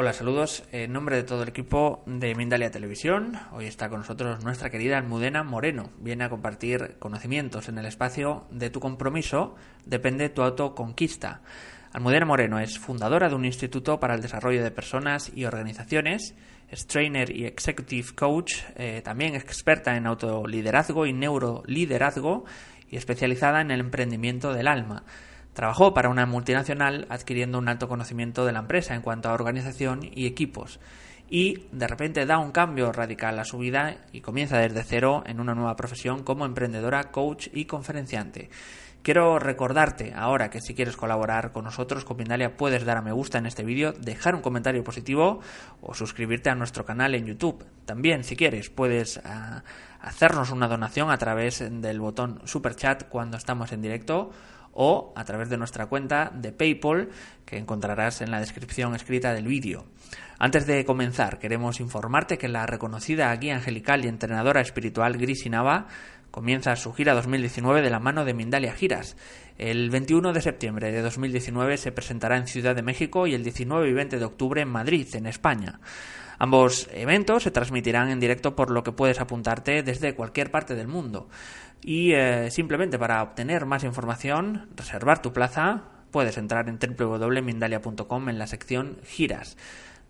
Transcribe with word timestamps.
Hola, 0.00 0.14
saludos. 0.14 0.64
En 0.72 0.94
nombre 0.94 1.16
de 1.16 1.24
todo 1.24 1.42
el 1.42 1.50
equipo 1.50 2.02
de 2.06 2.34
Mindalia 2.34 2.70
Televisión, 2.70 3.38
hoy 3.52 3.66
está 3.66 3.90
con 3.90 3.98
nosotros 3.98 4.42
nuestra 4.42 4.70
querida 4.70 4.96
Almudena 4.96 5.42
Moreno. 5.42 5.90
Viene 5.98 6.24
a 6.24 6.30
compartir 6.30 6.96
conocimientos 6.98 7.68
en 7.68 7.76
el 7.76 7.84
espacio 7.84 8.46
de 8.50 8.70
tu 8.70 8.80
compromiso, 8.80 9.56
depende 9.84 10.30
tu 10.30 10.40
autoconquista. 10.40 11.42
Almudena 11.92 12.24
Moreno 12.24 12.58
es 12.60 12.78
fundadora 12.78 13.28
de 13.28 13.34
un 13.34 13.44
instituto 13.44 14.00
para 14.00 14.14
el 14.14 14.22
desarrollo 14.22 14.64
de 14.64 14.70
personas 14.70 15.30
y 15.34 15.44
organizaciones, 15.44 16.34
es 16.70 16.86
trainer 16.86 17.34
y 17.34 17.46
executive 17.46 18.14
coach, 18.14 18.54
eh, 18.76 19.02
también 19.02 19.34
experta 19.34 19.96
en 19.96 20.06
autoliderazgo 20.06 21.04
y 21.06 21.12
neuroliderazgo 21.12 22.44
y 22.88 22.96
especializada 22.96 23.60
en 23.60 23.70
el 23.70 23.80
emprendimiento 23.80 24.52
del 24.52 24.68
alma. 24.68 25.04
Trabajó 25.52 25.92
para 25.92 26.08
una 26.08 26.26
multinacional 26.26 27.06
adquiriendo 27.10 27.58
un 27.58 27.68
alto 27.68 27.88
conocimiento 27.88 28.46
de 28.46 28.52
la 28.52 28.60
empresa 28.60 28.94
en 28.94 29.02
cuanto 29.02 29.28
a 29.28 29.34
organización 29.34 30.00
y 30.02 30.26
equipos. 30.26 30.78
Y 31.28 31.66
de 31.72 31.86
repente 31.86 32.26
da 32.26 32.38
un 32.38 32.50
cambio 32.50 32.92
radical 32.92 33.38
a 33.38 33.44
su 33.44 33.58
vida 33.58 33.98
y 34.12 34.20
comienza 34.20 34.58
desde 34.58 34.82
cero 34.82 35.22
en 35.26 35.40
una 35.40 35.54
nueva 35.54 35.76
profesión 35.76 36.22
como 36.24 36.44
emprendedora, 36.44 37.10
coach 37.10 37.48
y 37.52 37.66
conferenciante. 37.66 38.50
Quiero 39.02 39.38
recordarte 39.38 40.12
ahora 40.14 40.50
que 40.50 40.60
si 40.60 40.74
quieres 40.74 40.96
colaborar 40.96 41.52
con 41.52 41.64
nosotros, 41.64 42.04
con 42.04 42.18
Mindalia, 42.18 42.58
puedes 42.58 42.84
dar 42.84 42.98
a 42.98 43.02
me 43.02 43.12
gusta 43.12 43.38
en 43.38 43.46
este 43.46 43.64
vídeo, 43.64 43.92
dejar 43.92 44.34
un 44.34 44.42
comentario 44.42 44.84
positivo 44.84 45.40
o 45.80 45.94
suscribirte 45.94 46.50
a 46.50 46.54
nuestro 46.54 46.84
canal 46.84 47.14
en 47.14 47.24
YouTube. 47.24 47.64
También, 47.86 48.24
si 48.24 48.36
quieres, 48.36 48.68
puedes 48.68 49.18
ah, 49.24 49.64
hacernos 50.00 50.50
una 50.50 50.68
donación 50.68 51.10
a 51.10 51.16
través 51.16 51.64
del 51.70 51.98
botón 51.98 52.42
Super 52.44 52.76
Chat 52.76 53.04
cuando 53.08 53.38
estamos 53.38 53.72
en 53.72 53.80
directo 53.80 54.32
o 54.72 55.12
a 55.16 55.24
través 55.24 55.48
de 55.48 55.56
nuestra 55.56 55.86
cuenta 55.86 56.30
de 56.34 56.52
PayPal 56.52 57.08
que 57.44 57.58
encontrarás 57.58 58.20
en 58.20 58.30
la 58.30 58.40
descripción 58.40 58.94
escrita 58.94 59.32
del 59.34 59.46
vídeo. 59.46 59.86
Antes 60.38 60.66
de 60.66 60.84
comenzar, 60.84 61.38
queremos 61.38 61.80
informarte 61.80 62.38
que 62.38 62.48
la 62.48 62.66
reconocida 62.66 63.34
guía 63.36 63.56
angelical 63.56 64.04
y 64.04 64.08
entrenadora 64.08 64.60
espiritual 64.60 65.18
Gris 65.18 65.48
Nava 65.50 65.86
comienza 66.30 66.76
su 66.76 66.92
gira 66.92 67.14
2019 67.14 67.82
de 67.82 67.90
la 67.90 67.98
mano 67.98 68.24
de 68.24 68.34
Mindalia 68.34 68.72
Giras. 68.72 69.16
El 69.58 69.90
21 69.90 70.32
de 70.32 70.40
septiembre 70.40 70.92
de 70.92 71.02
2019 71.02 71.76
se 71.76 71.92
presentará 71.92 72.36
en 72.36 72.46
Ciudad 72.46 72.74
de 72.74 72.82
México 72.82 73.26
y 73.26 73.34
el 73.34 73.42
19 73.42 73.88
y 73.88 73.92
20 73.92 74.18
de 74.18 74.24
octubre 74.24 74.62
en 74.62 74.68
Madrid, 74.68 75.06
en 75.14 75.26
España. 75.26 75.80
Ambos 76.42 76.88
eventos 76.94 77.42
se 77.42 77.50
transmitirán 77.50 78.08
en 78.08 78.18
directo 78.18 78.56
por 78.56 78.70
lo 78.70 78.82
que 78.82 78.92
puedes 78.92 79.20
apuntarte 79.20 79.82
desde 79.82 80.14
cualquier 80.14 80.50
parte 80.50 80.74
del 80.74 80.88
mundo. 80.88 81.28
Y 81.82 82.12
eh, 82.14 82.50
simplemente 82.50 82.98
para 82.98 83.22
obtener 83.22 83.66
más 83.66 83.84
información, 83.84 84.70
reservar 84.74 85.20
tu 85.20 85.34
plaza, 85.34 85.82
puedes 86.10 86.38
entrar 86.38 86.70
en 86.70 86.78
www.mindalia.com 86.78 88.30
en 88.30 88.38
la 88.38 88.46
sección 88.46 88.96
giras. 89.04 89.58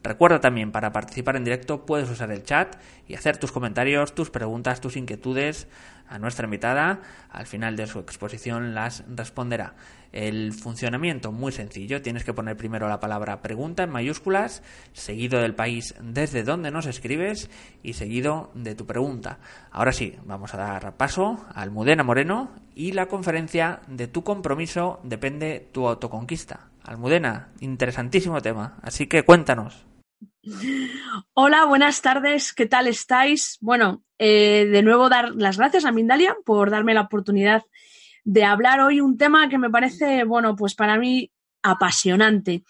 Recuerda 0.02 0.40
también, 0.40 0.72
para 0.72 0.92
participar 0.92 1.36
en 1.36 1.44
directo 1.44 1.84
puedes 1.84 2.08
usar 2.08 2.32
el 2.32 2.42
chat 2.42 2.76
y 3.06 3.14
hacer 3.14 3.36
tus 3.36 3.52
comentarios, 3.52 4.14
tus 4.14 4.30
preguntas, 4.30 4.80
tus 4.80 4.96
inquietudes 4.96 5.68
a 6.08 6.18
nuestra 6.18 6.46
invitada. 6.46 7.00
Al 7.30 7.46
final 7.46 7.76
de 7.76 7.86
su 7.86 7.98
exposición 7.98 8.74
las 8.74 9.04
responderá. 9.14 9.74
El 10.10 10.54
funcionamiento 10.54 11.32
muy 11.32 11.52
sencillo. 11.52 12.00
Tienes 12.00 12.24
que 12.24 12.32
poner 12.32 12.56
primero 12.56 12.88
la 12.88 12.98
palabra 12.98 13.42
pregunta 13.42 13.82
en 13.82 13.90
mayúsculas, 13.90 14.62
seguido 14.94 15.38
del 15.38 15.54
país 15.54 15.94
desde 16.00 16.44
donde 16.44 16.70
nos 16.70 16.86
escribes 16.86 17.50
y 17.82 17.92
seguido 17.92 18.50
de 18.54 18.74
tu 18.74 18.86
pregunta. 18.86 19.38
Ahora 19.70 19.92
sí, 19.92 20.16
vamos 20.24 20.54
a 20.54 20.58
dar 20.58 20.96
paso 20.96 21.44
a 21.54 21.60
Almudena 21.60 22.04
Moreno 22.04 22.50
y 22.74 22.92
la 22.92 23.06
conferencia 23.06 23.80
de 23.86 24.08
tu 24.08 24.24
compromiso 24.24 24.98
depende 25.04 25.68
tu 25.72 25.86
autoconquista. 25.86 26.68
Almudena, 26.82 27.50
interesantísimo 27.60 28.40
tema, 28.40 28.78
así 28.82 29.06
que 29.06 29.22
cuéntanos. 29.22 29.89
Hola, 31.34 31.66
buenas 31.66 32.00
tardes, 32.00 32.54
¿qué 32.54 32.64
tal 32.64 32.86
estáis? 32.86 33.58
Bueno, 33.60 34.04
eh, 34.18 34.66
de 34.70 34.82
nuevo 34.82 35.10
dar 35.10 35.34
las 35.34 35.58
gracias 35.58 35.84
a 35.84 35.92
Mindalia 35.92 36.34
por 36.46 36.70
darme 36.70 36.94
la 36.94 37.02
oportunidad 37.02 37.62
de 38.24 38.44
hablar 38.44 38.80
hoy 38.80 39.02
un 39.02 39.18
tema 39.18 39.50
que 39.50 39.58
me 39.58 39.68
parece, 39.68 40.24
bueno, 40.24 40.56
pues 40.56 40.74
para 40.74 40.96
mí 40.96 41.30
apasionante. 41.62 42.64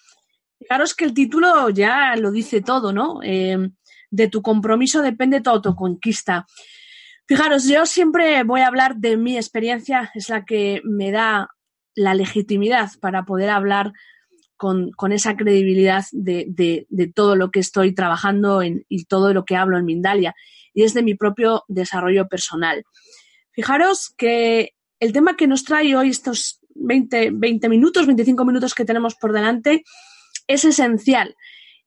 Fijaros 0.59 0.95
que 0.95 1.05
el 1.05 1.15
título 1.15 1.71
ya 1.71 2.17
lo 2.17 2.33
dice 2.33 2.61
todo, 2.61 2.93
¿no? 2.93 3.21
Eh, 3.23 3.71
de 4.11 4.29
tu 4.29 4.43
compromiso 4.43 5.01
depende 5.01 5.41
tu 5.41 5.51
autoconquista. 5.51 6.47
Fijaros, 7.27 7.69
yo 7.69 7.87
siempre 7.87 8.43
voy 8.43 8.63
a 8.63 8.67
hablar 8.67 8.97
de 8.97 9.17
mi 9.17 9.37
experiencia, 9.37 10.11
es 10.15 10.29
la 10.29 10.45
que 10.45 10.81
me 10.85 11.13
da 11.13 11.49
la 11.95 12.15
legitimidad 12.15 12.91
para 13.01 13.25
poder 13.25 13.51
hablar 13.51 13.93
con, 14.61 15.13
esa 15.13 15.37
credibilidad 15.37 16.05
de, 16.13 16.87
todo 17.15 17.35
lo 17.35 17.51
que 17.51 17.61
estoy 17.61 17.95
trabajando 17.95 18.63
y 18.63 19.05
todo 19.07 19.33
lo 19.33 19.47
que 19.47 19.57
hablo 19.57 19.79
en 19.79 19.87
Mindalia 19.87 20.35
y 20.75 20.83
es 20.83 20.93
de 20.93 21.03
mi 21.03 21.15
propio 21.15 21.65
desarrollo 21.67 22.29
personal. 22.29 22.85
Fijaros 23.53 24.13
que 24.19 24.75
el 25.01 25.15
tema 25.15 25.37
que 25.37 25.47
nos 25.47 25.65
trae 25.65 25.97
hoy 25.97 26.11
estos 26.11 26.61
20, 26.75 27.31
20 27.33 27.69
minutos, 27.71 28.07
25 28.07 28.45
minutos 28.45 28.75
que 28.75 28.85
tenemos 28.85 29.15
por 29.15 29.33
delante 29.33 29.83
es 30.47 30.67
esencial. 30.67 31.37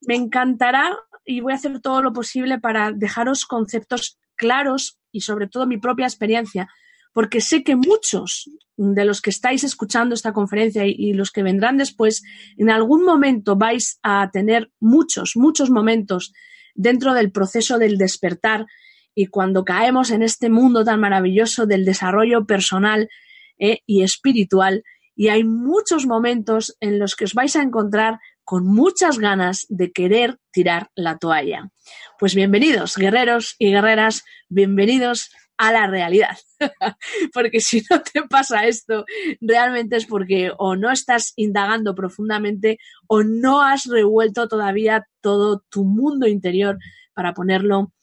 Me 0.01 0.15
encantará 0.15 0.97
y 1.25 1.41
voy 1.41 1.53
a 1.53 1.57
hacer 1.57 1.79
todo 1.79 2.01
lo 2.01 2.11
posible 2.11 2.59
para 2.59 2.91
dejaros 2.91 3.45
conceptos 3.45 4.17
claros 4.35 4.97
y 5.11 5.21
sobre 5.21 5.47
todo 5.47 5.67
mi 5.67 5.77
propia 5.77 6.07
experiencia 6.07 6.69
porque 7.13 7.41
sé 7.41 7.63
que 7.63 7.75
muchos 7.75 8.49
de 8.75 9.05
los 9.05 9.21
que 9.21 9.29
estáis 9.29 9.63
escuchando 9.63 10.15
esta 10.15 10.33
conferencia 10.33 10.83
y, 10.85 11.13
los 11.13 11.31
que 11.31 11.43
vendrán 11.43 11.77
después, 11.77 12.23
en 12.57 12.69
algún 12.69 13.05
momento 13.05 13.55
vais 13.55 13.99
a 14.01 14.29
tener 14.31 14.71
muchos, 14.79 15.33
muchos 15.35 15.69
momentos 15.69 16.33
dentro 16.73 17.13
del 17.13 17.31
proceso 17.31 17.77
del 17.77 17.97
despertar 17.97 18.65
y 19.13 19.27
cuando 19.27 19.63
caemos 19.63 20.09
en 20.09 20.23
este 20.23 20.49
mundo 20.49 20.83
tan 20.83 20.99
maravilloso 20.99 21.67
del 21.67 21.85
desarrollo 21.85 22.45
personal 22.45 23.09
eh, 23.59 23.79
y 23.85 24.01
espiritual, 24.01 24.83
y 25.15 25.27
hay 25.27 25.43
muchos 25.43 26.07
momentos 26.07 26.75
en 26.79 26.97
los 26.97 27.15
que 27.15 27.25
os 27.25 27.35
vais 27.35 27.55
a 27.55 27.61
encontrar 27.61 28.17
con 28.43 28.65
muchas 28.65 29.19
ganas 29.19 29.67
de 29.69 29.91
querer 29.91 30.39
tirar 30.51 30.89
la 30.95 31.19
toalla. 31.19 31.69
Pues 32.17 32.33
bienvenidos, 32.33 32.95
guerreros 32.97 33.55
y 33.59 33.69
guerreras, 33.69 34.23
bienvenidos 34.49 35.29
a 35.57 35.71
la 35.71 35.87
realidad. 35.87 36.37
porque 37.33 37.59
si 37.59 37.83
no 37.89 38.01
te 38.01 38.23
pasa 38.23 38.65
esto, 38.65 39.05
realmente 39.41 39.97
es 39.97 40.05
porque 40.05 40.51
o 40.57 40.75
no 40.75 40.91
estás 40.91 41.33
indagando 41.35 41.95
profundamente 41.95 42.79
o 43.07 43.23
no 43.23 43.61
has 43.61 43.85
revuelto 43.85 44.47
todavía 44.47 45.07
todo 45.21 45.63
tu 45.69 45.83
mundo 45.83 46.27
interior 46.27 46.77
para 47.13 47.33
ponerlo 47.33 47.93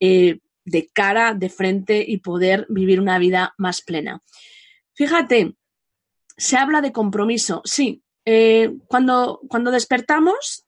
eh, 0.00 0.40
de 0.64 0.88
cara, 0.92 1.34
de 1.34 1.48
frente 1.48 2.04
y 2.06 2.18
poder 2.18 2.66
vivir 2.68 3.00
una 3.00 3.18
vida 3.18 3.54
más 3.56 3.80
plena. 3.80 4.22
Fíjate, 4.94 5.56
se 6.36 6.56
habla 6.56 6.80
de 6.80 6.92
compromiso. 6.92 7.62
Sí, 7.64 8.02
eh, 8.24 8.74
cuando, 8.86 9.40
cuando 9.48 9.70
despertamos, 9.70 10.66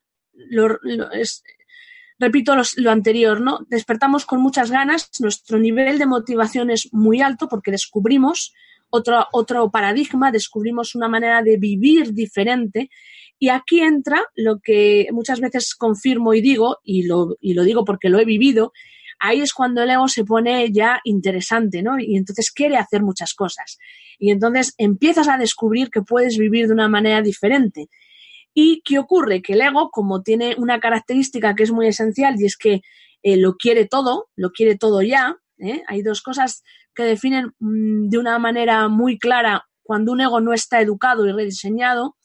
es, 1.12 1.42
repito 2.20 2.54
lo 2.76 2.90
anterior, 2.90 3.40
¿no? 3.40 3.66
Despertamos 3.68 4.26
con 4.26 4.40
muchas 4.42 4.70
ganas, 4.70 5.10
nuestro 5.20 5.58
nivel 5.58 5.98
de 5.98 6.06
motivación 6.06 6.70
es 6.70 6.92
muy 6.92 7.22
alto 7.22 7.48
porque 7.48 7.70
descubrimos 7.70 8.52
otro, 8.90 9.26
otro 9.32 9.70
paradigma, 9.70 10.30
descubrimos 10.30 10.94
una 10.94 11.08
manera 11.08 11.42
de 11.42 11.56
vivir 11.56 12.12
diferente. 12.12 12.90
Y 13.38 13.48
aquí 13.48 13.80
entra 13.80 14.22
lo 14.36 14.60
que 14.60 15.08
muchas 15.12 15.40
veces 15.40 15.74
confirmo 15.74 16.34
y 16.34 16.42
digo, 16.42 16.78
y 16.84 17.04
lo, 17.04 17.38
y 17.40 17.54
lo 17.54 17.64
digo 17.64 17.86
porque 17.86 18.10
lo 18.10 18.20
he 18.20 18.26
vivido, 18.26 18.72
ahí 19.18 19.40
es 19.40 19.54
cuando 19.54 19.82
el 19.82 19.88
ego 19.88 20.06
se 20.06 20.24
pone 20.24 20.70
ya 20.70 21.00
interesante, 21.04 21.82
¿no? 21.82 21.98
Y 21.98 22.16
entonces 22.16 22.50
quiere 22.50 22.76
hacer 22.76 23.02
muchas 23.02 23.32
cosas. 23.32 23.78
Y 24.18 24.30
entonces 24.30 24.74
empiezas 24.76 25.26
a 25.28 25.38
descubrir 25.38 25.88
que 25.88 26.02
puedes 26.02 26.36
vivir 26.36 26.66
de 26.66 26.74
una 26.74 26.88
manera 26.88 27.22
diferente. 27.22 27.88
¿Y 28.54 28.82
qué 28.84 28.98
ocurre? 28.98 29.42
Que 29.42 29.52
el 29.54 29.60
ego, 29.60 29.90
como 29.90 30.22
tiene 30.22 30.54
una 30.58 30.80
característica 30.80 31.54
que 31.54 31.62
es 31.62 31.72
muy 31.72 31.86
esencial 31.86 32.34
y 32.38 32.46
es 32.46 32.56
que 32.56 32.82
eh, 33.22 33.36
lo 33.36 33.56
quiere 33.56 33.86
todo, 33.86 34.28
lo 34.34 34.50
quiere 34.50 34.76
todo 34.76 35.02
ya, 35.02 35.36
¿eh? 35.58 35.82
hay 35.86 36.02
dos 36.02 36.22
cosas 36.22 36.62
que 36.94 37.02
definen 37.04 37.52
mm, 37.58 38.08
de 38.08 38.18
una 38.18 38.38
manera 38.38 38.88
muy 38.88 39.18
clara 39.18 39.66
cuando 39.82 40.12
un 40.12 40.20
ego 40.20 40.40
no 40.40 40.52
está 40.52 40.80
educado 40.80 41.26
y 41.26 41.32
rediseñado, 41.32 42.16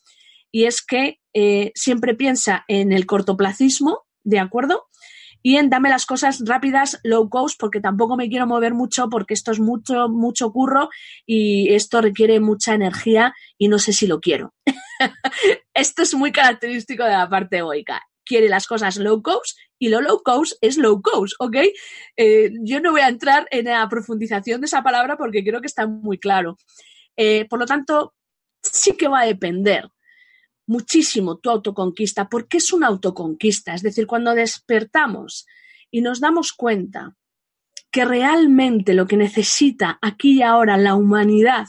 y 0.52 0.66
es 0.66 0.82
que 0.86 1.20
eh, 1.34 1.72
siempre 1.76 2.16
piensa 2.16 2.64
en 2.68 2.94
el 2.94 3.06
cortoplacismo, 3.06 4.04
¿de 4.24 4.40
acuerdo? 4.40 4.86
Y 5.46 5.58
en 5.58 5.70
dame 5.70 5.90
las 5.90 6.08
cosas 6.08 6.42
rápidas, 6.44 7.00
low 7.04 7.30
cost, 7.30 7.60
porque 7.60 7.80
tampoco 7.80 8.18
me 8.18 8.30
quiero 8.30 8.48
mover 8.48 8.74
mucho, 8.74 9.10
porque 9.12 9.36
esto 9.36 9.52
es 9.52 9.60
mucho, 9.60 10.10
mucho 10.10 10.52
curro 10.52 10.90
y 11.24 11.72
esto 11.76 12.02
requiere 12.02 12.40
mucha 12.40 12.74
energía 12.74 13.32
y 13.56 13.68
no 13.68 13.78
sé 13.78 13.94
si 13.94 14.08
lo 14.08 14.20
quiero. 14.20 14.56
esto 15.76 16.02
es 16.02 16.16
muy 16.16 16.32
característico 16.32 17.04
de 17.04 17.12
la 17.12 17.30
parte 17.30 17.60
egoica. 17.60 18.02
Quiere 18.26 18.50
las 18.50 18.66
cosas 18.66 18.98
low 18.98 19.22
cost 19.22 19.56
y 19.78 19.90
lo 19.90 20.02
low 20.02 20.24
cost 20.24 20.58
es 20.62 20.78
low 20.78 21.00
cost, 21.00 21.36
¿ok? 21.38 21.58
Eh, 22.18 22.50
yo 22.64 22.82
no 22.82 22.90
voy 22.90 23.02
a 23.02 23.08
entrar 23.08 23.48
en 23.52 23.66
la 23.66 23.88
profundización 23.88 24.62
de 24.62 24.66
esa 24.66 24.82
palabra 24.82 25.16
porque 25.16 25.44
creo 25.44 25.62
que 25.62 25.68
está 25.68 25.86
muy 25.86 26.18
claro. 26.18 26.58
Eh, 27.18 27.46
por 27.48 27.60
lo 27.60 27.68
tanto, 27.68 28.16
sí 28.64 28.98
que 28.98 29.08
va 29.08 29.20
a 29.20 29.28
depender 29.28 29.92
muchísimo 30.68 31.38
tu 31.38 31.50
autoconquista, 31.50 32.30
porque 32.30 32.58
es 32.58 32.72
una 32.74 32.88
autoconquista. 32.88 33.74
Es 33.74 33.82
decir, 33.82 34.08
cuando 34.08 34.34
despertamos 34.34 35.46
y 35.92 36.02
nos 36.02 36.20
damos 36.20 36.54
cuenta 36.54 37.16
que 37.92 38.06
realmente 38.06 38.94
lo 38.94 39.08
que 39.08 39.18
necesita 39.18 40.00
aquí 40.02 40.40
y 40.40 40.42
ahora 40.42 40.78
la 40.78 40.96
humanidad, 40.96 41.68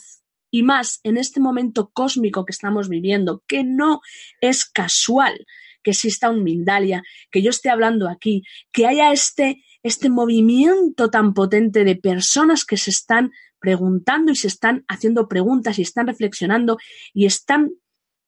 y 0.51 0.63
más 0.63 1.01
en 1.03 1.19
este 1.19 1.41
momento 1.41 1.91
cósmico 1.93 2.45
que 2.45 2.53
estamos 2.53 2.89
viviendo, 2.89 3.43
que 3.47 3.63
no 3.65 4.01
es 4.41 4.65
casual 4.65 5.47
que 5.87 5.93
exista 5.93 6.31
un 6.31 6.43
Mindalia, 6.43 7.05
que 7.31 7.43
yo 7.43 7.51
esté 7.51 7.71
hablando 7.71 8.09
aquí, 8.09 8.43
que 8.73 8.89
haya 8.89 9.13
este, 9.13 9.63
este 9.85 10.11
movimiento 10.11 11.11
tan 11.11 11.33
potente 11.33 11.85
de 11.85 11.95
personas 11.95 12.65
que 12.65 12.77
se 12.77 12.91
están 12.91 13.31
preguntando 13.61 14.33
y 14.33 14.35
se 14.35 14.49
están 14.49 14.85
haciendo 14.89 15.29
preguntas 15.29 15.79
y 15.79 15.83
están 15.83 16.09
reflexionando 16.09 16.77
y 17.15 17.27
están 17.27 17.71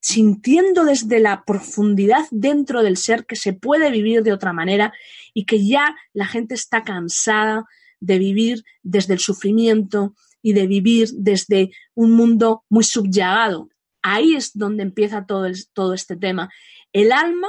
sintiendo 0.00 0.85
desde 0.85 1.21
la 1.21 1.45
profundidad 1.45 2.27
dentro 2.31 2.83
del 2.83 2.97
ser 2.97 3.27
que 3.27 3.37
se 3.37 3.53
puede 3.53 3.91
vivir 3.91 4.23
de 4.23 4.33
otra 4.33 4.53
manera 4.53 4.93
y 5.35 5.45
que 5.45 5.67
ya 5.67 5.97
la 6.12 6.27
gente 6.27 6.55
está 6.55 6.85
cansada 6.85 7.65
de 8.00 8.19
vivir 8.19 8.65
desde 8.83 9.15
el 9.15 9.21
sufrimiento 9.21 10.15
y 10.41 10.53
de 10.53 10.67
vivir 10.67 11.09
desde 11.15 11.71
un 11.95 12.12
mundo 12.12 12.65
muy 12.69 12.85
subyugado. 12.85 13.69
Ahí 14.03 14.35
es 14.35 14.53
donde 14.55 14.85
empieza 14.85 15.27
todo, 15.27 15.49
todo 15.73 15.95
este 15.95 16.17
tema. 16.17 16.49
El 16.93 17.12
alma, 17.12 17.49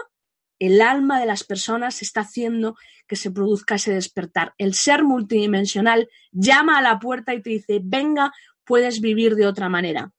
el 0.58 0.82
alma 0.82 1.20
de 1.20 1.28
las 1.28 1.44
personas 1.44 2.02
está 2.02 2.22
haciendo 2.22 2.76
que 3.08 3.16
se 3.16 3.32
produzca 3.32 3.76
ese 3.76 3.94
despertar. 3.94 4.54
El 4.58 4.74
ser 4.74 5.04
multidimensional 5.04 6.10
llama 6.32 6.78
a 6.78 6.82
la 6.82 7.00
puerta 7.00 7.34
y 7.34 7.42
te 7.42 7.52
dice, 7.52 7.80
venga, 7.84 8.32
puedes 8.66 9.02
vivir 9.02 9.36
de 9.36 9.48
otra 9.48 9.70
manera. 9.70 10.12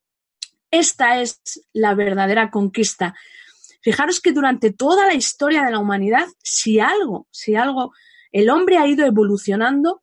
Esta 0.71 1.21
es 1.21 1.41
la 1.73 1.95
verdadera 1.95 2.51
conquista. 2.51 3.15
Fijaros 3.83 4.21
que 4.21 4.33
durante 4.33 4.73
toda 4.73 5.07
la 5.07 5.15
historia 5.15 5.65
de 5.65 5.71
la 5.71 5.79
humanidad, 5.79 6.27
si 6.43 6.81
algo, 6.81 7.27
si 7.31 7.55
algo, 7.55 7.93
el 8.31 8.51
hombre 8.51 8.77
ha 8.79 8.87
ido 8.87 9.07
evolucionando 9.07 10.03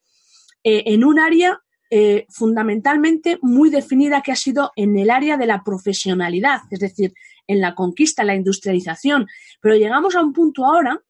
eh, 0.64 0.84
en 0.88 1.04
un 1.04 1.20
área 1.20 1.62
eh, 1.90 2.26
fundamentalmente 2.30 3.40
muy 3.42 3.70
definida 3.70 4.22
que 4.22 4.34
ha 4.34 4.36
sido 4.36 4.72
en 4.76 4.98
el 4.98 5.10
área 5.10 5.38
de 5.38 5.46
la 5.46 5.64
profesionalidad, 5.64 6.62
es 6.70 6.80
decir, 6.80 7.14
en 7.48 7.62
la 7.62 7.76
conquista, 7.76 8.26
la 8.26 8.36
industrialización. 8.36 9.28
Pero 9.62 9.76
llegamos 9.76 10.16
a 10.16 10.22
un 10.22 10.34
punto 10.34 10.66
ahora 10.66 11.02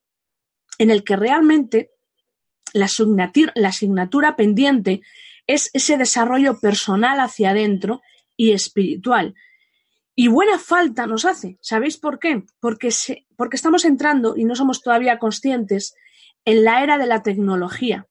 en 0.78 0.92
el 0.92 1.04
que 1.04 1.16
realmente 1.16 1.92
la 2.74 2.88
la 3.56 3.70
asignatura 3.70 4.36
pendiente 4.36 5.02
es 5.48 5.72
ese 5.74 5.98
desarrollo 5.98 6.60
personal 6.60 7.20
hacia 7.20 7.52
adentro 7.52 8.02
y 8.36 8.52
espiritual. 8.52 9.34
Y 10.20 10.30
buena 10.30 10.58
falta 10.58 11.06
nos 11.06 11.26
hace. 11.26 11.60
¿Sabéis 11.62 11.98
por 11.98 12.18
qué? 12.18 12.44
Porque, 12.60 12.90
porque 13.36 13.56
estamos 13.56 13.86
entrando, 13.86 14.36
y 14.36 14.46
no 14.46 14.56
somos 14.56 14.82
todavía 14.82 15.20
conscientes, 15.20 15.94
en 16.44 16.64
la 16.64 16.82
era 16.82 16.98
de 16.98 17.06
la 17.06 17.22
tecnología. 17.22 18.08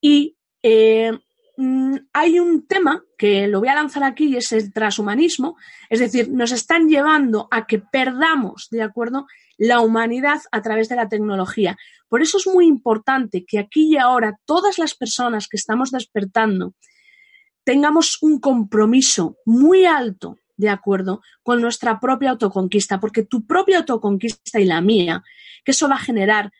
Y 0.00 0.38
eh, 0.62 1.12
mm, 1.58 1.96
hay 2.14 2.40
un 2.40 2.66
tema 2.66 3.04
que 3.18 3.48
lo 3.48 3.58
voy 3.58 3.68
a 3.68 3.74
lanzar 3.74 4.02
aquí 4.02 4.28
y 4.28 4.36
es 4.38 4.50
el 4.52 4.72
transhumanismo. 4.72 5.58
Es 5.90 6.00
decir, 6.00 6.30
nos 6.30 6.52
están 6.52 6.88
llevando 6.88 7.48
a 7.50 7.66
que 7.66 7.80
perdamos, 7.80 8.68
¿de 8.70 8.80
acuerdo?, 8.80 9.26
la 9.58 9.80
humanidad 9.80 10.40
a 10.52 10.62
través 10.62 10.88
de 10.88 10.96
la 10.96 11.10
tecnología. 11.10 11.76
Por 12.08 12.22
eso 12.22 12.38
es 12.38 12.46
muy 12.46 12.64
importante 12.64 13.44
que 13.46 13.58
aquí 13.58 13.92
y 13.92 13.98
ahora 13.98 14.40
todas 14.46 14.78
las 14.78 14.94
personas 14.94 15.48
que 15.48 15.58
estamos 15.58 15.90
despertando 15.90 16.72
tengamos 17.62 18.22
un 18.22 18.40
compromiso 18.40 19.36
muy 19.44 19.84
alto 19.84 20.38
de 20.56 20.68
acuerdo 20.68 21.22
con 21.42 21.60
nuestra 21.60 22.00
propia 22.00 22.30
autoconquista, 22.30 22.98
porque 23.00 23.22
tu 23.22 23.46
propia 23.46 23.78
autoconquista 23.78 24.60
y 24.60 24.64
la 24.64 24.80
mía, 24.80 25.22
que 25.64 25.72
eso 25.72 25.88
va 25.88 25.96
a 25.96 26.00
generar 26.00 26.52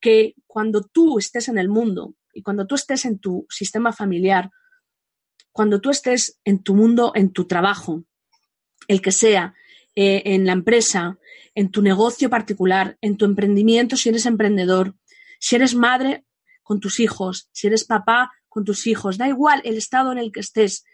que 0.00 0.34
cuando 0.46 0.82
tú 0.82 1.18
estés 1.18 1.48
en 1.48 1.58
el 1.58 1.68
mundo 1.68 2.14
y 2.32 2.42
cuando 2.42 2.66
tú 2.66 2.74
estés 2.74 3.04
en 3.04 3.18
tu 3.18 3.46
sistema 3.48 3.92
familiar, 3.92 4.50
cuando 5.52 5.80
tú 5.80 5.90
estés 5.90 6.40
en 6.44 6.62
tu 6.62 6.74
mundo, 6.74 7.12
en 7.14 7.32
tu 7.32 7.46
trabajo, 7.46 8.04
el 8.88 9.00
que 9.00 9.12
sea, 9.12 9.54
eh, 9.94 10.22
en 10.26 10.46
la 10.46 10.52
empresa, 10.52 11.18
en 11.54 11.70
tu 11.70 11.80
negocio 11.80 12.28
particular, 12.28 12.98
en 13.00 13.16
tu 13.16 13.24
emprendimiento, 13.24 13.96
si 13.96 14.08
eres 14.08 14.26
emprendedor, 14.26 14.96
si 15.38 15.54
eres 15.54 15.74
madre 15.74 16.24
con 16.62 16.80
tus 16.80 16.98
hijos, 16.98 17.48
si 17.52 17.68
eres 17.68 17.84
papá 17.84 18.32
con 18.48 18.64
tus 18.64 18.86
hijos, 18.88 19.18
da 19.18 19.28
igual 19.28 19.60
el 19.64 19.76
estado 19.76 20.10
en 20.10 20.18
el 20.18 20.32
que 20.32 20.40
estés, 20.40 20.84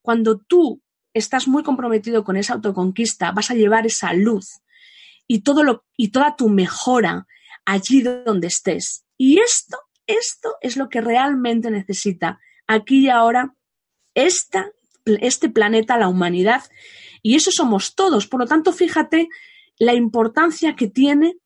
cuando 0.00 0.38
tú 0.38 0.82
estás 1.18 1.48
muy 1.48 1.62
comprometido 1.62 2.24
con 2.24 2.36
esa 2.36 2.54
autoconquista, 2.54 3.32
vas 3.32 3.50
a 3.50 3.54
llevar 3.54 3.86
esa 3.86 4.12
luz 4.12 4.60
y, 5.26 5.40
todo 5.40 5.62
lo, 5.62 5.84
y 5.96 6.08
toda 6.08 6.36
tu 6.36 6.48
mejora 6.48 7.26
allí 7.64 8.02
donde 8.02 8.48
estés. 8.48 9.04
Y 9.16 9.38
esto, 9.38 9.78
esto 10.06 10.56
es 10.60 10.76
lo 10.76 10.88
que 10.88 11.00
realmente 11.00 11.70
necesita 11.70 12.38
aquí 12.66 13.06
y 13.06 13.08
ahora 13.08 13.54
este 14.14 15.48
planeta, 15.48 15.96
la 15.98 16.08
humanidad, 16.08 16.64
y 17.22 17.34
eso 17.34 17.50
somos 17.50 17.94
todos. 17.94 18.26
Por 18.26 18.40
lo 18.40 18.46
tanto, 18.46 18.72
fíjate 18.72 19.28
la 19.78 19.94
importancia 19.94 20.76
que 20.76 20.88
tiene 20.88 21.36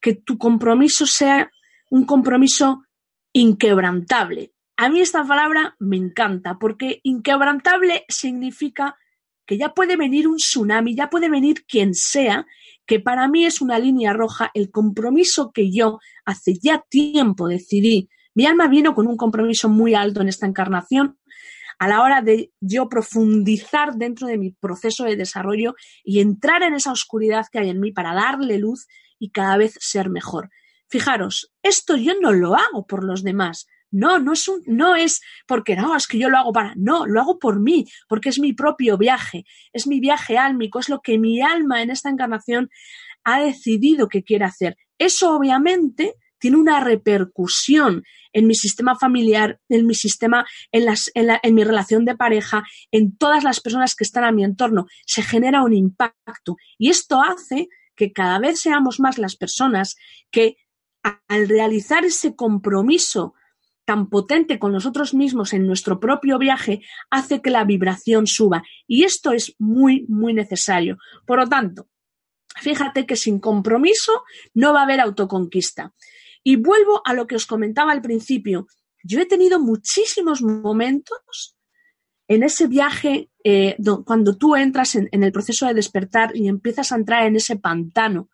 que 0.00 0.14
tu 0.14 0.38
compromiso 0.38 1.06
sea 1.06 1.50
un 1.90 2.04
compromiso 2.04 2.84
inquebrantable. 3.32 4.52
A 4.82 4.88
mí 4.88 5.02
esta 5.02 5.22
palabra 5.26 5.76
me 5.78 5.98
encanta 5.98 6.58
porque 6.58 7.00
inquebrantable 7.02 8.06
significa 8.08 8.96
que 9.44 9.58
ya 9.58 9.74
puede 9.74 9.98
venir 9.98 10.26
un 10.26 10.38
tsunami, 10.38 10.96
ya 10.96 11.10
puede 11.10 11.28
venir 11.28 11.66
quien 11.66 11.92
sea, 11.92 12.46
que 12.86 12.98
para 12.98 13.28
mí 13.28 13.44
es 13.44 13.60
una 13.60 13.78
línea 13.78 14.14
roja 14.14 14.50
el 14.54 14.70
compromiso 14.70 15.52
que 15.52 15.70
yo 15.70 15.98
hace 16.24 16.58
ya 16.58 16.82
tiempo 16.88 17.46
decidí. 17.46 18.08
Mi 18.34 18.46
alma 18.46 18.68
vino 18.68 18.94
con 18.94 19.06
un 19.06 19.18
compromiso 19.18 19.68
muy 19.68 19.92
alto 19.92 20.22
en 20.22 20.28
esta 20.28 20.46
encarnación 20.46 21.18
a 21.78 21.86
la 21.86 22.02
hora 22.02 22.22
de 22.22 22.50
yo 22.58 22.88
profundizar 22.88 23.96
dentro 23.96 24.28
de 24.28 24.38
mi 24.38 24.52
proceso 24.52 25.04
de 25.04 25.16
desarrollo 25.16 25.74
y 26.02 26.20
entrar 26.20 26.62
en 26.62 26.72
esa 26.72 26.90
oscuridad 26.90 27.48
que 27.52 27.58
hay 27.58 27.68
en 27.68 27.80
mí 27.80 27.92
para 27.92 28.14
darle 28.14 28.56
luz 28.56 28.86
y 29.18 29.30
cada 29.30 29.58
vez 29.58 29.76
ser 29.78 30.08
mejor. 30.08 30.48
Fijaros, 30.88 31.52
esto 31.62 31.98
yo 31.98 32.14
no 32.18 32.32
lo 32.32 32.54
hago 32.54 32.86
por 32.86 33.04
los 33.04 33.22
demás, 33.22 33.66
no, 33.90 34.18
no 34.18 34.32
es, 34.32 34.48
un, 34.48 34.62
no 34.66 34.94
es 34.94 35.20
porque 35.46 35.76
no, 35.76 35.96
es 35.96 36.06
que 36.06 36.18
yo 36.18 36.28
lo 36.28 36.38
hago 36.38 36.52
para, 36.52 36.74
no, 36.76 37.06
lo 37.06 37.20
hago 37.20 37.38
por 37.38 37.60
mí, 37.60 37.86
porque 38.08 38.28
es 38.28 38.38
mi 38.38 38.52
propio 38.52 38.96
viaje, 38.96 39.44
es 39.72 39.86
mi 39.86 40.00
viaje 40.00 40.38
álmico, 40.38 40.78
es 40.78 40.88
lo 40.88 41.00
que 41.00 41.18
mi 41.18 41.40
alma 41.40 41.82
en 41.82 41.90
esta 41.90 42.10
encarnación 42.10 42.70
ha 43.24 43.40
decidido 43.40 44.08
que 44.08 44.22
quiere 44.22 44.44
hacer. 44.44 44.76
Eso 44.98 45.34
obviamente 45.34 46.14
tiene 46.38 46.56
una 46.56 46.80
repercusión 46.80 48.02
en 48.32 48.46
mi 48.46 48.54
sistema 48.54 48.96
familiar, 48.96 49.60
en 49.68 49.86
mi 49.86 49.94
sistema, 49.94 50.46
en, 50.72 50.86
las, 50.86 51.10
en, 51.14 51.28
en, 51.42 51.54
mi 51.54 51.64
relación 51.64 52.04
de 52.04 52.16
pareja, 52.16 52.64
en 52.90 53.16
todas 53.16 53.44
las 53.44 53.60
personas 53.60 53.94
que 53.94 54.04
están 54.04 54.24
a 54.24 54.32
mi 54.32 54.42
entorno. 54.42 54.86
Se 55.06 55.22
genera 55.22 55.62
un 55.62 55.74
impacto 55.74 56.56
y 56.78 56.88
esto 56.88 57.20
hace 57.22 57.68
que 57.94 58.12
cada 58.12 58.38
vez 58.38 58.60
seamos 58.60 59.00
más 59.00 59.18
las 59.18 59.36
personas 59.36 59.96
que 60.30 60.56
al 61.28 61.48
realizar 61.48 62.04
ese 62.04 62.34
compromiso 62.34 63.34
tan 63.90 64.08
potente 64.08 64.60
con 64.60 64.70
nosotros 64.70 65.14
mismos 65.14 65.52
en 65.52 65.66
nuestro 65.66 65.98
propio 65.98 66.38
viaje 66.38 66.80
hace 67.10 67.42
que 67.42 67.50
la 67.50 67.64
vibración 67.64 68.28
suba. 68.28 68.62
Y 68.86 69.02
esto 69.02 69.32
es 69.32 69.56
muy, 69.58 70.06
muy 70.06 70.32
necesario. 70.32 70.96
Por 71.26 71.40
lo 71.40 71.48
tanto, 71.48 71.88
fíjate 72.54 73.04
que 73.04 73.16
sin 73.16 73.40
compromiso 73.40 74.22
no 74.54 74.72
va 74.72 74.82
a 74.82 74.84
haber 74.84 75.00
autoconquista. 75.00 75.92
Y 76.44 76.54
vuelvo 76.54 77.02
a 77.04 77.14
lo 77.14 77.26
que 77.26 77.34
os 77.34 77.46
comentaba 77.46 77.90
al 77.90 78.00
principio. 78.00 78.68
yo 79.02 79.18
he 79.18 79.26
tenido 79.26 79.58
muchísimos 79.58 80.40
momentos 80.40 81.56
en 82.28 82.44
ese 82.44 82.68
viaje, 82.68 83.28
eh, 83.42 83.76
cuando 84.04 84.36
tú 84.36 84.54
entras 84.54 84.94
en, 84.94 85.08
el 85.10 85.32
proceso 85.32 85.66
de 85.66 85.74
despertar 85.74 86.30
y 86.36 86.46
empiezas 86.46 86.92
a 86.92 86.94
entrar 86.94 87.26
en 87.26 87.34
ese 87.34 87.56
pantano, 87.56 88.30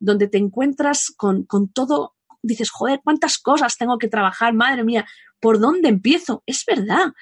donde 0.00 0.26
te 0.26 0.38
encuentras 0.38 1.12
con, 1.16 1.44
con 1.44 1.68
todo, 1.68 2.15
dices, 2.42 2.70
joder, 2.70 3.00
cuántas 3.02 3.38
cosas 3.38 3.76
tengo 3.76 3.98
que 3.98 4.08
trabajar, 4.08 4.54
madre 4.54 4.84
mía, 4.84 5.06
¿por 5.40 5.58
dónde 5.58 5.88
empiezo? 5.88 6.42
Es 6.46 6.64
verdad. 6.66 7.12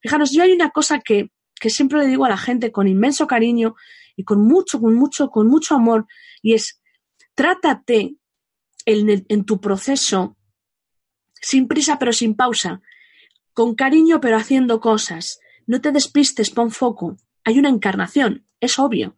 Fijaros, 0.00 0.30
yo 0.32 0.42
hay 0.42 0.52
una 0.52 0.70
cosa 0.70 1.00
que, 1.00 1.30
que 1.60 1.70
siempre 1.70 1.98
le 1.98 2.06
digo 2.06 2.24
a 2.24 2.28
la 2.28 2.36
gente 2.36 2.72
con 2.72 2.88
inmenso 2.88 3.26
cariño 3.26 3.74
y 4.16 4.24
con 4.24 4.46
mucho, 4.46 4.80
con 4.80 4.94
mucho, 4.94 5.28
con 5.28 5.48
mucho 5.48 5.74
amor, 5.74 6.06
y 6.42 6.54
es, 6.54 6.80
trátate 7.34 8.16
en, 8.86 9.24
en 9.28 9.44
tu 9.44 9.60
proceso 9.60 10.36
sin 11.44 11.68
prisa 11.68 11.98
pero 11.98 12.12
sin 12.12 12.34
pausa, 12.34 12.80
con 13.52 13.74
cariño 13.74 14.20
pero 14.20 14.36
haciendo 14.36 14.80
cosas. 14.80 15.40
No 15.66 15.80
te 15.80 15.92
despistes, 15.92 16.50
pon 16.50 16.70
foco. 16.70 17.16
Hay 17.44 17.58
una 17.58 17.68
encarnación, 17.68 18.46
es 18.60 18.78
obvio. 18.78 19.16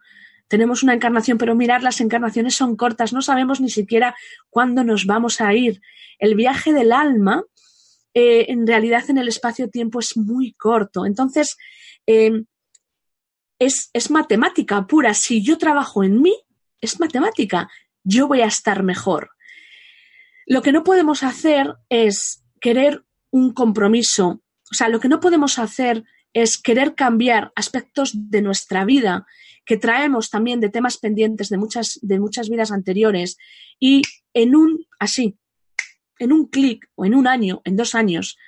Tenemos 0.48 0.82
una 0.82 0.94
encarnación, 0.94 1.38
pero 1.38 1.54
mirar, 1.54 1.82
las 1.82 2.00
encarnaciones 2.00 2.54
son 2.54 2.76
cortas, 2.76 3.12
no 3.12 3.22
sabemos 3.22 3.60
ni 3.60 3.70
siquiera 3.70 4.14
cuándo 4.48 4.84
nos 4.84 5.06
vamos 5.06 5.40
a 5.40 5.54
ir. 5.54 5.80
El 6.18 6.34
viaje 6.34 6.72
del 6.72 6.92
alma, 6.92 7.44
eh, 8.14 8.46
en 8.48 8.66
realidad 8.66 9.04
en 9.08 9.18
el 9.18 9.28
espacio-tiempo 9.28 10.00
es 10.00 10.16
muy 10.16 10.52
corto. 10.52 11.04
Entonces, 11.04 11.56
eh, 12.06 12.44
es, 13.58 13.90
es 13.92 14.10
matemática 14.10 14.86
pura. 14.86 15.14
Si 15.14 15.42
yo 15.42 15.58
trabajo 15.58 16.04
en 16.04 16.22
mí, 16.22 16.34
es 16.80 17.00
matemática. 17.00 17.68
Yo 18.04 18.28
voy 18.28 18.42
a 18.42 18.46
estar 18.46 18.82
mejor. 18.82 19.30
Lo 20.46 20.62
que 20.62 20.72
no 20.72 20.84
podemos 20.84 21.24
hacer 21.24 21.74
es 21.88 22.44
querer 22.60 23.04
un 23.30 23.52
compromiso. 23.52 24.42
O 24.70 24.74
sea, 24.74 24.88
lo 24.88 25.00
que 25.00 25.08
no 25.08 25.18
podemos 25.18 25.58
hacer 25.58 26.04
es 26.32 26.58
querer 26.58 26.94
cambiar 26.94 27.52
aspectos 27.56 28.12
de 28.14 28.42
nuestra 28.42 28.84
vida 28.84 29.26
que 29.66 29.76
traemos 29.76 30.30
también 30.30 30.60
de 30.60 30.70
temas 30.70 30.96
pendientes 30.96 31.48
de 31.48 31.58
muchas, 31.58 31.98
de 32.00 32.18
muchas 32.18 32.48
vidas 32.48 32.72
anteriores 32.72 33.36
y 33.78 34.02
en 34.32 34.54
un, 34.54 34.86
así, 34.98 35.36
en 36.18 36.32
un 36.32 36.46
clic 36.46 36.88
o 36.94 37.04
en 37.04 37.14
un 37.14 37.26
año, 37.26 37.60
en 37.64 37.76
dos 37.76 37.94
años, 37.94 38.38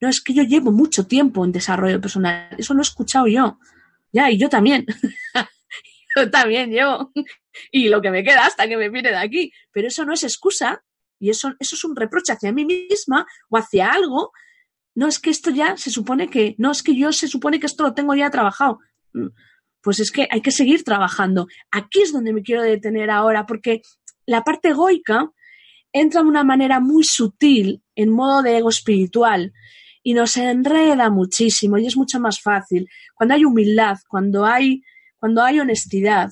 no 0.00 0.08
es 0.08 0.22
que 0.22 0.32
yo 0.32 0.44
llevo 0.44 0.72
mucho 0.72 1.06
tiempo 1.06 1.44
en 1.44 1.52
desarrollo 1.52 2.00
personal, 2.00 2.48
eso 2.56 2.72
lo 2.72 2.80
he 2.80 2.82
escuchado 2.82 3.26
yo, 3.26 3.58
ya, 4.12 4.30
y 4.30 4.38
yo 4.38 4.48
también, 4.48 4.86
yo 6.16 6.30
también 6.30 6.70
llevo, 6.70 7.12
y 7.70 7.88
lo 7.88 8.00
que 8.00 8.10
me 8.10 8.24
queda 8.24 8.46
hasta 8.46 8.68
que 8.68 8.76
me 8.76 8.90
pide 8.90 9.10
de 9.10 9.16
aquí, 9.16 9.52
pero 9.72 9.88
eso 9.88 10.04
no 10.04 10.14
es 10.14 10.22
excusa 10.22 10.82
y 11.18 11.30
eso, 11.30 11.52
eso 11.58 11.74
es 11.74 11.84
un 11.84 11.96
reproche 11.96 12.32
hacia 12.32 12.52
mí 12.52 12.64
misma 12.64 13.26
o 13.50 13.58
hacia 13.58 13.92
algo. 13.92 14.32
No 14.94 15.06
es 15.06 15.18
que 15.18 15.28
esto 15.28 15.50
ya 15.50 15.76
se 15.76 15.90
supone 15.90 16.30
que, 16.30 16.54
no 16.56 16.70
es 16.70 16.82
que 16.82 16.96
yo 16.96 17.12
se 17.12 17.28
supone 17.28 17.60
que 17.60 17.66
esto 17.66 17.82
lo 17.82 17.92
tengo 17.92 18.14
ya 18.14 18.30
trabajado. 18.30 18.78
Pues 19.82 20.00
es 20.00 20.10
que 20.10 20.28
hay 20.30 20.42
que 20.42 20.50
seguir 20.50 20.84
trabajando. 20.84 21.46
Aquí 21.70 22.02
es 22.02 22.12
donde 22.12 22.32
me 22.32 22.42
quiero 22.42 22.62
detener 22.62 23.10
ahora, 23.10 23.46
porque 23.46 23.82
la 24.26 24.42
parte 24.44 24.68
egoica 24.68 25.30
entra 25.92 26.22
de 26.22 26.28
una 26.28 26.44
manera 26.44 26.80
muy 26.80 27.04
sutil 27.04 27.82
en 27.94 28.10
modo 28.10 28.42
de 28.42 28.58
ego 28.58 28.68
espiritual 28.68 29.52
y 30.02 30.14
nos 30.14 30.36
enreda 30.36 31.10
muchísimo 31.10 31.78
y 31.78 31.86
es 31.86 31.96
mucho 31.96 32.20
más 32.20 32.40
fácil. 32.40 32.88
Cuando 33.14 33.34
hay 33.34 33.44
humildad, 33.44 33.98
cuando 34.08 34.46
hay, 34.46 34.82
cuando 35.18 35.42
hay 35.42 35.60
honestidad 35.60 36.30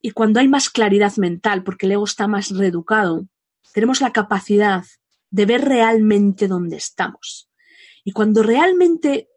y 0.00 0.12
cuando 0.12 0.40
hay 0.40 0.48
más 0.48 0.70
claridad 0.70 1.14
mental, 1.16 1.62
porque 1.62 1.86
el 1.86 1.92
ego 1.92 2.04
está 2.04 2.26
más 2.26 2.50
reeducado, 2.50 3.26
tenemos 3.72 4.00
la 4.00 4.12
capacidad 4.12 4.84
de 5.30 5.46
ver 5.46 5.62
realmente 5.62 6.48
dónde 6.48 6.76
estamos. 6.76 7.50
Y 8.04 8.12
cuando 8.12 8.42
realmente 8.42 9.28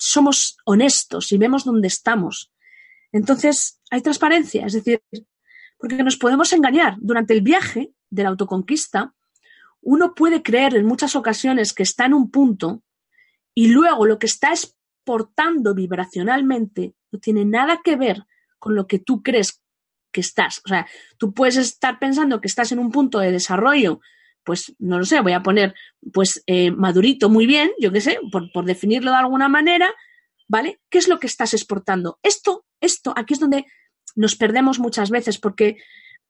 somos 0.00 0.56
honestos 0.64 1.30
y 1.30 1.38
vemos 1.38 1.64
dónde 1.64 1.88
estamos, 1.88 2.50
entonces 3.12 3.80
hay 3.90 4.00
transparencia, 4.00 4.66
es 4.66 4.72
decir, 4.72 5.02
porque 5.78 6.02
nos 6.02 6.16
podemos 6.16 6.52
engañar. 6.52 6.96
Durante 7.00 7.34
el 7.34 7.42
viaje 7.42 7.92
de 8.08 8.22
la 8.22 8.30
autoconquista, 8.30 9.14
uno 9.82 10.14
puede 10.14 10.42
creer 10.42 10.76
en 10.76 10.86
muchas 10.86 11.16
ocasiones 11.16 11.72
que 11.72 11.82
está 11.82 12.06
en 12.06 12.14
un 12.14 12.30
punto 12.30 12.82
y 13.54 13.68
luego 13.68 14.06
lo 14.06 14.18
que 14.18 14.26
está 14.26 14.50
exportando 14.50 15.74
vibracionalmente 15.74 16.94
no 17.10 17.18
tiene 17.18 17.44
nada 17.44 17.80
que 17.82 17.96
ver 17.96 18.24
con 18.58 18.74
lo 18.74 18.86
que 18.86 18.98
tú 18.98 19.22
crees 19.22 19.62
que 20.12 20.20
estás. 20.20 20.60
O 20.64 20.68
sea, 20.68 20.86
tú 21.18 21.34
puedes 21.34 21.56
estar 21.56 21.98
pensando 21.98 22.40
que 22.40 22.48
estás 22.48 22.72
en 22.72 22.78
un 22.78 22.90
punto 22.90 23.18
de 23.18 23.32
desarrollo, 23.32 24.00
pues 24.44 24.74
no 24.78 24.98
lo 24.98 25.04
sé, 25.04 25.20
voy 25.20 25.32
a 25.32 25.42
poner 25.42 25.74
pues 26.12 26.42
eh, 26.46 26.70
madurito 26.70 27.28
muy 27.28 27.46
bien, 27.46 27.70
yo 27.78 27.92
qué 27.92 28.00
sé, 28.00 28.18
por, 28.32 28.50
por 28.52 28.64
definirlo 28.64 29.10
de 29.10 29.18
alguna 29.18 29.48
manera, 29.48 29.92
¿vale? 30.48 30.80
¿Qué 30.88 30.98
es 30.98 31.08
lo 31.08 31.18
que 31.18 31.26
estás 31.26 31.54
exportando? 31.54 32.18
Esto, 32.22 32.64
esto, 32.80 33.12
aquí 33.16 33.34
es 33.34 33.40
donde 33.40 33.66
nos 34.16 34.36
perdemos 34.36 34.78
muchas 34.78 35.10
veces 35.10 35.38
porque 35.38 35.76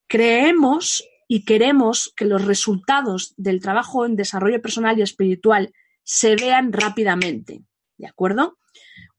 creemos 0.06 1.04
y 1.28 1.44
queremos 1.44 2.12
que 2.16 2.24
los 2.24 2.44
resultados 2.44 3.34
del 3.36 3.60
trabajo 3.60 4.04
en 4.04 4.16
desarrollo 4.16 4.60
personal 4.60 4.98
y 4.98 5.02
espiritual 5.02 5.72
se 6.02 6.34
vean 6.34 6.72
rápidamente, 6.72 7.62
¿de 7.96 8.06
acuerdo? 8.08 8.58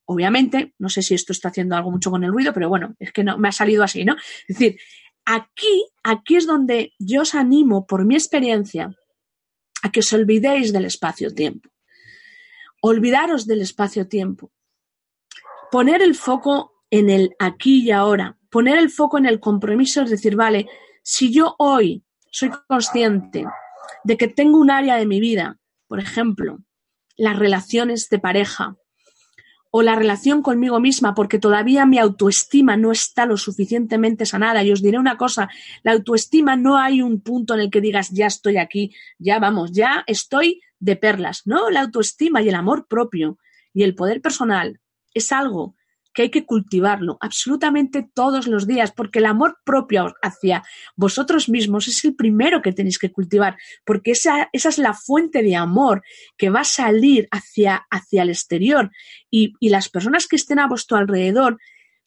Obviamente, 0.04 0.74
no 0.78 0.90
sé 0.90 1.04
si 1.04 1.14
esto 1.14 1.32
está 1.32 1.48
haciendo 1.48 1.76
algo 1.76 1.90
mucho 1.90 2.12
con 2.12 2.26
el 2.26 2.32
ruido, 2.34 2.54
pero 2.54 2.68
bueno, 2.68 2.96
es 3.00 3.14
que 3.14 3.24
no, 3.24 3.38
me 3.38 3.48
ha 3.48 3.54
salido 3.54 3.82
así, 3.82 4.04
¿no? 4.04 4.18
Es 4.48 4.58
decir, 4.58 4.78
aquí, 5.26 5.88
aquí 6.04 6.36
es 6.36 6.48
donde 6.48 6.94
yo 7.00 7.22
os 7.22 7.36
animo, 7.36 7.86
por 7.86 8.06
mi 8.06 8.16
experiencia, 8.16 8.96
a 9.84 9.92
que 9.92 10.02
os 10.02 10.14
olvidéis 10.14 10.74
del 10.74 10.86
espacio-tiempo. 10.86 11.70
Olvidaros 12.82 13.46
del 13.46 13.62
espacio-tiempo. 13.62 14.52
Poner 15.72 16.02
el 16.02 16.16
foco 16.16 16.84
en 16.90 17.10
el 17.10 17.36
aquí 17.40 17.84
y 17.84 17.92
ahora. 17.92 18.38
Poner 18.50 18.78
el 18.78 18.90
foco 18.90 19.18
en 19.18 19.26
el 19.26 19.40
compromiso, 19.40 20.02
es 20.02 20.10
decir, 20.10 20.36
vale, 20.36 20.68
si 21.04 21.32
yo 21.32 21.56
hoy 21.58 22.04
soy 22.32 22.52
consciente 22.68 23.46
de 24.04 24.18
que 24.18 24.28
tengo 24.28 24.58
un 24.58 24.72
área 24.72 24.96
de 24.96 25.06
mi 25.06 25.20
vida, 25.20 25.60
por 25.88 26.00
ejemplo, 26.00 26.60
las 27.16 27.38
relaciones 27.38 28.10
de 28.10 28.20
pareja, 28.20 28.78
o 29.72 29.82
la 29.82 29.96
relación 29.96 30.42
conmigo 30.42 30.80
misma, 30.80 31.16
porque 31.16 31.40
todavía 31.40 31.86
mi 31.86 31.98
autoestima 31.98 32.76
no 32.76 32.92
está 32.92 33.26
lo 33.26 33.38
suficientemente 33.38 34.26
sanada. 34.26 34.64
Y 34.64 34.72
os 34.72 34.82
diré 34.82 35.00
una 35.00 35.18
cosa, 35.18 35.50
la 35.82 35.94
autoestima 35.94 36.58
no 36.58 36.78
hay 36.78 37.02
un 37.02 37.22
punto 37.22 37.54
en 37.54 37.62
el 37.62 37.72
que 37.72 37.82
digas, 37.82 38.10
ya 38.12 38.28
estoy 38.28 38.58
aquí, 38.58 38.94
ya 39.18 39.40
vamos, 39.40 39.72
ya 39.72 40.04
estoy 40.08 40.62
de 40.80 40.98
perlas. 40.98 41.44
No, 41.46 41.70
la 41.70 41.82
autoestima 41.82 42.42
y 42.42 42.50
el 42.50 42.56
amor 42.56 42.88
propio 42.88 43.38
y 43.74 43.84
el 43.84 43.96
poder 43.96 44.22
personal 44.22 44.82
es 45.14 45.32
algo 45.32 45.76
que 46.14 46.24
hay 46.24 46.30
que 46.30 46.46
cultivarlo 46.46 47.18
absolutamente 47.22 48.10
todos 48.14 48.48
los 48.48 48.68
días, 48.68 48.92
porque 48.92 49.20
el 49.20 49.26
amor 49.26 49.58
propio 49.64 50.14
hacia 50.22 50.64
vosotros 50.96 51.50
mismos 51.50 51.88
es 51.88 52.04
el 52.06 52.16
primero 52.16 52.62
que 52.62 52.74
tenéis 52.74 53.00
que 53.00 53.12
cultivar, 53.12 53.58
porque 53.86 54.12
esa, 54.12 54.50
esa 54.54 54.70
es 54.70 54.78
la 54.78 54.94
fuente 54.94 55.44
de 55.44 55.56
amor 55.56 56.04
que 56.38 56.50
va 56.50 56.62
a 56.62 56.66
salir 56.66 57.28
hacia, 57.32 57.86
hacia 57.90 58.24
el 58.24 58.30
exterior 58.30 58.92
y, 59.30 59.54
y 59.60 59.70
las 59.70 59.90
personas 59.90 60.28
que 60.28 60.36
estén 60.36 60.60
a 60.60 60.68
vuestro 60.68 60.98
alrededor 60.98 61.58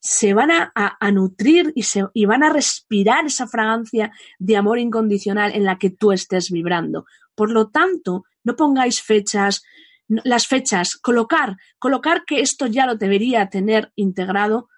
se 0.00 0.34
van 0.34 0.50
a, 0.50 0.70
a, 0.74 1.10
nutrir 1.12 1.72
y, 1.74 1.84
se, 1.84 2.04
y 2.12 2.26
van 2.26 2.42
a 2.42 2.52
respirar 2.52 3.24
esa 3.24 3.46
fragancia 3.46 4.12
de 4.38 4.54
amor 4.58 4.78
incondicional 4.78 5.54
en 5.54 5.64
la 5.64 5.78
que 5.78 5.88
tú 5.88 6.12
estés 6.12 6.50
vibrando. 6.50 7.06
Por 7.34 7.50
lo 7.50 7.70
tanto, 7.70 8.24
no 8.42 8.54
pongáis 8.54 9.00
fechas, 9.00 9.64
las 10.24 10.46
fechas, 10.46 10.96
colocar, 10.96 11.56
colocar 11.78 12.24
que 12.24 12.40
esto 12.40 12.66
ya 12.66 12.86
lo 12.86 12.96
debería 12.96 13.48
tener 13.48 13.92
integrado 13.96 14.68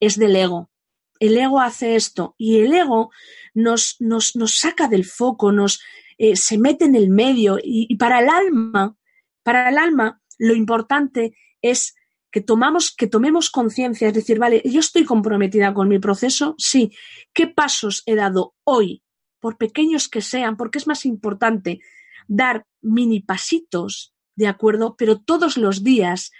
es 0.00 0.18
del 0.18 0.36
ego. 0.36 0.70
El 1.18 1.36
ego 1.36 1.60
hace 1.60 1.96
esto 1.96 2.34
y 2.38 2.60
el 2.60 2.72
ego 2.72 3.10
nos, 3.54 3.96
nos, 4.00 4.36
nos 4.36 4.58
saca 4.58 4.88
del 4.88 5.04
foco, 5.04 5.52
nos 5.52 5.80
eh, 6.16 6.36
se 6.36 6.58
mete 6.58 6.86
en 6.86 6.94
el 6.94 7.10
medio 7.10 7.58
y, 7.58 7.86
y, 7.88 7.96
para 7.96 8.20
el 8.20 8.28
alma, 8.28 8.96
para 9.42 9.68
el 9.68 9.78
alma, 9.78 10.20
lo 10.38 10.54
importante 10.54 11.36
es 11.60 11.94
que 12.30 12.40
tomamos, 12.40 12.94
que 12.94 13.06
tomemos 13.06 13.50
conciencia, 13.50 14.08
es 14.08 14.14
decir, 14.14 14.38
vale, 14.38 14.62
yo 14.64 14.80
estoy 14.80 15.04
comprometida 15.04 15.74
con 15.74 15.88
mi 15.88 15.98
proceso, 15.98 16.54
sí. 16.58 16.92
¿Qué 17.32 17.48
pasos 17.48 18.02
he 18.06 18.14
dado 18.14 18.54
hoy? 18.64 19.02
Por 19.40 19.58
pequeños 19.58 20.08
que 20.08 20.22
sean, 20.22 20.56
porque 20.56 20.78
es 20.78 20.86
más 20.86 21.04
importante 21.04 21.80
dar 22.28 22.66
mini 22.80 23.20
pasitos 23.20 24.14
¿de 24.40 24.48
acuerdo? 24.48 24.96
Pero 24.96 25.20
todos 25.20 25.58
los 25.58 25.84
días 25.84 26.32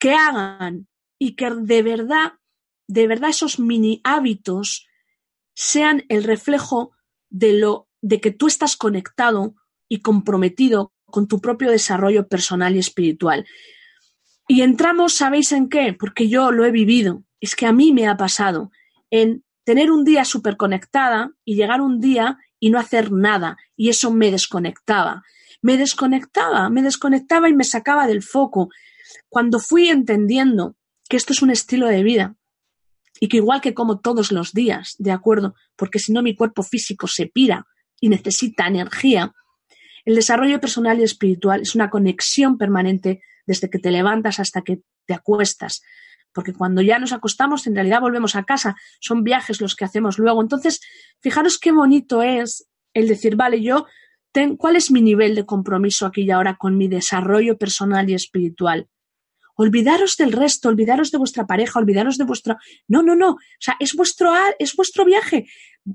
que 0.00 0.12
hagan 0.12 0.88
y 1.20 1.36
que 1.36 1.50
de 1.50 1.84
verdad, 1.84 2.32
de 2.88 3.06
verdad 3.06 3.30
esos 3.30 3.60
mini 3.60 4.00
hábitos 4.02 4.88
sean 5.54 6.04
el 6.08 6.24
reflejo 6.24 6.90
de 7.30 7.52
lo 7.52 7.88
de 8.02 8.20
que 8.20 8.32
tú 8.32 8.48
estás 8.48 8.76
conectado 8.76 9.54
y 9.88 10.00
comprometido 10.00 10.92
con 11.06 11.28
tu 11.28 11.40
propio 11.40 11.70
desarrollo 11.70 12.26
personal 12.26 12.74
y 12.74 12.80
espiritual. 12.80 13.46
Y 14.48 14.62
entramos, 14.62 15.14
¿sabéis 15.14 15.52
en 15.52 15.68
qué? 15.68 15.92
Porque 15.92 16.28
yo 16.28 16.50
lo 16.50 16.64
he 16.64 16.72
vivido. 16.72 17.22
Es 17.40 17.54
que 17.54 17.66
a 17.66 17.72
mí 17.72 17.92
me 17.92 18.08
ha 18.08 18.16
pasado 18.16 18.72
en 19.10 19.44
tener 19.62 19.92
un 19.92 20.04
día 20.04 20.24
súper 20.24 20.56
conectada 20.56 21.30
y 21.44 21.54
llegar 21.54 21.80
un 21.80 22.00
día 22.00 22.38
y 22.58 22.70
no 22.70 22.80
hacer 22.80 23.12
nada. 23.12 23.56
Y 23.76 23.90
eso 23.90 24.10
me 24.10 24.32
desconectaba 24.32 25.22
me 25.64 25.78
desconectaba, 25.78 26.68
me 26.68 26.82
desconectaba 26.82 27.48
y 27.48 27.54
me 27.54 27.64
sacaba 27.64 28.06
del 28.06 28.22
foco. 28.22 28.68
Cuando 29.30 29.58
fui 29.58 29.88
entendiendo 29.88 30.76
que 31.08 31.16
esto 31.16 31.32
es 31.32 31.40
un 31.40 31.48
estilo 31.48 31.86
de 31.86 32.02
vida 32.02 32.36
y 33.18 33.28
que 33.28 33.38
igual 33.38 33.62
que 33.62 33.72
como 33.72 34.00
todos 34.00 34.30
los 34.30 34.52
días, 34.52 34.94
¿de 34.98 35.10
acuerdo? 35.10 35.54
Porque 35.74 35.98
si 35.98 36.12
no 36.12 36.22
mi 36.22 36.36
cuerpo 36.36 36.62
físico 36.62 37.06
se 37.06 37.28
pira 37.28 37.66
y 37.98 38.10
necesita 38.10 38.66
energía, 38.66 39.32
el 40.04 40.16
desarrollo 40.16 40.60
personal 40.60 41.00
y 41.00 41.04
espiritual 41.04 41.62
es 41.62 41.74
una 41.74 41.88
conexión 41.88 42.58
permanente 42.58 43.22
desde 43.46 43.70
que 43.70 43.78
te 43.78 43.90
levantas 43.90 44.40
hasta 44.40 44.60
que 44.60 44.82
te 45.06 45.14
acuestas. 45.14 45.80
Porque 46.34 46.52
cuando 46.52 46.82
ya 46.82 46.98
nos 46.98 47.14
acostamos, 47.14 47.66
en 47.66 47.74
realidad 47.74 48.02
volvemos 48.02 48.36
a 48.36 48.44
casa. 48.44 48.76
Son 49.00 49.24
viajes 49.24 49.62
los 49.62 49.74
que 49.76 49.86
hacemos 49.86 50.18
luego. 50.18 50.42
Entonces, 50.42 50.82
fijaros 51.20 51.56
qué 51.56 51.72
bonito 51.72 52.20
es 52.20 52.68
el 52.92 53.08
decir, 53.08 53.34
vale, 53.34 53.62
yo, 53.62 53.86
¿cuál 54.56 54.76
es 54.76 54.90
mi 54.90 55.00
nivel 55.00 55.34
de 55.34 55.46
compromiso 55.46 56.06
aquí 56.06 56.22
y 56.22 56.30
ahora 56.30 56.56
con 56.56 56.76
mi 56.76 56.88
desarrollo 56.88 57.56
personal 57.56 58.08
y 58.10 58.14
espiritual? 58.14 58.88
Olvidaros 59.56 60.16
del 60.16 60.32
resto, 60.32 60.68
olvidaros 60.68 61.12
de 61.12 61.18
vuestra 61.18 61.46
pareja, 61.46 61.78
olvidaros 61.78 62.18
de 62.18 62.24
vuestra. 62.24 62.58
No, 62.88 63.02
no, 63.02 63.14
no. 63.14 63.30
O 63.30 63.38
sea, 63.60 63.76
es 63.78 63.94
vuestro, 63.94 64.32
es 64.58 64.74
vuestro 64.74 65.04
viaje. 65.04 65.46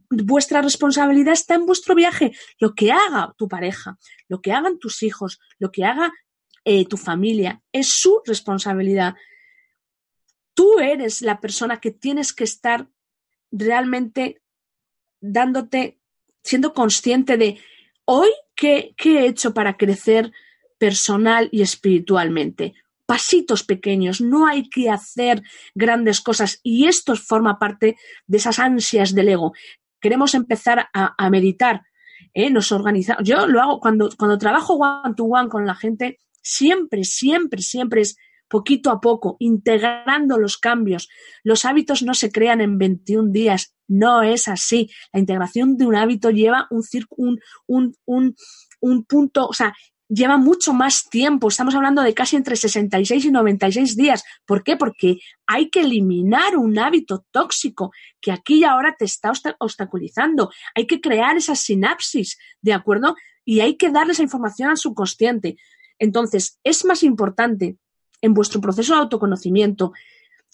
Vuestra 0.10 0.62
responsabilidad 0.62 1.34
está 1.34 1.56
en 1.56 1.66
vuestro 1.66 1.94
viaje. 1.94 2.32
Lo 2.60 2.74
que 2.74 2.94
haga 2.94 3.34
tu 3.38 3.50
pareja, 3.50 3.98
lo 4.30 4.42
que 4.42 4.54
hagan 4.54 4.80
tus 4.80 5.04
hijos, 5.04 5.40
lo 5.58 5.72
que 5.72 5.84
haga 5.84 6.14
eh, 6.64 6.86
tu 6.86 6.96
familia, 6.96 7.62
es 7.74 7.90
su 7.90 8.22
responsabilidad. 8.26 9.16
Tú 10.54 10.80
eres 10.80 11.22
la 11.22 11.42
persona 11.42 11.82
que 11.82 11.92
tienes 11.92 12.32
que 12.32 12.46
estar 12.46 12.88
realmente 13.52 14.42
dándote, 15.20 16.00
siendo 16.44 16.74
consciente 16.74 17.36
de 17.36 17.60
hoy 18.12 18.30
qué, 18.56 18.96
qué 18.98 19.20
he 19.20 19.28
hecho 19.28 19.54
para 19.54 19.78
crecer 19.78 20.32
personal 20.80 21.48
y 21.52 21.62
espiritualmente 21.62 22.74
pasitos 23.06 23.64
pequeños, 23.64 24.22
no 24.22 24.46
hay 24.46 24.70
que 24.70 24.92
hacer 24.92 25.42
grandes 25.74 26.22
cosas 26.22 26.60
y 26.62 26.86
esto 26.86 27.16
forma 27.16 27.58
parte 27.58 27.98
de 28.28 28.38
esas 28.38 28.60
ansias 28.60 29.16
del 29.16 29.30
ego. 29.30 29.54
Queremos 30.00 30.36
empezar 30.36 30.90
a, 30.94 31.30
meditar, 31.32 31.82
¿eh? 32.36 32.52
nos 32.52 32.72
organizamos. 32.72 33.24
Yo 33.24 33.48
lo 33.48 33.62
hago 33.62 33.80
cuando, 33.80 34.10
cuando 34.16 34.38
trabajo 34.38 34.76
one 34.76 35.16
to 35.16 35.24
one 35.24 35.50
con 35.50 35.66
la 35.66 35.74
gente, 35.74 36.20
siempre, 36.44 37.04
siempre, 37.04 37.64
siempre 37.64 38.02
es 38.02 38.16
poquito 38.50 38.92
a 38.92 39.00
poco, 39.00 39.38
integrando 39.40 40.38
los 40.38 40.58
cambios. 40.58 41.08
Los 41.44 41.64
hábitos 41.64 42.04
no 42.04 42.14
se 42.14 42.32
crean 42.32 42.60
en 42.60 42.78
21 42.78 43.32
días, 43.32 43.74
no 43.88 44.24
es 44.24 44.48
así. 44.48 44.90
La 45.14 45.20
integración 45.20 45.78
de 45.78 45.86
un 45.86 45.96
hábito 45.96 46.32
lleva 46.32 46.68
un, 46.70 46.84
un, 47.16 47.40
un, 47.68 47.96
un, 48.06 48.36
un 48.82 49.04
punto, 49.06 49.48
o 49.48 49.54
sea, 49.54 49.74
lleva 50.10 50.38
mucho 50.38 50.74
más 50.74 51.08
tiempo. 51.10 51.48
Estamos 51.48 51.76
hablando 51.76 52.02
de 52.02 52.14
casi 52.14 52.36
entre 52.36 52.56
66 52.56 53.26
y 53.26 53.32
96 53.32 53.96
días. 53.96 54.24
¿Por 54.46 54.64
qué? 54.64 54.76
Porque 54.76 55.20
hay 55.46 55.70
que 55.70 55.82
eliminar 55.82 56.58
un 56.58 56.78
hábito 56.80 57.26
tóxico 57.32 57.92
que 58.20 58.32
aquí 58.32 58.60
y 58.60 58.64
ahora 58.64 58.96
te 58.98 59.06
está 59.06 59.32
obstaculizando. 59.60 60.50
Hay 60.76 60.88
que 60.88 61.00
crear 61.00 61.38
esas 61.38 61.60
sinapsis, 61.60 62.38
¿de 62.62 62.74
acuerdo? 62.74 63.16
Y 63.46 63.62
hay 63.62 63.78
que 63.78 63.92
darle 63.92 64.14
esa 64.14 64.24
información 64.24 64.70
al 64.70 64.78
subconsciente. 64.78 65.58
Entonces, 66.00 66.60
es 66.64 66.86
más 66.86 67.04
importante 67.04 67.78
en 68.22 68.34
vuestro 68.34 68.62
proceso 68.62 68.94
de 68.94 69.02
autoconocimiento 69.02 69.94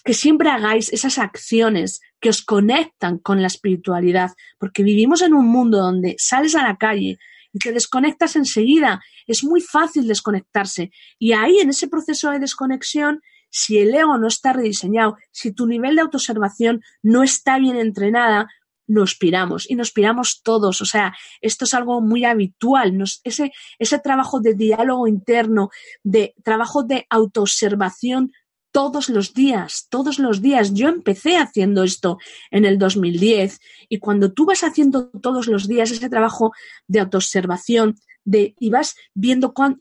que 0.04 0.14
siempre 0.14 0.50
hagáis 0.50 0.94
esas 0.94 1.18
acciones 1.18 2.00
que 2.20 2.30
os 2.30 2.44
conectan 2.44 3.18
con 3.18 3.42
la 3.42 3.48
espiritualidad, 3.48 4.32
porque 4.60 4.84
vivimos 4.84 5.24
en 5.24 5.34
un 5.34 5.48
mundo 5.48 5.80
donde 5.80 6.16
sales 6.20 6.56
a 6.56 6.62
la 6.62 6.78
calle 6.78 7.18
y 7.52 7.60
te 7.60 7.72
desconectas 7.72 8.36
enseguida. 8.36 9.02
Es 9.26 9.44
muy 9.44 9.62
fácil 9.62 10.08
desconectarse. 10.08 10.92
Y 11.18 11.34
ahí, 11.34 11.60
en 11.60 11.70
ese 11.70 11.88
proceso 11.88 12.30
de 12.30 12.40
desconexión, 12.40 13.22
si 13.50 13.80
el 13.80 13.96
ego 13.96 14.18
no 14.18 14.28
está 14.28 14.54
rediseñado, 14.54 15.18
si 15.32 15.54
tu 15.54 15.66
nivel 15.66 15.96
de 15.96 16.02
autoobservación 16.02 16.82
no 17.02 17.24
está 17.24 17.58
bien 17.58 17.78
entrenada, 17.78 18.48
nos 18.88 19.16
piramos 19.16 19.70
y 19.70 19.76
nos 19.76 19.92
piramos 19.92 20.42
todos. 20.44 20.82
O 20.82 20.86
sea, 20.86 21.16
esto 21.42 21.66
es 21.66 21.74
algo 21.74 22.02
muy 22.02 22.26
habitual. 22.26 22.98
ese, 23.24 23.52
ese 23.80 24.00
trabajo 24.00 24.40
de 24.40 24.54
diálogo 24.54 25.08
interno, 25.08 25.70
de 26.04 26.36
trabajo 26.44 26.84
de 26.84 27.06
autoobservación 27.10 28.32
todos 28.76 29.08
los 29.08 29.34
días, 29.34 29.88
todos 29.90 30.20
los 30.20 30.42
días. 30.42 30.74
Yo 30.74 30.90
empecé 30.90 31.38
haciendo 31.38 31.84
esto 31.84 32.18
en 32.52 32.66
el 32.66 32.78
2010 32.78 33.62
y 33.88 34.00
cuando 34.00 34.34
tú 34.34 34.46
vas 34.46 34.66
haciendo 34.66 35.08
todos 35.22 35.48
los 35.48 35.66
días 35.66 35.92
ese 35.92 36.10
trabajo 36.10 36.52
de 36.86 37.00
autoobservación 37.00 37.96
de, 38.26 38.54
y 38.60 38.72
vas 38.72 38.96
viendo 39.14 39.54
cómo, 39.54 39.78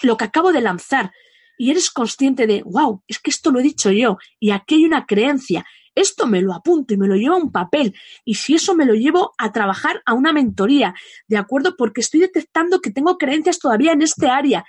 lo 0.00 0.16
que 0.16 0.24
acabo 0.24 0.50
de 0.52 0.62
lanzar 0.62 1.12
y 1.58 1.70
eres 1.70 1.90
consciente 1.90 2.46
de, 2.46 2.62
wow, 2.62 3.02
es 3.06 3.18
que 3.18 3.28
esto 3.28 3.50
lo 3.50 3.60
he 3.60 3.62
dicho 3.62 3.90
yo 3.90 4.16
y 4.40 4.50
aquí 4.50 4.76
hay 4.76 4.84
una 4.86 5.04
creencia, 5.04 5.66
esto 5.96 6.28
me 6.28 6.40
lo 6.40 6.54
apunto 6.54 6.94
y 6.94 6.96
me 6.96 7.08
lo 7.08 7.16
llevo 7.16 7.34
a 7.34 7.38
un 7.38 7.50
papel 7.50 7.96
y 8.24 8.34
si 8.34 8.54
eso 8.54 8.76
me 8.76 8.84
lo 8.84 8.94
llevo 8.94 9.32
a 9.38 9.50
trabajar 9.50 10.02
a 10.06 10.14
una 10.14 10.32
mentoría, 10.32 10.94
¿de 11.26 11.38
acuerdo? 11.38 11.76
Porque 11.76 12.02
estoy 12.02 12.20
detectando 12.20 12.80
que 12.80 12.92
tengo 12.92 13.18
creencias 13.18 13.58
todavía 13.58 13.92
en 13.92 14.02
este 14.02 14.28
área 14.28 14.64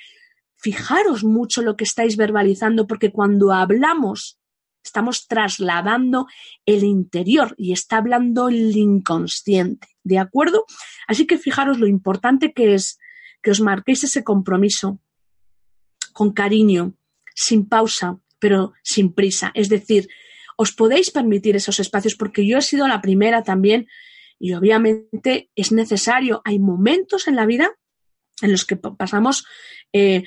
fijaros 0.58 1.24
mucho 1.24 1.62
lo 1.62 1.76
que 1.78 1.84
estáis 1.84 2.18
verbalizando, 2.18 2.88
porque 2.88 3.12
cuando 3.12 3.54
hablamos 3.54 4.40
estamos 4.84 5.28
trasladando 5.28 6.28
el 6.66 6.84
interior 6.84 7.54
y 7.58 7.74
está 7.74 7.98
hablando 7.98 8.48
el 8.48 8.76
inconsciente, 8.76 9.88
¿de 10.04 10.18
acuerdo? 10.18 10.66
Así 11.08 11.28
que 11.28 11.38
fijaros 11.38 11.78
lo 11.78 11.88
importante 11.88 12.54
que 12.54 12.74
es 12.74 12.98
que 13.42 13.52
os 13.52 13.60
marquéis 13.60 14.06
ese 14.06 14.24
compromiso 14.24 15.00
con 16.14 16.32
cariño, 16.32 16.94
sin 17.36 17.68
pausa, 17.68 18.18
pero 18.40 18.74
sin 18.82 19.14
prisa. 19.14 19.52
Es 19.54 19.70
decir, 19.70 20.08
os 20.58 20.74
podéis 20.74 21.12
permitir 21.12 21.56
esos 21.56 21.80
espacios 21.80 22.16
porque 22.16 22.46
yo 22.46 22.58
he 22.58 22.62
sido 22.62 22.88
la 22.88 23.00
primera 23.00 23.44
también 23.44 23.88
y 24.40 24.54
obviamente 24.54 25.50
es 25.56 25.72
necesario. 25.72 26.42
Hay 26.44 26.60
momentos 26.60 27.28
en 27.28 27.36
la 27.36 27.46
vida 27.46 27.72
en 28.42 28.52
los 28.52 28.66
que 28.66 28.76
pasamos 28.76 29.46
eh, 29.94 30.24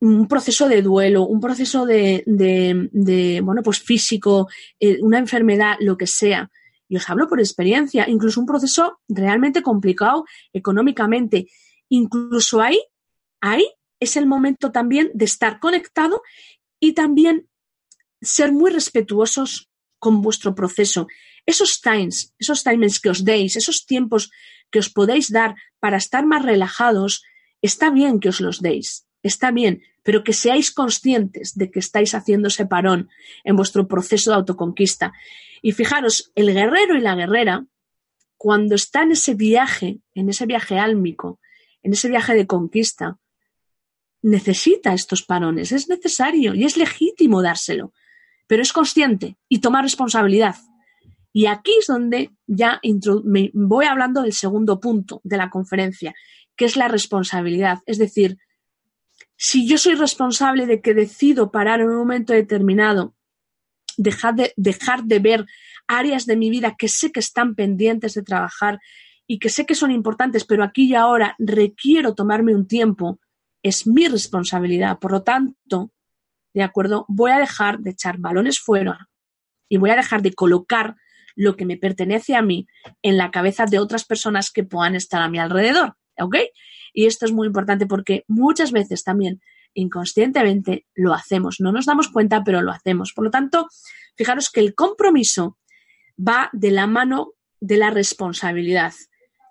un 0.00 0.26
proceso 0.26 0.68
de 0.68 0.82
duelo, 0.82 1.26
un 1.26 1.40
proceso 1.40 1.86
de, 1.86 2.24
de, 2.26 3.40
bueno, 3.42 3.62
pues 3.62 3.80
físico, 3.80 4.48
eh, 4.80 4.98
una 5.00 5.18
enfermedad, 5.18 5.76
lo 5.80 5.96
que 5.96 6.06
sea. 6.06 6.50
Y 6.88 6.96
os 6.96 7.08
hablo 7.08 7.28
por 7.28 7.40
experiencia, 7.40 8.08
incluso 8.08 8.40
un 8.40 8.46
proceso 8.46 9.00
realmente 9.08 9.62
complicado 9.62 10.24
económicamente. 10.52 11.46
Incluso 11.88 12.60
ahí, 12.60 12.82
ahí 13.40 13.66
es 14.00 14.16
el 14.16 14.26
momento 14.26 14.72
también 14.72 15.10
de 15.14 15.24
estar 15.24 15.60
conectado 15.60 16.22
y 16.80 16.94
también 16.94 17.48
ser 18.22 18.52
muy 18.52 18.70
respetuosos 18.70 19.68
con 19.98 20.22
vuestro 20.22 20.54
proceso. 20.54 21.06
Esos 21.44 21.80
times, 21.80 22.34
esos 22.38 22.62
times 22.62 23.00
que 23.00 23.10
os 23.10 23.24
deis, 23.24 23.56
esos 23.56 23.84
tiempos 23.84 24.30
que 24.70 24.78
os 24.78 24.88
podéis 24.88 25.30
dar 25.30 25.54
para 25.80 25.96
estar 25.96 26.24
más 26.24 26.44
relajados, 26.44 27.22
está 27.60 27.90
bien 27.90 28.20
que 28.20 28.28
os 28.28 28.40
los 28.40 28.62
deis, 28.62 29.06
está 29.22 29.50
bien, 29.50 29.82
pero 30.02 30.24
que 30.24 30.32
seáis 30.32 30.70
conscientes 30.70 31.54
de 31.54 31.70
que 31.70 31.78
estáis 31.78 32.14
haciendo 32.14 32.48
ese 32.48 32.66
parón 32.66 33.10
en 33.44 33.56
vuestro 33.56 33.86
proceso 33.86 34.30
de 34.30 34.36
autoconquista. 34.36 35.12
Y 35.60 35.72
fijaros, 35.72 36.32
el 36.34 36.52
guerrero 36.52 36.96
y 36.96 37.00
la 37.00 37.14
guerrera, 37.14 37.66
cuando 38.36 38.74
está 38.74 39.02
en 39.02 39.12
ese 39.12 39.34
viaje, 39.34 40.00
en 40.14 40.28
ese 40.28 40.46
viaje 40.46 40.78
álmico, 40.78 41.38
en 41.82 41.92
ese 41.92 42.08
viaje 42.08 42.34
de 42.34 42.46
conquista, 42.46 43.18
necesita 44.22 44.94
estos 44.94 45.22
parones, 45.22 45.72
es 45.72 45.88
necesario 45.88 46.54
y 46.54 46.64
es 46.64 46.76
legítimo 46.76 47.42
dárselo, 47.42 47.92
pero 48.46 48.62
es 48.62 48.72
consciente 48.72 49.36
y 49.48 49.60
toma 49.60 49.82
responsabilidad. 49.82 50.56
Y 51.32 51.46
aquí 51.46 51.72
es 51.78 51.86
donde 51.86 52.30
ya 52.46 52.80
me 53.24 53.50
voy 53.54 53.86
hablando 53.86 54.22
del 54.22 54.34
segundo 54.34 54.80
punto 54.80 55.20
de 55.24 55.38
la 55.38 55.48
conferencia, 55.48 56.14
que 56.56 56.66
es 56.66 56.76
la 56.76 56.88
responsabilidad. 56.88 57.78
Es 57.86 57.98
decir, 57.98 58.38
si 59.36 59.66
yo 59.66 59.78
soy 59.78 59.94
responsable 59.94 60.66
de 60.66 60.80
que 60.80 60.94
decido 60.94 61.50
parar 61.50 61.80
en 61.80 61.88
un 61.88 61.96
momento 61.96 62.32
determinado, 62.32 63.14
dejar 63.96 64.34
de, 64.34 64.52
dejar 64.56 65.04
de 65.04 65.18
ver 65.18 65.46
áreas 65.86 66.26
de 66.26 66.36
mi 66.36 66.50
vida 66.50 66.76
que 66.78 66.88
sé 66.88 67.12
que 67.12 67.20
están 67.20 67.54
pendientes 67.54 68.14
de 68.14 68.22
trabajar 68.22 68.78
y 69.26 69.38
que 69.38 69.48
sé 69.48 69.66
que 69.66 69.74
son 69.74 69.90
importantes, 69.90 70.44
pero 70.44 70.62
aquí 70.62 70.90
y 70.90 70.94
ahora 70.94 71.34
requiero 71.38 72.14
tomarme 72.14 72.54
un 72.54 72.66
tiempo, 72.66 73.18
es 73.62 73.86
mi 73.86 74.08
responsabilidad. 74.08 74.98
Por 74.98 75.12
lo 75.12 75.22
tanto, 75.22 75.92
¿de 76.54 76.62
acuerdo? 76.62 77.04
Voy 77.08 77.30
a 77.30 77.38
dejar 77.38 77.78
de 77.80 77.90
echar 77.90 78.18
balones 78.18 78.58
fuera 78.58 79.08
y 79.68 79.78
voy 79.78 79.90
a 79.90 79.96
dejar 79.96 80.22
de 80.22 80.34
colocar 80.34 80.96
lo 81.34 81.56
que 81.56 81.64
me 81.64 81.76
pertenece 81.76 82.34
a 82.34 82.42
mí 82.42 82.66
en 83.02 83.16
la 83.16 83.30
cabeza 83.30 83.64
de 83.64 83.78
otras 83.78 84.04
personas 84.04 84.50
que 84.50 84.64
puedan 84.64 84.94
estar 84.94 85.22
a 85.22 85.28
mi 85.28 85.38
alrededor. 85.38 85.96
¿Ok? 86.18 86.36
Y 86.92 87.06
esto 87.06 87.24
es 87.24 87.32
muy 87.32 87.46
importante 87.46 87.86
porque 87.86 88.24
muchas 88.28 88.70
veces 88.70 89.02
también 89.02 89.40
inconscientemente 89.74 90.86
lo 90.94 91.14
hacemos. 91.14 91.56
No 91.58 91.72
nos 91.72 91.86
damos 91.86 92.08
cuenta, 92.08 92.44
pero 92.44 92.60
lo 92.60 92.70
hacemos. 92.70 93.12
Por 93.14 93.24
lo 93.24 93.30
tanto, 93.30 93.68
fijaros 94.16 94.50
que 94.50 94.60
el 94.60 94.74
compromiso 94.74 95.58
va 96.18 96.50
de 96.52 96.70
la 96.70 96.86
mano 96.86 97.32
de 97.60 97.76
la 97.76 97.90
responsabilidad. 97.90 98.92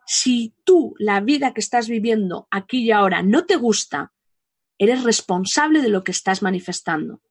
Si 0.06 0.54
tú 0.66 0.94
la 1.00 1.22
vida 1.22 1.54
que 1.54 1.62
estás 1.62 1.88
viviendo 1.88 2.48
aquí 2.52 2.84
y 2.84 2.92
ahora 2.92 3.24
no 3.24 3.46
te 3.46 3.56
gusta, 3.56 4.11
eres 4.82 5.04
responsable 5.04 5.80
de 5.84 5.90
lo 5.90 6.04
que 6.04 6.12
estás 6.12 6.42
manifestando. 6.42 7.22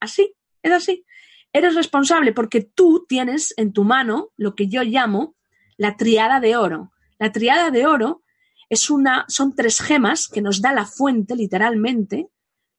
Así, 0.00 0.32
es 0.62 0.72
así. 0.72 1.04
Eres 1.52 1.74
responsable 1.74 2.32
porque 2.32 2.62
tú 2.62 3.04
tienes 3.06 3.52
en 3.58 3.74
tu 3.74 3.84
mano 3.84 4.30
lo 4.38 4.54
que 4.54 4.68
yo 4.68 4.82
llamo 4.82 5.36
la 5.76 5.98
triada 5.98 6.40
de 6.40 6.56
oro. 6.56 6.92
La 7.18 7.30
triada 7.30 7.70
de 7.70 7.86
oro 7.86 8.22
es 8.70 8.88
una, 8.88 9.26
son 9.28 9.54
tres 9.54 9.80
gemas 9.80 10.28
que 10.28 10.40
nos 10.40 10.62
da 10.62 10.72
la 10.72 10.86
fuente, 10.86 11.36
literalmente. 11.36 12.30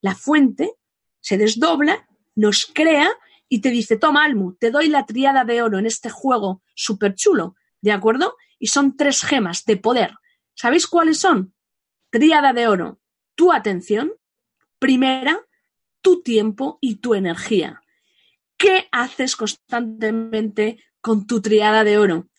La 0.02 0.16
fuente 0.16 0.74
se 1.20 1.38
desdobla, 1.38 2.08
nos 2.34 2.66
crea 2.66 3.12
y 3.48 3.62
te 3.62 3.70
dice, 3.70 3.96
toma, 3.96 4.26
Almu, 4.26 4.56
te 4.56 4.72
doy 4.72 4.88
la 4.88 5.06
triada 5.06 5.46
de 5.46 5.62
oro 5.62 5.78
en 5.78 5.86
este 5.86 6.10
juego 6.10 6.64
súper 6.74 7.14
chulo, 7.14 7.56
¿de 7.80 7.92
acuerdo? 7.92 8.36
Y 8.58 8.68
son 8.68 8.98
tres 8.98 9.22
gemas 9.22 9.66
de 9.66 9.78
poder. 9.78 10.16
¿Sabéis 10.56 10.88
cuáles 10.88 11.20
son? 11.20 11.54
Triada 12.10 12.54
de 12.54 12.68
oro, 12.68 13.00
tu 13.36 13.52
atención, 13.52 14.12
primera, 14.80 15.40
tu 16.02 16.22
tiempo 16.22 16.78
y 16.82 16.96
tu 16.96 17.14
energía. 17.14 17.82
¿Qué 18.58 18.88
haces 18.92 19.36
constantemente 19.36 20.84
con 21.02 21.28
tu 21.28 21.42
triada 21.42 21.84
de 21.84 21.98
oro? 21.98 22.30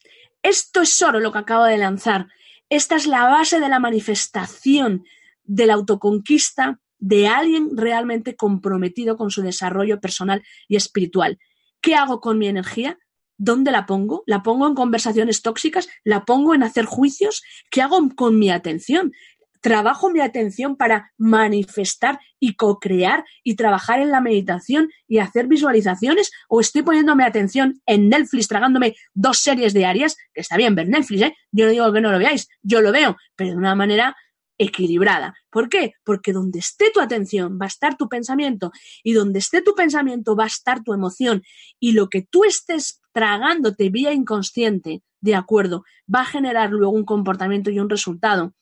Esto 0.42 0.80
es 0.80 1.00
oro 1.02 1.20
lo 1.20 1.32
que 1.32 1.38
acabo 1.38 1.64
de 1.64 1.78
lanzar. 1.78 2.28
Esta 2.68 2.96
es 2.96 3.06
la 3.06 3.24
base 3.24 3.60
de 3.60 3.68
la 3.68 3.78
manifestación 3.78 5.04
de 5.44 5.66
la 5.66 5.74
autoconquista 5.74 6.80
de 6.98 7.28
alguien 7.28 7.76
realmente 7.76 8.36
comprometido 8.36 9.16
con 9.16 9.30
su 9.30 9.42
desarrollo 9.42 10.00
personal 10.00 10.42
y 10.68 10.76
espiritual. 10.76 11.38
¿Qué 11.80 11.94
hago 11.94 12.20
con 12.20 12.38
mi 12.38 12.48
energía? 12.48 12.98
¿Dónde 13.38 13.70
la 13.70 13.84
pongo? 13.86 14.22
¿La 14.26 14.42
pongo 14.42 14.66
en 14.66 14.74
conversaciones 14.74 15.42
tóxicas? 15.42 15.88
¿La 16.04 16.24
pongo 16.24 16.54
en 16.54 16.62
hacer 16.62 16.86
juicios? 16.86 17.42
¿Qué 17.70 17.82
hago 17.82 18.08
con 18.16 18.38
mi 18.38 18.50
atención? 18.50 19.12
Trabajo 19.60 20.10
mi 20.10 20.20
atención 20.20 20.76
para 20.76 21.12
manifestar 21.16 22.18
y 22.38 22.54
co-crear 22.54 23.24
y 23.42 23.56
trabajar 23.56 24.00
en 24.00 24.10
la 24.10 24.20
meditación 24.20 24.90
y 25.08 25.18
hacer 25.18 25.46
visualizaciones 25.46 26.30
o 26.48 26.60
estoy 26.60 26.82
poniendo 26.82 27.16
mi 27.16 27.24
atención 27.24 27.80
en 27.86 28.08
Netflix 28.08 28.48
tragándome 28.48 28.94
dos 29.14 29.38
series 29.38 29.74
diarias, 29.74 30.16
que 30.34 30.40
está 30.40 30.56
bien 30.56 30.74
ver 30.74 30.88
Netflix, 30.88 31.22
¿eh? 31.22 31.36
Yo 31.52 31.66
no 31.66 31.70
digo 31.72 31.92
que 31.92 32.00
no 32.00 32.12
lo 32.12 32.18
veáis, 32.18 32.48
yo 32.62 32.80
lo 32.80 32.92
veo, 32.92 33.16
pero 33.34 33.50
de 33.50 33.56
una 33.56 33.74
manera 33.74 34.16
equilibrada. 34.58 35.34
¿Por 35.50 35.68
qué? 35.68 35.92
Porque 36.04 36.32
donde 36.32 36.58
esté 36.58 36.90
tu 36.92 37.00
atención 37.00 37.58
va 37.60 37.66
a 37.66 37.68
estar 37.68 37.96
tu 37.96 38.08
pensamiento 38.08 38.72
y 39.02 39.12
donde 39.12 39.38
esté 39.38 39.60
tu 39.60 39.74
pensamiento 39.74 40.34
va 40.36 40.44
a 40.44 40.48
estar 40.48 40.82
tu 40.82 40.92
emoción 40.92 41.42
y 41.78 41.92
lo 41.92 42.08
que 42.08 42.22
tú 42.22 42.44
estés 42.44 43.00
tragándote 43.12 43.90
vía 43.90 44.12
inconsciente, 44.12 45.02
de 45.20 45.34
acuerdo, 45.34 45.84
va 46.12 46.20
a 46.20 46.26
generar 46.26 46.70
luego 46.70 46.92
un 46.92 47.04
comportamiento 47.04 47.70
y 47.70 47.80
un 47.80 47.90
resultado 47.90 48.54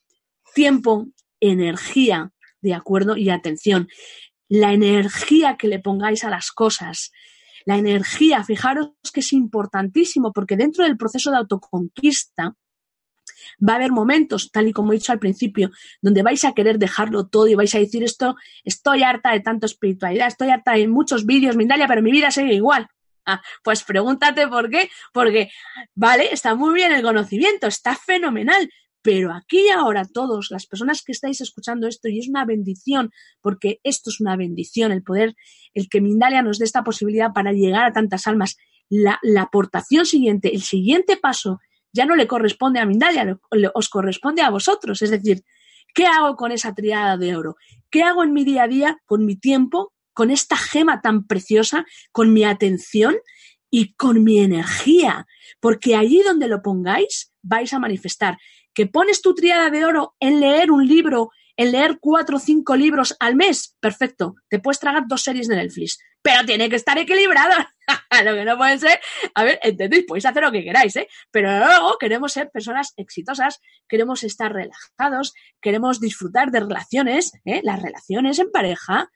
tiempo, 0.54 1.06
energía, 1.40 2.32
¿de 2.60 2.74
acuerdo? 2.74 3.16
Y 3.16 3.30
atención, 3.30 3.88
la 4.48 4.72
energía 4.72 5.56
que 5.56 5.68
le 5.68 5.80
pongáis 5.80 6.24
a 6.24 6.30
las 6.30 6.50
cosas, 6.52 7.12
la 7.66 7.76
energía, 7.76 8.44
fijaros 8.44 8.90
que 9.12 9.20
es 9.20 9.32
importantísimo 9.32 10.32
porque 10.32 10.56
dentro 10.56 10.84
del 10.84 10.96
proceso 10.96 11.30
de 11.30 11.38
autoconquista 11.38 12.54
va 13.66 13.74
a 13.74 13.76
haber 13.76 13.92
momentos, 13.92 14.50
tal 14.50 14.68
y 14.68 14.72
como 14.72 14.92
he 14.92 14.96
dicho 14.96 15.12
al 15.12 15.18
principio, 15.18 15.70
donde 16.00 16.22
vais 16.22 16.44
a 16.44 16.52
querer 16.52 16.78
dejarlo 16.78 17.26
todo 17.26 17.46
y 17.48 17.54
vais 17.54 17.74
a 17.74 17.78
decir 17.78 18.02
esto, 18.02 18.36
estoy 18.64 19.02
harta 19.02 19.32
de 19.32 19.40
tanto 19.40 19.66
espiritualidad, 19.66 20.28
estoy 20.28 20.50
harta 20.50 20.72
de 20.72 20.88
muchos 20.88 21.24
vídeos, 21.26 21.56
Mindalia, 21.56 21.86
pero 21.86 22.02
mi 22.02 22.10
vida 22.10 22.30
sigue 22.30 22.54
igual. 22.54 22.88
Ah, 23.26 23.40
pues 23.62 23.82
pregúntate 23.84 24.46
por 24.48 24.68
qué, 24.68 24.90
porque, 25.12 25.50
vale, 25.94 26.28
está 26.32 26.54
muy 26.54 26.74
bien 26.74 26.92
el 26.92 27.02
conocimiento, 27.02 27.66
está 27.66 27.94
fenomenal, 27.94 28.68
pero 29.04 29.34
aquí 29.34 29.66
y 29.66 29.68
ahora 29.68 30.06
todos, 30.06 30.50
las 30.50 30.64
personas 30.64 31.02
que 31.02 31.12
estáis 31.12 31.42
escuchando 31.42 31.86
esto, 31.86 32.08
y 32.08 32.20
es 32.20 32.26
una 32.26 32.46
bendición, 32.46 33.12
porque 33.42 33.78
esto 33.84 34.08
es 34.08 34.18
una 34.18 34.34
bendición, 34.34 34.92
el 34.92 35.02
poder, 35.02 35.36
el 35.74 35.90
que 35.90 36.00
Mindalia 36.00 36.40
nos 36.40 36.58
dé 36.58 36.64
esta 36.64 36.84
posibilidad 36.84 37.34
para 37.34 37.52
llegar 37.52 37.84
a 37.84 37.92
tantas 37.92 38.26
almas. 38.26 38.56
La, 38.88 39.20
aportación 39.38 40.06
siguiente, 40.06 40.54
el 40.54 40.62
siguiente 40.62 41.18
paso, 41.18 41.60
ya 41.92 42.06
no 42.06 42.16
le 42.16 42.26
corresponde 42.26 42.80
a 42.80 42.86
Mindalia, 42.86 43.38
os 43.74 43.90
corresponde 43.90 44.40
a 44.40 44.48
vosotros. 44.48 45.02
Es 45.02 45.10
decir, 45.10 45.42
¿qué 45.92 46.06
hago 46.06 46.34
con 46.36 46.50
esa 46.50 46.74
triada 46.74 47.18
de 47.18 47.36
oro? 47.36 47.56
¿Qué 47.90 48.02
hago 48.02 48.24
en 48.24 48.32
mi 48.32 48.42
día 48.42 48.62
a 48.62 48.68
día, 48.68 49.02
con 49.04 49.26
mi 49.26 49.36
tiempo, 49.36 49.92
con 50.14 50.30
esta 50.30 50.56
gema 50.56 51.02
tan 51.02 51.26
preciosa, 51.26 51.84
con 52.10 52.32
mi 52.32 52.44
atención 52.44 53.16
y 53.68 53.92
con 53.96 54.24
mi 54.24 54.38
energía? 54.38 55.26
Porque 55.60 55.94
allí 55.94 56.22
donde 56.22 56.48
lo 56.48 56.62
pongáis, 56.62 57.34
vais 57.42 57.70
a 57.74 57.78
manifestar 57.78 58.38
que 58.74 58.86
pones 58.86 59.22
tu 59.22 59.34
triada 59.34 59.70
de 59.70 59.84
oro 59.84 60.14
en 60.20 60.40
leer 60.40 60.70
un 60.70 60.86
libro, 60.86 61.30
en 61.56 61.72
leer 61.72 61.98
cuatro 62.00 62.36
o 62.36 62.40
cinco 62.40 62.76
libros 62.76 63.16
al 63.20 63.36
mes, 63.36 63.76
perfecto, 63.80 64.34
te 64.48 64.58
puedes 64.58 64.80
tragar 64.80 65.04
dos 65.06 65.22
series 65.22 65.48
de 65.48 65.56
Netflix, 65.56 65.98
pero 66.20 66.44
tiene 66.44 66.68
que 66.68 66.76
estar 66.76 66.98
equilibrado. 66.98 67.52
lo 68.24 68.34
que 68.34 68.44
no 68.44 68.56
puede 68.56 68.78
ser, 68.78 68.98
a 69.34 69.44
ver, 69.44 69.60
entendéis, 69.62 70.04
podéis 70.06 70.26
hacer 70.26 70.42
lo 70.42 70.50
que 70.50 70.64
queráis, 70.64 70.96
¿eh? 70.96 71.06
Pero 71.30 71.50
luego 71.58 71.98
queremos 71.98 72.32
ser 72.32 72.50
personas 72.50 72.92
exitosas, 72.96 73.60
queremos 73.88 74.24
estar 74.24 74.52
relajados, 74.52 75.34
queremos 75.60 76.00
disfrutar 76.00 76.50
de 76.50 76.60
relaciones, 76.60 77.32
¿eh? 77.44 77.60
Las 77.62 77.80
relaciones 77.80 78.38
en 78.38 78.50
pareja, 78.50 79.10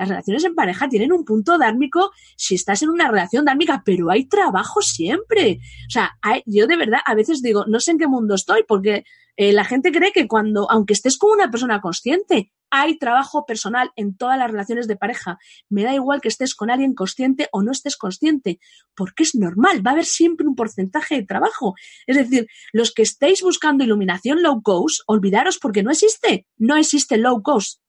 las 0.00 0.08
relaciones 0.08 0.44
en 0.44 0.54
pareja 0.54 0.88
tienen 0.88 1.12
un 1.12 1.26
punto 1.26 1.58
dármico 1.58 2.10
si 2.34 2.54
estás 2.54 2.82
en 2.82 2.88
una 2.88 3.10
relación 3.10 3.44
dármica, 3.44 3.82
pero 3.84 4.10
hay 4.10 4.24
trabajo 4.24 4.80
siempre. 4.80 5.60
O 5.86 5.90
sea, 5.90 6.16
yo 6.46 6.66
de 6.66 6.76
verdad 6.76 7.00
a 7.04 7.14
veces 7.14 7.42
digo, 7.42 7.66
no 7.66 7.80
sé 7.80 7.90
en 7.90 7.98
qué 7.98 8.06
mundo 8.06 8.34
estoy, 8.34 8.64
porque 8.66 9.04
eh, 9.36 9.52
la 9.52 9.64
gente 9.64 9.92
cree 9.92 10.12
que 10.12 10.26
cuando, 10.26 10.70
aunque 10.70 10.94
estés 10.94 11.18
con 11.18 11.32
una 11.32 11.50
persona 11.50 11.82
consciente, 11.82 12.50
hay 12.70 12.98
trabajo 12.98 13.44
personal 13.44 13.90
en 13.94 14.16
todas 14.16 14.38
las 14.38 14.50
relaciones 14.50 14.88
de 14.88 14.96
pareja. 14.96 15.38
Me 15.68 15.82
da 15.82 15.94
igual 15.94 16.22
que 16.22 16.28
estés 16.28 16.54
con 16.54 16.70
alguien 16.70 16.94
consciente 16.94 17.48
o 17.52 17.62
no 17.62 17.72
estés 17.72 17.98
consciente, 17.98 18.58
porque 18.94 19.24
es 19.24 19.34
normal, 19.34 19.86
va 19.86 19.90
a 19.90 19.94
haber 19.94 20.06
siempre 20.06 20.46
un 20.46 20.54
porcentaje 20.54 21.16
de 21.16 21.26
trabajo. 21.26 21.74
Es 22.06 22.16
decir, 22.16 22.46
los 22.72 22.92
que 22.94 23.02
estéis 23.02 23.42
buscando 23.42 23.84
iluminación 23.84 24.42
low 24.42 24.62
cost, 24.62 25.02
olvidaros 25.06 25.58
porque 25.58 25.82
no 25.82 25.90
existe, 25.90 26.46
no 26.56 26.76
existe 26.76 27.18
low 27.18 27.42
cost. 27.42 27.80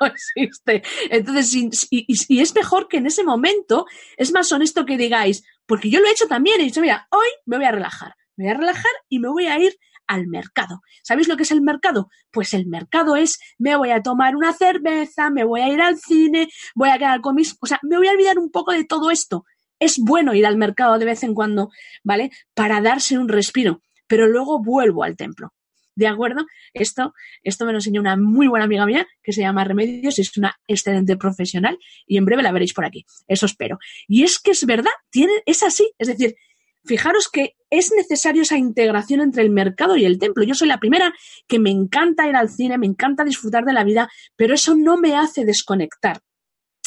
No 0.00 0.06
existe. 0.06 0.82
Entonces, 1.10 1.54
y, 1.90 2.40
es 2.40 2.54
mejor 2.54 2.88
que 2.88 2.98
en 2.98 3.06
ese 3.06 3.24
momento, 3.24 3.86
es 4.16 4.32
más 4.32 4.50
honesto 4.52 4.84
que 4.84 4.96
digáis, 4.96 5.44
porque 5.66 5.90
yo 5.90 6.00
lo 6.00 6.06
he 6.06 6.12
hecho 6.12 6.26
también, 6.26 6.60
he 6.60 6.64
dicho, 6.64 6.80
mira, 6.80 7.06
hoy 7.10 7.28
me 7.46 7.56
voy 7.56 7.66
a 7.66 7.72
relajar, 7.72 8.14
me 8.36 8.44
voy 8.44 8.54
a 8.54 8.58
relajar 8.58 8.92
y 9.08 9.18
me 9.18 9.28
voy 9.28 9.46
a 9.46 9.58
ir 9.58 9.76
al 10.06 10.26
mercado. 10.26 10.80
¿Sabéis 11.02 11.28
lo 11.28 11.36
que 11.36 11.42
es 11.42 11.52
el 11.52 11.60
mercado? 11.60 12.08
Pues 12.30 12.54
el 12.54 12.66
mercado 12.66 13.14
es, 13.16 13.38
me 13.58 13.76
voy 13.76 13.90
a 13.90 14.02
tomar 14.02 14.34
una 14.34 14.52
cerveza, 14.52 15.30
me 15.30 15.44
voy 15.44 15.60
a 15.60 15.68
ir 15.68 15.80
al 15.80 15.98
cine, 15.98 16.48
voy 16.74 16.88
a 16.88 16.98
quedar 16.98 17.20
con 17.20 17.34
mis, 17.34 17.56
o 17.60 17.66
sea, 17.66 17.78
me 17.82 17.98
voy 17.98 18.08
a 18.08 18.12
olvidar 18.12 18.38
un 18.38 18.50
poco 18.50 18.72
de 18.72 18.84
todo 18.84 19.10
esto. 19.10 19.44
Es 19.78 19.98
bueno 19.98 20.34
ir 20.34 20.46
al 20.46 20.56
mercado 20.56 20.98
de 20.98 21.04
vez 21.04 21.22
en 21.22 21.34
cuando, 21.34 21.70
¿vale? 22.02 22.30
Para 22.54 22.80
darse 22.80 23.18
un 23.18 23.28
respiro, 23.28 23.82
pero 24.08 24.26
luego 24.26 24.60
vuelvo 24.60 25.04
al 25.04 25.16
templo. 25.16 25.52
¿De 25.98 26.06
acuerdo? 26.06 26.46
Esto, 26.74 27.12
esto 27.42 27.66
me 27.66 27.72
lo 27.72 27.78
enseñó 27.78 28.00
una 28.00 28.16
muy 28.16 28.46
buena 28.46 28.66
amiga 28.66 28.86
mía 28.86 29.04
que 29.20 29.32
se 29.32 29.40
llama 29.40 29.64
Remedios 29.64 30.16
y 30.16 30.22
es 30.22 30.36
una 30.36 30.56
excelente 30.68 31.16
profesional 31.16 31.76
y 32.06 32.18
en 32.18 32.24
breve 32.24 32.44
la 32.44 32.52
veréis 32.52 32.72
por 32.72 32.84
aquí. 32.84 33.04
Eso 33.26 33.46
espero. 33.46 33.80
Y 34.06 34.22
es 34.22 34.38
que 34.38 34.52
es 34.52 34.64
verdad, 34.64 34.92
tiene, 35.10 35.32
es 35.44 35.64
así. 35.64 35.90
Es 35.98 36.06
decir, 36.06 36.36
fijaros 36.84 37.28
que 37.28 37.56
es 37.68 37.90
necesario 37.90 38.42
esa 38.42 38.56
integración 38.56 39.20
entre 39.20 39.42
el 39.42 39.50
mercado 39.50 39.96
y 39.96 40.04
el 40.04 40.20
templo. 40.20 40.44
Yo 40.44 40.54
soy 40.54 40.68
la 40.68 40.78
primera 40.78 41.12
que 41.48 41.58
me 41.58 41.70
encanta 41.70 42.28
ir 42.28 42.36
al 42.36 42.48
cine, 42.48 42.78
me 42.78 42.86
encanta 42.86 43.24
disfrutar 43.24 43.64
de 43.64 43.72
la 43.72 43.82
vida, 43.82 44.08
pero 44.36 44.54
eso 44.54 44.76
no 44.76 44.98
me 44.98 45.16
hace 45.16 45.44
desconectar 45.44 46.20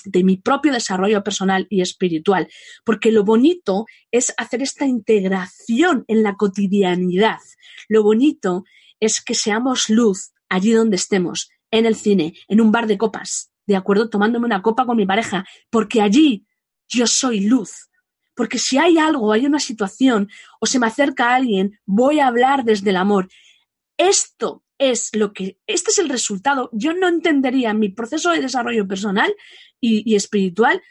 de 0.06 0.24
mi 0.24 0.38
propio 0.38 0.71
desarrollo 0.71 1.21
personal 1.21 1.67
y 1.69 1.82
espiritual, 1.82 2.47
porque 2.86 3.12
lo 3.12 3.26
bonito 3.26 3.86
es 4.10 4.34
hacer 4.38 4.62
esta 4.62 4.86
integración 4.86 6.06
en 6.08 6.24
la 6.24 6.36
cotidianidad. 6.36 7.39
Lo 7.88 8.04
bonito 8.04 8.63
es 9.02 9.22
que 9.22 9.36
seamos 9.36 9.90
luz 9.90 10.32
allí 10.48 10.72
donde 10.72 10.96
estemos, 10.96 11.50
en 11.72 11.86
el 11.86 11.96
cine, 11.96 12.36
en 12.48 12.62
un 12.62 12.72
bar 12.72 12.88
de 12.88 12.98
copas, 12.98 13.52
¿de 13.66 13.76
acuerdo? 13.76 14.10
Tomándome 14.10 14.46
una 14.46 14.62
copa 14.62 14.86
con 14.86 14.98
mi 14.98 15.06
pareja, 15.06 15.46
porque 15.70 16.02
allí 16.02 16.46
yo 16.88 17.08
soy 17.08 17.42
luz. 17.42 17.90
Porque 18.36 18.60
si 18.60 18.78
hay 18.78 18.98
algo, 18.98 19.32
hay 19.34 19.46
una 19.46 19.60
situación, 19.60 20.30
o 20.60 20.66
se 20.66 20.80
me 20.80 20.88
acerca 20.88 21.34
alguien, 21.34 21.80
voy 21.86 22.20
a 22.20 22.28
hablar 22.28 22.64
desde 22.64 22.92
el 22.92 22.98
amor. 22.98 23.30
Esto 23.98 24.64
es 24.78 25.10
lo 25.16 25.34
que, 25.34 25.60
este 25.68 25.92
es 25.92 25.98
el 26.00 26.10
resultado. 26.10 26.70
Yo 26.74 26.94
no 26.94 27.08
entendería 27.08 27.74
mi 27.74 27.90
proceso 27.90 28.32
de 28.32 28.42
desarrollo 28.42 28.88
personal 28.88 29.34
y, 29.80 30.10
y 30.10 30.16
espiritual 30.16 30.82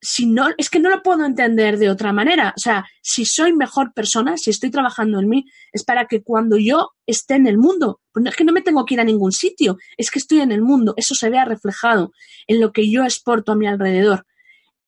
si 0.00 0.26
no, 0.26 0.48
es 0.56 0.70
que 0.70 0.80
no 0.80 0.88
lo 0.88 1.02
puedo 1.02 1.24
entender 1.24 1.78
de 1.78 1.90
otra 1.90 2.12
manera. 2.12 2.54
O 2.56 2.60
sea, 2.60 2.86
si 3.02 3.24
soy 3.24 3.52
mejor 3.52 3.92
persona, 3.92 4.36
si 4.36 4.50
estoy 4.50 4.70
trabajando 4.70 5.20
en 5.20 5.28
mí, 5.28 5.44
es 5.72 5.84
para 5.84 6.06
que 6.06 6.22
cuando 6.22 6.56
yo 6.56 6.90
esté 7.06 7.34
en 7.34 7.46
el 7.46 7.58
mundo, 7.58 8.00
pues 8.12 8.26
es 8.26 8.36
que 8.36 8.44
no 8.44 8.52
me 8.52 8.62
tengo 8.62 8.84
que 8.84 8.94
ir 8.94 9.00
a 9.00 9.04
ningún 9.04 9.32
sitio, 9.32 9.76
es 9.96 10.10
que 10.10 10.18
estoy 10.18 10.40
en 10.40 10.52
el 10.52 10.62
mundo, 10.62 10.94
eso 10.96 11.14
se 11.14 11.28
vea 11.28 11.44
reflejado 11.44 12.12
en 12.46 12.60
lo 12.60 12.72
que 12.72 12.90
yo 12.90 13.04
exporto 13.04 13.52
a 13.52 13.56
mi 13.56 13.66
alrededor. 13.66 14.26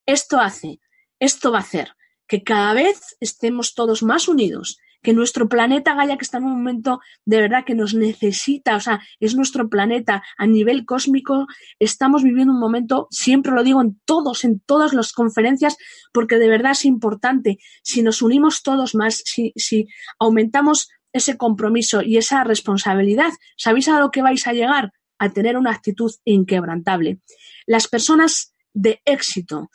Esto 0.07 0.39
hace, 0.41 0.81
esto 1.19 1.53
va 1.53 1.59
a 1.59 1.63
hacer 1.63 1.95
que 2.27 2.43
cada 2.43 2.73
vez 2.73 3.17
estemos 3.21 3.75
todos 3.75 4.03
más 4.03 4.27
unidos, 4.29 4.79
que 5.03 5.13
nuestro 5.13 5.49
planeta 5.49 5.95
Gaia, 5.95 6.17
que 6.17 6.25
está 6.25 6.39
en 6.39 6.45
un 6.45 6.53
momento 6.53 7.01
de 7.25 7.41
verdad 7.41 7.65
que 7.65 7.75
nos 7.75 7.95
necesita, 7.95 8.77
o 8.77 8.81
sea, 8.81 9.01
es 9.21 9.35
nuestro 9.35 9.69
planeta 9.69 10.23
a 10.39 10.47
nivel 10.47 10.87
cósmico, 10.87 11.47
estamos 11.79 12.23
viviendo 12.23 12.53
un 12.53 12.61
momento, 12.61 13.09
siempre 13.11 13.53
lo 13.53 13.65
digo 13.65 13.83
en 13.83 14.01
todos, 14.05 14.45
en 14.45 14.61
todas 14.61 14.93
las 14.93 15.13
conferencias, 15.13 15.77
porque 16.13 16.37
de 16.37 16.49
verdad 16.49 16.73
es 16.73 16.85
importante, 16.85 17.59
si 17.83 18.03
nos 18.03 18.23
unimos 18.23 18.63
todos 18.63 18.95
más, 18.95 19.23
si, 19.25 19.53
si 19.57 19.89
aumentamos 20.19 20.89
ese 21.13 21.37
compromiso 21.37 22.03
y 22.03 22.17
esa 22.17 22.45
responsabilidad, 22.45 23.31
¿sabéis 23.57 23.89
a 23.89 24.01
lo 24.01 24.11
que 24.11 24.23
vais 24.23 24.47
a 24.47 24.53
llegar? 24.53 24.93
A 25.19 25.31
tener 25.31 25.57
una 25.57 25.71
actitud 25.71 26.11
inquebrantable. 26.25 27.21
Las 27.67 27.87
personas 27.87 28.55
de 28.75 29.01
éxito, 29.05 29.71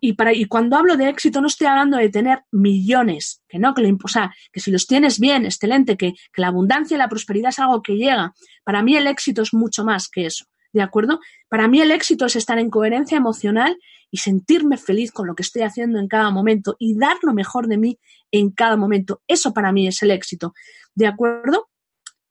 y, 0.00 0.12
para, 0.14 0.32
y 0.32 0.44
cuando 0.46 0.76
hablo 0.76 0.96
de 0.96 1.08
éxito 1.08 1.40
no 1.40 1.48
estoy 1.48 1.66
hablando 1.66 1.96
de 1.96 2.08
tener 2.08 2.44
millones, 2.52 3.42
que 3.48 3.58
no, 3.58 3.74
que, 3.74 3.82
lo, 3.82 3.88
o 3.88 4.30
que 4.52 4.60
si 4.60 4.70
los 4.70 4.86
tienes 4.86 5.18
bien, 5.18 5.44
excelente, 5.44 5.96
que, 5.96 6.12
que 6.32 6.40
la 6.40 6.48
abundancia 6.48 6.94
y 6.94 6.98
la 6.98 7.08
prosperidad 7.08 7.50
es 7.50 7.58
algo 7.58 7.82
que 7.82 7.96
llega. 7.96 8.34
Para 8.64 8.82
mí 8.82 8.96
el 8.96 9.06
éxito 9.06 9.42
es 9.42 9.52
mucho 9.52 9.84
más 9.84 10.08
que 10.08 10.26
eso, 10.26 10.46
¿de 10.72 10.82
acuerdo? 10.82 11.20
Para 11.48 11.68
mí 11.68 11.80
el 11.80 11.90
éxito 11.90 12.26
es 12.26 12.36
estar 12.36 12.58
en 12.58 12.70
coherencia 12.70 13.16
emocional 13.16 13.76
y 14.10 14.18
sentirme 14.18 14.76
feliz 14.76 15.10
con 15.10 15.26
lo 15.26 15.34
que 15.34 15.42
estoy 15.42 15.62
haciendo 15.62 15.98
en 15.98 16.08
cada 16.08 16.30
momento 16.30 16.76
y 16.78 16.96
dar 16.96 17.16
lo 17.22 17.34
mejor 17.34 17.66
de 17.66 17.78
mí 17.78 17.98
en 18.30 18.50
cada 18.50 18.76
momento. 18.76 19.22
Eso 19.26 19.52
para 19.52 19.72
mí 19.72 19.88
es 19.88 20.02
el 20.02 20.10
éxito, 20.10 20.54
¿de 20.94 21.06
acuerdo? 21.06 21.68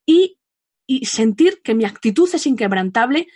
Y, 0.06 0.38
y 0.86 1.06
sentir 1.06 1.60
que 1.62 1.74
mi 1.74 1.84
actitud 1.84 2.28
es 2.32 2.46
inquebrantable 2.46 3.28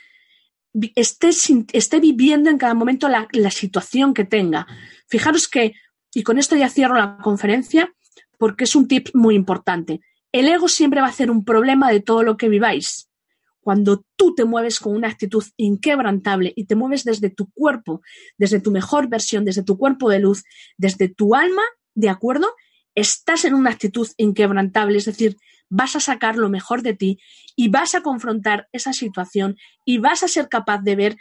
esté, 0.94 1.30
esté 1.72 2.00
viviendo 2.00 2.50
en 2.50 2.58
cada 2.58 2.74
momento 2.74 3.08
la, 3.08 3.28
la 3.32 3.50
situación 3.50 4.14
que 4.14 4.24
tenga. 4.24 4.66
Fijaros 5.08 5.48
que, 5.48 5.74
y 6.14 6.22
con 6.22 6.38
esto 6.38 6.56
ya 6.56 6.68
cierro 6.68 6.94
la 6.94 7.18
conferencia, 7.18 7.92
porque 8.38 8.64
es 8.64 8.74
un 8.74 8.88
tip 8.88 9.08
muy 9.14 9.34
importante. 9.34 10.00
El 10.32 10.48
ego 10.48 10.68
siempre 10.68 11.00
va 11.00 11.08
a 11.08 11.12
ser 11.12 11.30
un 11.30 11.44
problema 11.44 11.90
de 11.90 12.00
todo 12.00 12.22
lo 12.22 12.36
que 12.36 12.48
viváis. 12.48 13.10
Cuando 13.60 14.04
tú 14.16 14.34
te 14.34 14.44
mueves 14.44 14.80
con 14.80 14.94
una 14.94 15.08
actitud 15.08 15.44
inquebrantable 15.56 16.52
y 16.56 16.64
te 16.64 16.76
mueves 16.76 17.04
desde 17.04 17.28
tu 17.28 17.50
cuerpo, 17.52 18.00
desde 18.38 18.60
tu 18.60 18.70
mejor 18.70 19.08
versión, 19.08 19.44
desde 19.44 19.62
tu 19.62 19.76
cuerpo 19.76 20.08
de 20.08 20.20
luz, 20.20 20.44
desde 20.78 21.08
tu 21.08 21.34
alma, 21.34 21.62
¿de 21.94 22.08
acuerdo? 22.08 22.54
Estás 23.00 23.46
en 23.46 23.54
una 23.54 23.70
actitud 23.70 24.06
inquebrantable, 24.18 24.98
es 24.98 25.06
decir, 25.06 25.38
vas 25.70 25.96
a 25.96 26.00
sacar 26.00 26.36
lo 26.36 26.50
mejor 26.50 26.82
de 26.82 26.92
ti 26.92 27.18
y 27.56 27.68
vas 27.68 27.94
a 27.94 28.02
confrontar 28.02 28.68
esa 28.72 28.92
situación 28.92 29.56
y 29.86 29.96
vas 29.96 30.22
a 30.22 30.28
ser 30.28 30.50
capaz 30.50 30.82
de 30.82 30.96
ver 30.96 31.16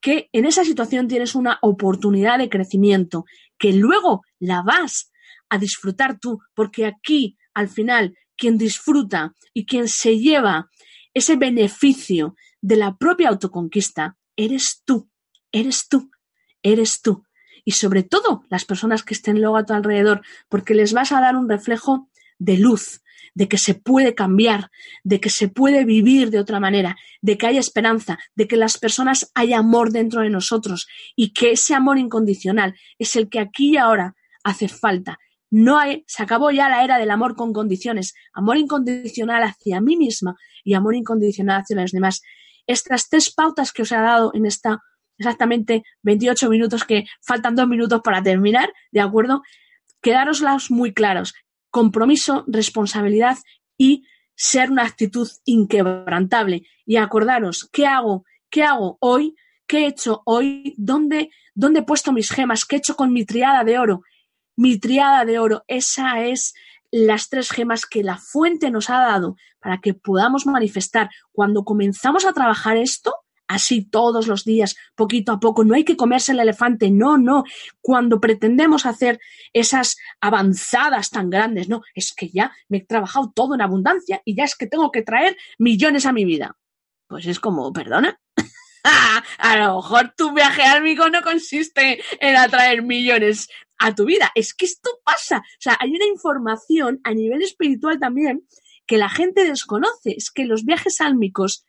que 0.00 0.28
en 0.32 0.46
esa 0.46 0.64
situación 0.64 1.08
tienes 1.08 1.34
una 1.34 1.58
oportunidad 1.60 2.38
de 2.38 2.48
crecimiento, 2.48 3.24
que 3.58 3.72
luego 3.72 4.22
la 4.38 4.62
vas 4.62 5.10
a 5.48 5.58
disfrutar 5.58 6.20
tú, 6.20 6.38
porque 6.54 6.86
aquí, 6.86 7.36
al 7.52 7.68
final, 7.68 8.16
quien 8.36 8.56
disfruta 8.56 9.34
y 9.52 9.66
quien 9.66 9.88
se 9.88 10.20
lleva 10.20 10.70
ese 11.14 11.34
beneficio 11.34 12.36
de 12.60 12.76
la 12.76 12.96
propia 12.96 13.30
autoconquista, 13.30 14.16
eres 14.36 14.82
tú, 14.84 15.10
eres 15.50 15.88
tú, 15.88 16.12
eres 16.62 17.02
tú. 17.02 17.24
Y 17.64 17.72
sobre 17.72 18.02
todo 18.02 18.44
las 18.48 18.64
personas 18.64 19.02
que 19.02 19.14
estén 19.14 19.40
luego 19.40 19.56
a 19.56 19.64
tu 19.64 19.72
alrededor, 19.72 20.22
porque 20.48 20.74
les 20.74 20.92
vas 20.92 21.12
a 21.12 21.20
dar 21.20 21.36
un 21.36 21.48
reflejo 21.48 22.08
de 22.38 22.58
luz, 22.58 23.00
de 23.34 23.48
que 23.48 23.58
se 23.58 23.74
puede 23.74 24.14
cambiar, 24.14 24.70
de 25.02 25.20
que 25.20 25.30
se 25.30 25.48
puede 25.48 25.84
vivir 25.84 26.30
de 26.30 26.38
otra 26.38 26.60
manera, 26.60 26.96
de 27.20 27.36
que 27.36 27.46
hay 27.46 27.58
esperanza, 27.58 28.18
de 28.34 28.46
que 28.46 28.56
las 28.56 28.78
personas 28.78 29.30
hay 29.34 29.52
amor 29.52 29.90
dentro 29.90 30.22
de 30.22 30.30
nosotros 30.30 30.86
y 31.16 31.32
que 31.32 31.52
ese 31.52 31.74
amor 31.74 31.98
incondicional 31.98 32.74
es 32.98 33.16
el 33.16 33.28
que 33.28 33.40
aquí 33.40 33.72
y 33.72 33.76
ahora 33.76 34.14
hace 34.44 34.68
falta. 34.68 35.18
No 35.50 35.78
hay, 35.78 36.04
se 36.06 36.22
acabó 36.22 36.50
ya 36.50 36.68
la 36.68 36.84
era 36.84 36.98
del 36.98 37.10
amor 37.10 37.36
con 37.36 37.52
condiciones, 37.52 38.14
amor 38.32 38.56
incondicional 38.56 39.42
hacia 39.42 39.80
mí 39.80 39.96
misma 39.96 40.36
y 40.64 40.74
amor 40.74 40.94
incondicional 40.94 41.62
hacia 41.62 41.80
los 41.80 41.92
demás. 41.92 42.22
Estas 42.66 43.08
tres 43.08 43.32
pautas 43.32 43.72
que 43.72 43.82
os 43.82 43.92
he 43.92 43.96
dado 43.96 44.32
en 44.34 44.46
esta 44.46 44.82
exactamente 45.18 45.84
28 46.02 46.48
minutos 46.50 46.84
que 46.84 47.04
faltan 47.20 47.54
dos 47.54 47.68
minutos 47.68 48.00
para 48.02 48.22
terminar, 48.22 48.72
¿de 48.92 49.00
acuerdo? 49.00 49.42
Quedároslas 50.00 50.70
muy 50.70 50.92
claros 50.92 51.34
compromiso, 51.74 52.44
responsabilidad 52.46 53.36
y 53.76 54.04
ser 54.36 54.70
una 54.70 54.84
actitud 54.84 55.28
inquebrantable. 55.44 56.62
Y 56.86 56.98
acordaros, 56.98 57.68
¿qué 57.72 57.84
hago? 57.84 58.24
¿Qué 58.48 58.62
hago 58.62 58.96
hoy? 59.00 59.34
¿Qué 59.66 59.78
he 59.78 59.86
hecho 59.88 60.22
hoy? 60.24 60.74
¿Dónde, 60.76 61.30
¿Dónde 61.52 61.80
he 61.80 61.82
puesto 61.82 62.12
mis 62.12 62.30
gemas? 62.30 62.64
¿Qué 62.64 62.76
he 62.76 62.78
hecho 62.78 62.94
con 62.94 63.12
mi 63.12 63.24
triada 63.24 63.64
de 63.64 63.80
oro? 63.80 64.02
Mi 64.54 64.78
triada 64.78 65.24
de 65.24 65.40
oro, 65.40 65.64
esa 65.66 66.20
es 66.20 66.54
las 66.92 67.28
tres 67.28 67.50
gemas 67.50 67.86
que 67.86 68.04
la 68.04 68.18
fuente 68.18 68.70
nos 68.70 68.88
ha 68.88 68.98
dado 68.98 69.34
para 69.58 69.80
que 69.80 69.94
podamos 69.94 70.46
manifestar. 70.46 71.10
Cuando 71.32 71.64
comenzamos 71.64 72.24
a 72.24 72.32
trabajar 72.32 72.76
esto, 72.76 73.16
así 73.48 73.84
todos 73.84 74.26
los 74.26 74.44
días, 74.44 74.76
poquito 74.94 75.32
a 75.32 75.40
poco. 75.40 75.64
No 75.64 75.74
hay 75.74 75.84
que 75.84 75.96
comerse 75.96 76.32
el 76.32 76.40
elefante, 76.40 76.90
no, 76.90 77.18
no. 77.18 77.44
Cuando 77.80 78.20
pretendemos 78.20 78.86
hacer 78.86 79.20
esas 79.52 79.96
avanzadas 80.20 81.10
tan 81.10 81.30
grandes, 81.30 81.68
no, 81.68 81.82
es 81.94 82.12
que 82.12 82.28
ya 82.28 82.52
me 82.68 82.78
he 82.78 82.84
trabajado 82.84 83.32
todo 83.34 83.54
en 83.54 83.60
abundancia 83.60 84.22
y 84.24 84.36
ya 84.36 84.44
es 84.44 84.56
que 84.56 84.66
tengo 84.66 84.90
que 84.90 85.02
traer 85.02 85.36
millones 85.58 86.06
a 86.06 86.12
mi 86.12 86.24
vida. 86.24 86.56
Pues 87.06 87.26
es 87.26 87.40
como, 87.40 87.72
perdona. 87.72 88.20
a 89.38 89.56
lo 89.56 89.76
mejor 89.76 90.14
tu 90.16 90.32
viaje 90.34 90.62
álmico 90.62 91.08
no 91.08 91.22
consiste 91.22 92.00
en 92.20 92.36
atraer 92.36 92.82
millones 92.82 93.48
a 93.78 93.94
tu 93.94 94.04
vida. 94.04 94.30
Es 94.34 94.54
que 94.54 94.66
esto 94.66 94.90
pasa. 95.04 95.38
O 95.38 95.60
sea, 95.60 95.76
hay 95.80 95.90
una 95.90 96.06
información 96.06 97.00
a 97.04 97.12
nivel 97.12 97.42
espiritual 97.42 97.98
también 97.98 98.46
que 98.86 98.98
la 98.98 99.08
gente 99.08 99.44
desconoce. 99.44 100.14
Es 100.16 100.30
que 100.30 100.44
los 100.44 100.64
viajes 100.64 101.00
álmicos 101.00 101.64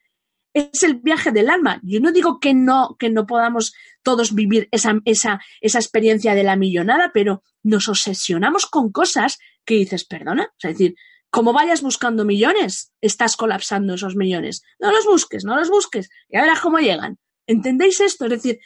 es 0.55 0.83
el 0.83 0.95
viaje 0.95 1.31
del 1.33 1.49
alma. 1.49 1.81
Yo 1.83 1.99
no 1.99 2.13
digo 2.13 2.39
que 2.39 2.53
no, 2.53 2.95
que 2.97 3.09
no 3.09 3.27
podamos 3.27 3.73
todos 4.03 4.33
vivir 4.33 4.69
esa, 4.71 5.01
esa, 5.03 5.41
esa 5.59 5.79
experiencia 5.79 6.33
de 6.33 6.43
la 6.43 6.55
millonada, 6.55 7.11
pero 7.13 7.43
nos 7.61 7.89
obsesionamos 7.89 8.65
con 8.65 8.91
cosas 8.91 9.37
que 9.65 9.75
dices, 9.75 10.05
perdona, 10.05 10.53
es 10.57 10.71
decir, 10.71 10.95
como 11.29 11.51
vayas 11.51 11.81
buscando 11.81 12.23
millones, 12.23 12.93
estás 13.01 13.35
colapsando 13.35 13.95
esos 13.95 14.15
millones. 14.15 14.63
No 14.79 14.93
los 14.93 15.05
busques, 15.05 15.43
no 15.43 15.57
los 15.57 15.69
busques, 15.69 16.09
y 16.29 16.37
verás 16.37 16.61
cómo 16.61 16.79
llegan. 16.79 17.19
¿Entendéis 17.47 17.99
esto? 17.99 18.25
Es 18.25 18.31
decir, 18.31 18.59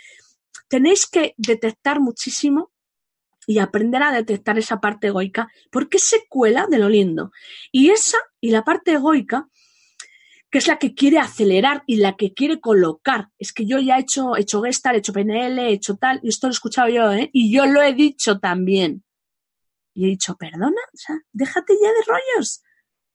tenéis 0.68 1.08
que 1.08 1.34
detectar 1.38 2.00
muchísimo 2.00 2.72
y 3.48 3.58
aprender 3.58 4.04
a 4.04 4.12
detectar 4.12 4.60
esa 4.60 4.80
parte 4.80 5.08
egoica, 5.08 5.52
porque 5.72 5.98
se 5.98 6.28
cuela 6.30 6.68
de 6.70 6.78
lo 6.78 6.88
lindo. 6.88 7.32
Y 7.72 7.90
esa 7.90 8.20
y 8.40 8.52
la 8.52 8.64
parte 8.64 8.92
egoica 8.92 9.50
que 10.50 10.58
es 10.58 10.68
la 10.68 10.78
que 10.78 10.96
quiere 10.96 11.20
acelerar 11.20 11.84
y 11.86 11.98
la 11.98 12.16
que 12.16 12.34
quiere 12.34 12.60
colocar. 12.60 13.30
Es 13.38 13.54
que 13.54 13.66
yo 13.66 13.80
ya 13.80 13.98
he 13.98 14.02
hecho, 14.02 14.36
he 14.36 14.42
hecho 14.42 14.64
he 14.66 14.70
hecho 14.70 15.14
PNL, 15.14 15.60
he 15.60 15.74
hecho 15.74 15.96
tal, 15.96 16.20
y 16.24 16.30
esto 16.30 16.48
lo 16.48 16.52
he 16.52 16.54
escuchado 16.54 16.90
yo, 16.90 17.12
¿eh? 17.12 17.30
Y 17.34 17.54
yo 17.54 17.66
lo 17.66 17.82
he 17.82 17.94
dicho 17.94 18.40
también. 18.40 19.04
Y 19.94 20.06
he 20.06 20.08
dicho, 20.08 20.36
perdona, 20.38 20.82
o 20.94 20.98
sea, 20.98 21.18
déjate 21.32 21.74
ya 21.82 21.90
de 21.90 22.06
rollos. 22.08 22.64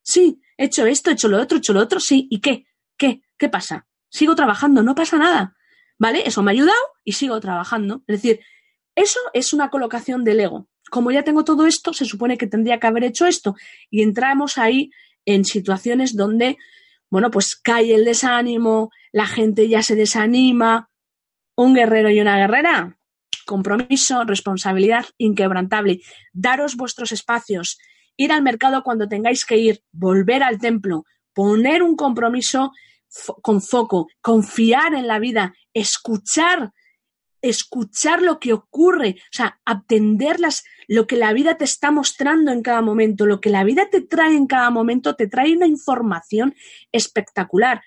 Sí, 0.03 0.41
he 0.57 0.67
hecho 0.67 0.87
esto, 0.87 1.11
he 1.11 1.15
hecho 1.15 1.29
lo 1.29 1.41
otro, 1.41 1.57
he 1.57 1.59
hecho 1.59 1.73
lo 1.73 1.81
otro, 1.81 1.99
sí. 1.99 2.29
¿Y 2.31 2.41
qué? 2.41 2.67
¿Qué? 2.97 3.23
¿Qué 3.37 3.49
pasa? 3.49 3.87
Sigo 4.11 4.35
trabajando, 4.37 4.83
no 4.83 4.95
pasa 4.95 5.17
nada. 5.17 5.57
¿Vale? 5.99 6.23
Eso 6.27 6.43
me 6.43 6.51
ha 6.51 6.53
ayudado 6.53 6.79
y 7.05 7.13
sigo 7.13 7.41
trabajando. 7.41 8.03
Es 8.07 8.23
decir, 8.23 8.41
eso 8.95 9.19
es 9.33 9.53
una 9.53 9.71
colocación 9.71 10.25
del 10.25 10.41
ego. 10.41 10.69
Como 10.91 11.11
ya 11.11 11.25
tengo 11.25 11.45
todo 11.45 11.67
esto, 11.67 11.93
se 11.93 12.05
supone 12.05 12.37
que 12.37 12.47
tendría 12.47 12.79
que 12.79 12.87
haber 12.87 13.05
hecho 13.05 13.27
esto. 13.27 13.57
Y 13.91 14.03
entramos 14.03 14.59
ahí 14.59 14.91
en 15.25 15.45
situaciones 15.45 16.15
donde 16.15 16.59
bueno, 17.15 17.31
pues 17.31 17.55
cae 17.55 17.95
el 17.95 18.05
desánimo, 18.05 18.91
la 19.13 19.25
gente 19.25 19.69
ya 19.69 19.85
se 19.85 19.95
desanima. 19.95 20.91
Un 21.55 21.73
guerrero 21.73 22.11
y 22.11 22.19
una 22.19 22.37
guerrera, 22.37 22.99
compromiso, 23.47 24.25
responsabilidad 24.25 25.05
inquebrantable. 25.17 26.01
Daros 26.33 26.75
vuestros 26.75 27.13
espacios, 27.13 27.79
ir 28.17 28.33
al 28.33 28.43
mercado 28.43 28.83
cuando 28.83 29.07
tengáis 29.07 29.45
que 29.45 29.59
ir, 29.59 29.85
volver 29.93 30.43
al 30.43 30.59
templo, 30.59 31.05
poner 31.33 31.85
un 31.85 31.95
compromiso 31.95 32.73
con 33.43 33.63
foco, 33.63 34.09
confiar 34.21 34.93
en 34.95 35.07
la 35.07 35.21
vida, 35.21 35.55
escuchar 35.73 36.73
escuchar 37.45 38.23
lo 38.23 38.41
que 38.41 38.55
ocurre, 38.55 39.17
o 39.19 39.37
sea, 39.37 39.61
atender 39.67 40.39
lo 40.89 41.07
que 41.07 41.17
la 41.17 41.33
vida 41.35 41.57
te 41.59 41.65
está 41.65 41.91
mostrando 41.91 42.51
en 42.53 42.63
cada 42.63 42.81
momento, 42.81 43.27
lo 43.27 43.41
que 43.41 43.51
la 43.51 43.65
vida 43.65 43.89
te 43.91 44.01
trae 44.01 44.35
en 44.35 44.47
cada 44.47 44.71
momento, 44.71 45.15
te 45.15 45.29
trae 45.29 45.55
una 45.55 45.67
información 45.67 46.55
espectacular. 46.91 47.83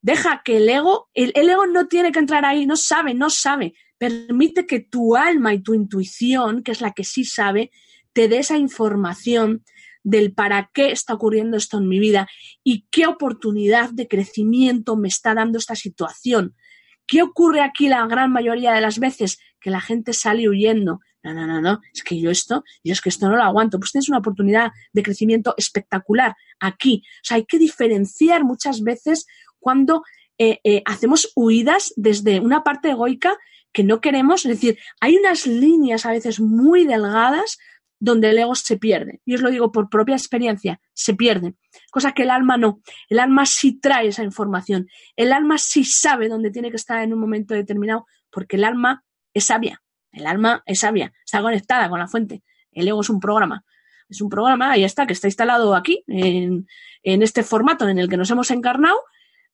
Deja 0.00 0.42
que 0.44 0.56
el 0.56 0.68
ego, 0.68 1.08
el, 1.14 1.30
el 1.36 1.48
ego 1.48 1.66
no 1.66 1.86
tiene 1.86 2.10
que 2.10 2.18
entrar 2.18 2.44
ahí, 2.44 2.66
no 2.66 2.76
sabe, 2.76 3.14
no 3.14 3.30
sabe. 3.30 3.74
Permite 3.98 4.66
que 4.66 4.80
tu 4.80 5.14
alma 5.14 5.54
y 5.54 5.62
tu 5.62 5.74
intuición, 5.74 6.64
que 6.64 6.72
es 6.72 6.80
la 6.80 6.90
que 6.90 7.04
sí 7.04 7.24
sabe, 7.24 7.70
te 8.12 8.26
dé 8.26 8.38
esa 8.38 8.58
información 8.58 9.64
del 10.02 10.34
para 10.34 10.72
qué 10.74 10.90
está 10.90 11.14
ocurriendo 11.14 11.56
esto 11.56 11.78
en 11.78 11.86
mi 11.86 12.00
vida 12.00 12.28
y 12.64 12.88
qué 12.90 13.06
oportunidad 13.06 13.90
de 13.90 14.08
crecimiento 14.08 14.96
me 14.96 15.06
está 15.06 15.34
dando 15.34 15.58
esta 15.58 15.76
situación 15.76 16.56
¿Qué 17.06 17.22
ocurre 17.22 17.60
aquí 17.60 17.88
la 17.88 18.06
gran 18.06 18.32
mayoría 18.32 18.72
de 18.72 18.80
las 18.80 18.98
veces? 18.98 19.38
Que 19.60 19.70
la 19.70 19.80
gente 19.80 20.12
sale 20.12 20.48
huyendo 20.48 21.00
no, 21.22 21.34
no, 21.34 21.46
no, 21.46 21.60
no, 21.60 21.80
es 21.94 22.02
que 22.02 22.20
yo 22.20 22.30
esto, 22.30 22.64
yo 22.82 22.92
es 22.92 23.00
que 23.00 23.08
esto 23.08 23.28
no 23.28 23.36
lo 23.36 23.42
aguanto. 23.42 23.78
Pues 23.78 23.92
tienes 23.92 24.08
una 24.08 24.18
oportunidad 24.18 24.72
de 24.92 25.02
crecimiento 25.02 25.54
espectacular 25.56 26.34
aquí. 26.58 27.02
O 27.06 27.24
sea, 27.24 27.36
hay 27.36 27.44
que 27.44 27.58
diferenciar 27.58 28.44
muchas 28.44 28.82
veces 28.82 29.26
cuando 29.60 30.02
eh, 30.38 30.58
eh, 30.64 30.82
hacemos 30.84 31.30
huidas 31.36 31.92
desde 31.96 32.40
una 32.40 32.64
parte 32.64 32.90
egoica 32.90 33.36
que 33.72 33.84
no 33.84 34.00
queremos. 34.00 34.44
Es 34.44 34.50
decir, 34.50 34.78
hay 35.00 35.16
unas 35.16 35.46
líneas 35.46 36.06
a 36.06 36.10
veces 36.10 36.40
muy 36.40 36.84
delgadas 36.84 37.58
donde 38.02 38.30
el 38.30 38.38
ego 38.38 38.56
se 38.56 38.78
pierde. 38.78 39.20
Y 39.24 39.36
os 39.36 39.42
lo 39.42 39.50
digo 39.50 39.70
por 39.70 39.88
propia 39.88 40.16
experiencia, 40.16 40.80
se 40.92 41.14
pierde. 41.14 41.54
Cosa 41.92 42.10
que 42.10 42.24
el 42.24 42.30
alma 42.30 42.56
no. 42.56 42.80
El 43.08 43.20
alma 43.20 43.46
sí 43.46 43.78
trae 43.78 44.08
esa 44.08 44.24
información. 44.24 44.88
El 45.14 45.32
alma 45.32 45.56
sí 45.56 45.84
sabe 45.84 46.28
dónde 46.28 46.50
tiene 46.50 46.70
que 46.70 46.76
estar 46.76 47.00
en 47.00 47.12
un 47.12 47.20
momento 47.20 47.54
determinado, 47.54 48.06
porque 48.28 48.56
el 48.56 48.64
alma 48.64 49.04
es 49.32 49.44
sabia. 49.44 49.82
El 50.10 50.26
alma 50.26 50.64
es 50.66 50.80
sabia, 50.80 51.12
está 51.24 51.40
conectada 51.42 51.88
con 51.88 52.00
la 52.00 52.08
fuente. 52.08 52.42
El 52.72 52.88
ego 52.88 53.02
es 53.02 53.08
un 53.08 53.20
programa. 53.20 53.64
Es 54.08 54.20
un 54.20 54.28
programa, 54.28 54.72
ahí 54.72 54.82
está, 54.82 55.06
que 55.06 55.12
está 55.12 55.28
instalado 55.28 55.76
aquí, 55.76 56.02
en, 56.08 56.66
este 57.04 57.44
formato 57.44 57.88
en 57.88 58.00
el 58.00 58.08
que 58.08 58.16
nos 58.16 58.30
hemos 58.32 58.50
encarnado, 58.50 58.98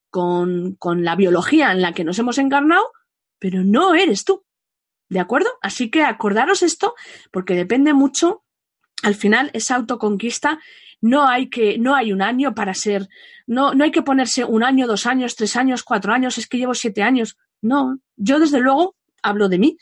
con, 0.09 0.75
con 0.77 1.05
la 1.05 1.17
biología 1.17 1.71
en 1.71 1.83
la 1.83 1.93
que 1.93 2.03
nos 2.03 2.19
hemos 2.19 2.39
encarnado, 2.39 2.91
pero 3.39 3.63
no 3.63 3.95
eres 3.95 4.25
tú. 4.25 4.47
¿De 5.09 5.21
acuerdo? 5.21 5.49
Así 5.63 5.91
que 5.91 6.03
acordaros 6.03 6.63
esto, 6.63 6.95
porque 7.31 7.55
depende 7.55 7.95
mucho, 7.95 8.45
al 9.03 9.15
final, 9.15 9.51
esa 9.55 9.77
autoconquista, 9.77 10.59
no 11.01 11.29
hay 11.29 11.49
que, 11.49 11.79
no 11.79 11.95
hay 11.95 12.13
un 12.13 12.23
año 12.23 12.55
para 12.55 12.75
ser, 12.75 13.09
no, 13.47 13.75
no 13.75 13.85
hay 13.85 13.91
que 13.91 14.03
ponerse 14.03 14.45
un 14.45 14.65
año, 14.65 14.87
dos 14.87 15.07
años, 15.07 15.37
tres 15.37 15.57
años, 15.57 15.83
cuatro 15.83 16.13
años, 16.13 16.39
es 16.39 16.47
que 16.47 16.59
llevo 16.59 16.75
siete 16.75 17.03
años. 17.03 17.37
No, 17.61 17.99
yo 18.17 18.39
desde 18.39 18.61
luego 18.61 18.97
hablo 19.23 19.49
de 19.49 19.59
mí 19.59 19.79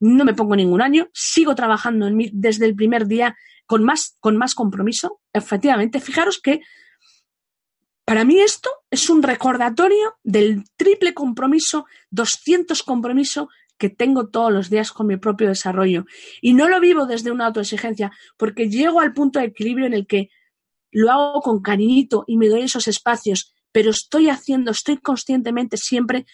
no 0.00 0.24
me 0.24 0.34
pongo 0.34 0.56
ningún 0.56 0.80
año, 0.80 1.08
sigo 1.12 1.54
trabajando 1.54 2.06
en 2.06 2.16
mí 2.16 2.30
desde 2.32 2.66
el 2.66 2.74
primer 2.74 3.06
día 3.06 3.36
con 3.66 3.84
más, 3.84 4.16
con 4.18 4.36
más 4.36 4.54
compromiso. 4.54 5.20
Efectivamente, 5.32 6.00
fijaros 6.00 6.40
que 6.40 6.62
para 8.04 8.24
mí 8.24 8.40
esto 8.40 8.70
es 8.90 9.08
un 9.10 9.22
recordatorio 9.22 10.18
del 10.24 10.64
triple 10.76 11.14
compromiso, 11.14 11.86
200 12.10 12.82
compromiso 12.82 13.50
que 13.80 13.88
tengo 13.88 14.28
todos 14.28 14.52
los 14.52 14.68
días 14.68 14.92
con 14.92 15.06
mi 15.06 15.16
propio 15.16 15.48
desarrollo. 15.48 16.04
Y 16.42 16.52
no 16.52 16.68
lo 16.68 16.78
vivo 16.80 17.06
desde 17.06 17.32
una 17.32 17.46
autoexigencia, 17.46 18.12
porque 18.36 18.68
llego 18.68 19.00
al 19.00 19.14
punto 19.14 19.40
de 19.40 19.46
equilibrio 19.46 19.86
en 19.86 19.94
el 19.94 20.06
que 20.06 20.28
lo 20.92 21.10
hago 21.10 21.40
con 21.40 21.62
cariñito 21.62 22.24
y 22.26 22.36
me 22.36 22.48
doy 22.48 22.62
esos 22.62 22.86
espacios, 22.88 23.54
pero 23.72 23.90
estoy 23.90 24.28
haciendo, 24.28 24.70
estoy 24.70 24.98
conscientemente 24.98 25.78
siempre 25.78 26.26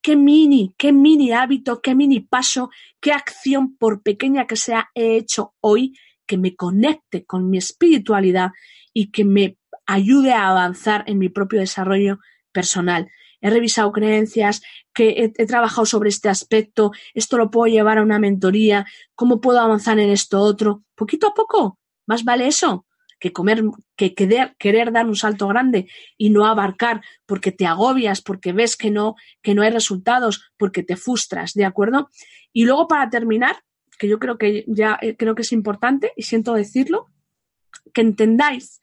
qué 0.00 0.14
mini, 0.14 0.74
qué 0.78 0.92
mini 0.92 1.32
hábito, 1.32 1.82
qué 1.82 1.96
mini 1.96 2.20
paso, 2.20 2.70
qué 3.00 3.12
acción, 3.12 3.76
por 3.76 4.02
pequeña 4.02 4.46
que 4.46 4.56
sea, 4.56 4.90
he 4.94 5.16
hecho 5.16 5.54
hoy 5.60 5.98
que 6.26 6.38
me 6.38 6.54
conecte 6.54 7.24
con 7.24 7.50
mi 7.50 7.58
espiritualidad 7.58 8.52
y 8.94 9.10
que 9.10 9.24
me 9.24 9.58
ayude 9.86 10.32
a 10.32 10.48
avanzar 10.48 11.02
en 11.08 11.18
mi 11.18 11.28
propio 11.28 11.58
desarrollo 11.58 12.20
personal. 12.52 13.10
He 13.42 13.50
revisado 13.50 13.92
creencias, 13.92 14.62
que 14.94 15.32
he, 15.36 15.46
trabajado 15.46 15.84
sobre 15.84 16.08
este 16.08 16.30
aspecto, 16.30 16.92
esto 17.12 17.36
lo 17.36 17.50
puedo 17.50 17.70
llevar 17.70 17.98
a 17.98 18.02
una 18.02 18.18
mentoría, 18.18 18.86
cómo 19.14 19.42
puedo 19.42 19.60
avanzar 19.60 19.98
en 19.98 20.08
esto 20.08 20.40
otro. 20.40 20.82
Poquito 20.94 21.26
a 21.26 21.34
poco, 21.34 21.78
más 22.06 22.24
vale 22.24 22.46
eso 22.46 22.86
que 23.22 23.32
comer, 23.32 23.62
que 23.94 24.14
querer, 24.14 24.56
querer 24.58 24.90
dar 24.90 25.06
un 25.06 25.14
salto 25.14 25.46
grande 25.46 25.88
y 26.18 26.30
no 26.30 26.44
abarcar 26.44 27.02
porque 27.24 27.52
te 27.52 27.66
agobias, 27.66 28.20
porque 28.20 28.52
ves 28.52 28.76
que 28.76 28.90
no, 28.90 29.14
que 29.42 29.54
no 29.54 29.62
hay 29.62 29.70
resultados, 29.70 30.50
porque 30.56 30.82
te 30.82 30.96
frustras, 30.96 31.54
¿de 31.54 31.64
acuerdo? 31.64 32.10
Y 32.52 32.64
luego 32.64 32.88
para 32.88 33.08
terminar, 33.10 33.62
que 33.96 34.08
yo 34.08 34.18
creo 34.18 34.38
que 34.38 34.64
ya 34.66 34.98
eh, 35.00 35.16
creo 35.16 35.36
que 35.36 35.42
es 35.42 35.52
importante 35.52 36.12
y 36.16 36.24
siento 36.24 36.52
decirlo, 36.54 37.12
que 37.94 38.00
entendáis 38.00 38.80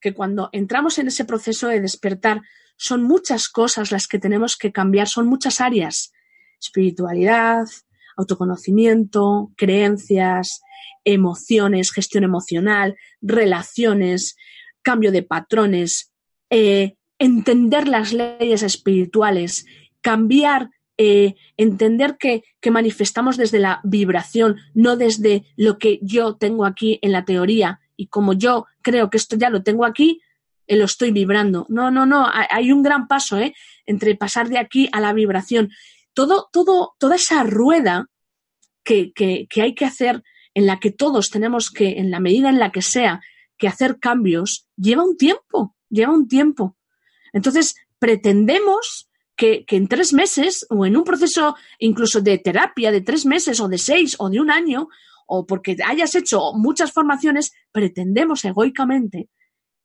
que 0.00 0.14
cuando 0.14 0.48
entramos 0.52 0.98
en 0.98 1.08
ese 1.08 1.24
proceso 1.24 1.66
de 1.66 1.80
despertar 1.80 2.42
son 2.82 3.04
muchas 3.04 3.48
cosas 3.48 3.92
las 3.92 4.08
que 4.08 4.18
tenemos 4.18 4.56
que 4.56 4.72
cambiar, 4.72 5.06
son 5.06 5.28
muchas 5.28 5.60
áreas, 5.60 6.12
espiritualidad, 6.60 7.68
autoconocimiento, 8.16 9.52
creencias, 9.56 10.62
emociones, 11.04 11.92
gestión 11.92 12.24
emocional, 12.24 12.96
relaciones, 13.20 14.34
cambio 14.82 15.12
de 15.12 15.22
patrones, 15.22 16.12
eh, 16.50 16.96
entender 17.20 17.86
las 17.86 18.12
leyes 18.12 18.64
espirituales, 18.64 19.64
cambiar, 20.00 20.70
eh, 20.98 21.36
entender 21.56 22.16
que, 22.18 22.42
manifestamos 22.68 23.36
desde 23.36 23.60
la 23.60 23.80
vibración, 23.84 24.56
no 24.74 24.96
desde 24.96 25.44
lo 25.54 25.78
que 25.78 26.00
yo 26.02 26.34
tengo 26.34 26.64
aquí 26.64 26.98
en 27.00 27.12
la 27.12 27.24
teoría 27.24 27.80
y 27.96 28.08
como 28.08 28.32
yo 28.32 28.66
creo 28.82 29.08
que 29.08 29.18
esto 29.18 29.36
ya 29.36 29.50
lo 29.50 29.62
tengo 29.62 29.84
aquí, 29.84 30.20
lo 30.76 30.84
estoy 30.86 31.12
vibrando. 31.12 31.66
No, 31.68 31.90
no, 31.90 32.06
no, 32.06 32.26
hay 32.32 32.72
un 32.72 32.82
gran 32.82 33.08
paso 33.08 33.38
entre 33.86 34.14
pasar 34.14 34.48
de 34.48 34.58
aquí 34.58 34.88
a 34.92 35.00
la 35.00 35.12
vibración. 35.12 35.70
Todo, 36.14 36.48
todo, 36.52 36.94
toda 36.98 37.16
esa 37.16 37.42
rueda 37.42 38.08
que, 38.84 39.12
que, 39.12 39.46
que 39.48 39.62
hay 39.62 39.74
que 39.74 39.84
hacer 39.84 40.22
en 40.54 40.66
la 40.66 40.80
que 40.80 40.90
todos 40.90 41.30
tenemos 41.30 41.70
que, 41.70 41.98
en 41.98 42.10
la 42.10 42.20
medida 42.20 42.48
en 42.48 42.58
la 42.58 42.70
que 42.70 42.82
sea, 42.82 43.20
que 43.56 43.68
hacer 43.68 43.98
cambios, 43.98 44.66
lleva 44.76 45.04
un 45.04 45.16
tiempo, 45.16 45.74
lleva 45.88 46.12
un 46.12 46.28
tiempo. 46.28 46.76
Entonces, 47.32 47.76
pretendemos 47.98 49.08
que, 49.36 49.64
en 49.68 49.88
tres 49.88 50.12
meses 50.12 50.66
o 50.70 50.84
en 50.86 50.96
un 50.96 51.04
proceso 51.04 51.56
incluso 51.78 52.20
de 52.20 52.38
terapia 52.38 52.92
de 52.92 53.00
tres 53.00 53.26
meses 53.26 53.60
o 53.60 53.68
de 53.68 53.78
seis 53.78 54.16
o 54.18 54.28
de 54.28 54.40
un 54.40 54.50
año, 54.50 54.88
o 55.26 55.46
porque 55.46 55.76
hayas 55.84 56.14
hecho 56.14 56.52
muchas 56.54 56.92
formaciones, 56.92 57.52
pretendemos 57.70 58.44
egoicamente 58.44 59.28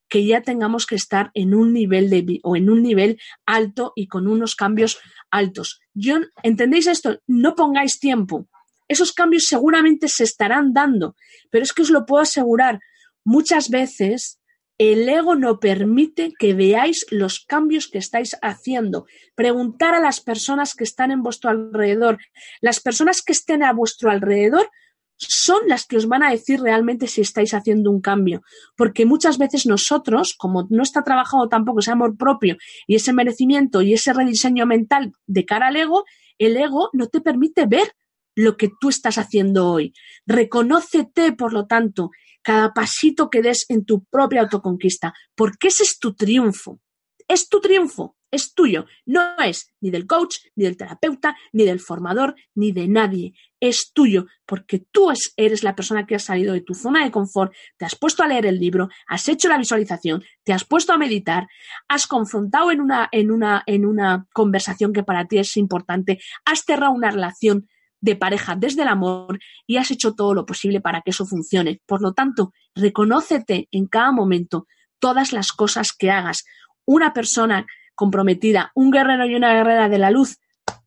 que 0.07 0.25
ya 0.25 0.41
tengamos 0.41 0.85
que 0.85 0.95
estar 0.95 1.31
en 1.33 1.53
un 1.53 1.73
nivel 1.73 2.09
de 2.09 2.39
o 2.43 2.55
en 2.55 2.69
un 2.69 2.83
nivel 2.83 3.19
alto 3.45 3.93
y 3.95 4.07
con 4.07 4.27
unos 4.27 4.55
cambios 4.55 4.99
altos. 5.31 5.81
Yo, 5.93 6.17
¿entendéis 6.43 6.87
esto? 6.87 7.19
No 7.27 7.55
pongáis 7.55 7.99
tiempo 7.99 8.47
esos 8.87 9.13
cambios 9.13 9.45
seguramente 9.47 10.07
se 10.07 10.23
estarán 10.23 10.73
dando, 10.73 11.15
pero 11.51 11.63
es 11.63 11.73
que 11.73 11.81
os 11.81 11.89
lo 11.89 12.05
puedo 12.05 12.21
asegurar, 12.21 12.79
muchas 13.23 13.69
veces 13.69 14.39
el 14.77 15.09
ego 15.09 15.35
no 15.35 15.59
permite 15.59 16.31
que 16.37 16.53
veáis 16.53 17.05
los 17.09 17.39
cambios 17.39 17.87
que 17.87 17.97
estáis 17.97 18.37
haciendo. 18.43 19.07
Preguntar 19.35 19.95
a 19.95 19.99
las 19.99 20.21
personas 20.21 20.75
que 20.75 20.83
están 20.83 21.09
en 21.09 21.23
vuestro 21.23 21.49
alrededor. 21.49 22.19
Las 22.61 22.79
personas 22.79 23.23
que 23.23 23.33
estén 23.33 23.63
a 23.63 23.73
vuestro 23.73 24.11
alrededor 24.11 24.69
son 25.17 25.67
las 25.67 25.85
que 25.85 25.97
os 25.97 26.07
van 26.07 26.23
a 26.23 26.31
decir 26.31 26.61
realmente 26.61 27.07
si 27.07 27.21
estáis 27.21 27.53
haciendo 27.53 27.91
un 27.91 28.01
cambio. 28.01 28.41
Porque 28.75 29.05
muchas 29.05 29.37
veces 29.37 29.65
nosotros, 29.65 30.35
como 30.37 30.67
no 30.69 30.83
está 30.83 31.03
trabajado 31.03 31.49
tampoco 31.49 31.79
ese 31.79 31.91
amor 31.91 32.17
propio 32.17 32.57
y 32.85 32.95
ese 32.95 33.13
merecimiento 33.13 33.81
y 33.81 33.93
ese 33.93 34.13
rediseño 34.13 34.65
mental 34.65 35.13
de 35.25 35.45
cara 35.45 35.67
al 35.67 35.75
ego, 35.75 36.05
el 36.37 36.57
ego 36.57 36.89
no 36.93 37.07
te 37.07 37.21
permite 37.21 37.65
ver 37.65 37.93
lo 38.35 38.57
que 38.57 38.69
tú 38.79 38.89
estás 38.89 39.17
haciendo 39.17 39.71
hoy. 39.71 39.93
Reconócete, 40.27 41.33
por 41.33 41.53
lo 41.53 41.65
tanto, 41.65 42.11
cada 42.43 42.73
pasito 42.73 43.29
que 43.29 43.41
des 43.41 43.65
en 43.69 43.83
tu 43.83 44.03
propia 44.05 44.41
autoconquista, 44.41 45.13
porque 45.35 45.69
ese 45.69 45.83
es 45.83 45.99
tu 45.99 46.13
triunfo. 46.13 46.79
Es 47.27 47.49
tu 47.49 47.59
triunfo, 47.59 48.15
es 48.31 48.53
tuyo. 48.53 48.85
No 49.05 49.37
es 49.39 49.73
ni 49.81 49.89
del 49.89 50.05
coach, 50.05 50.37
ni 50.55 50.65
del 50.65 50.77
terapeuta, 50.77 51.35
ni 51.53 51.65
del 51.65 51.79
formador, 51.79 52.35
ni 52.55 52.71
de 52.71 52.87
nadie. 52.87 53.33
Es 53.59 53.91
tuyo, 53.93 54.27
porque 54.45 54.85
tú 54.91 55.11
eres 55.35 55.63
la 55.63 55.75
persona 55.75 56.05
que 56.05 56.15
has 56.15 56.23
salido 56.23 56.53
de 56.53 56.61
tu 56.61 56.73
zona 56.73 57.03
de 57.03 57.11
confort, 57.11 57.53
te 57.77 57.85
has 57.85 57.95
puesto 57.95 58.23
a 58.23 58.27
leer 58.27 58.45
el 58.45 58.59
libro, 58.59 58.89
has 59.07 59.27
hecho 59.29 59.49
la 59.49 59.57
visualización, 59.57 60.23
te 60.43 60.53
has 60.53 60.65
puesto 60.65 60.93
a 60.93 60.97
meditar, 60.97 61.47
has 61.87 62.05
confrontado 62.07 62.71
en 62.71 62.81
una, 62.81 63.09
en 63.11 63.31
una, 63.31 63.63
en 63.65 63.85
una 63.85 64.27
conversación 64.33 64.93
que 64.93 65.03
para 65.03 65.25
ti 65.25 65.39
es 65.39 65.57
importante, 65.57 66.19
has 66.45 66.59
cerrado 66.61 66.91
una 66.91 67.11
relación 67.11 67.67
de 67.99 68.15
pareja 68.15 68.55
desde 68.55 68.83
el 68.83 68.89
amor 68.89 69.39
y 69.65 69.77
has 69.77 69.89
hecho 69.89 70.13
todo 70.13 70.33
lo 70.33 70.45
posible 70.45 70.81
para 70.81 71.01
que 71.01 71.11
eso 71.11 71.25
funcione. 71.25 71.81
Por 71.85 72.01
lo 72.01 72.13
tanto, 72.13 72.53
reconócete 72.75 73.67
en 73.71 73.87
cada 73.87 74.11
momento 74.11 74.67
todas 74.99 75.33
las 75.33 75.51
cosas 75.51 75.93
que 75.93 76.11
hagas. 76.11 76.45
Una 76.85 77.13
persona 77.13 77.65
comprometida, 77.97 78.71
un 78.75 78.91
guerrero 78.91 79.25
y 79.25 79.35
una 79.35 79.53
guerrera 79.53 79.89
de 79.89 79.97
la 79.97 80.11
luz, 80.11 80.39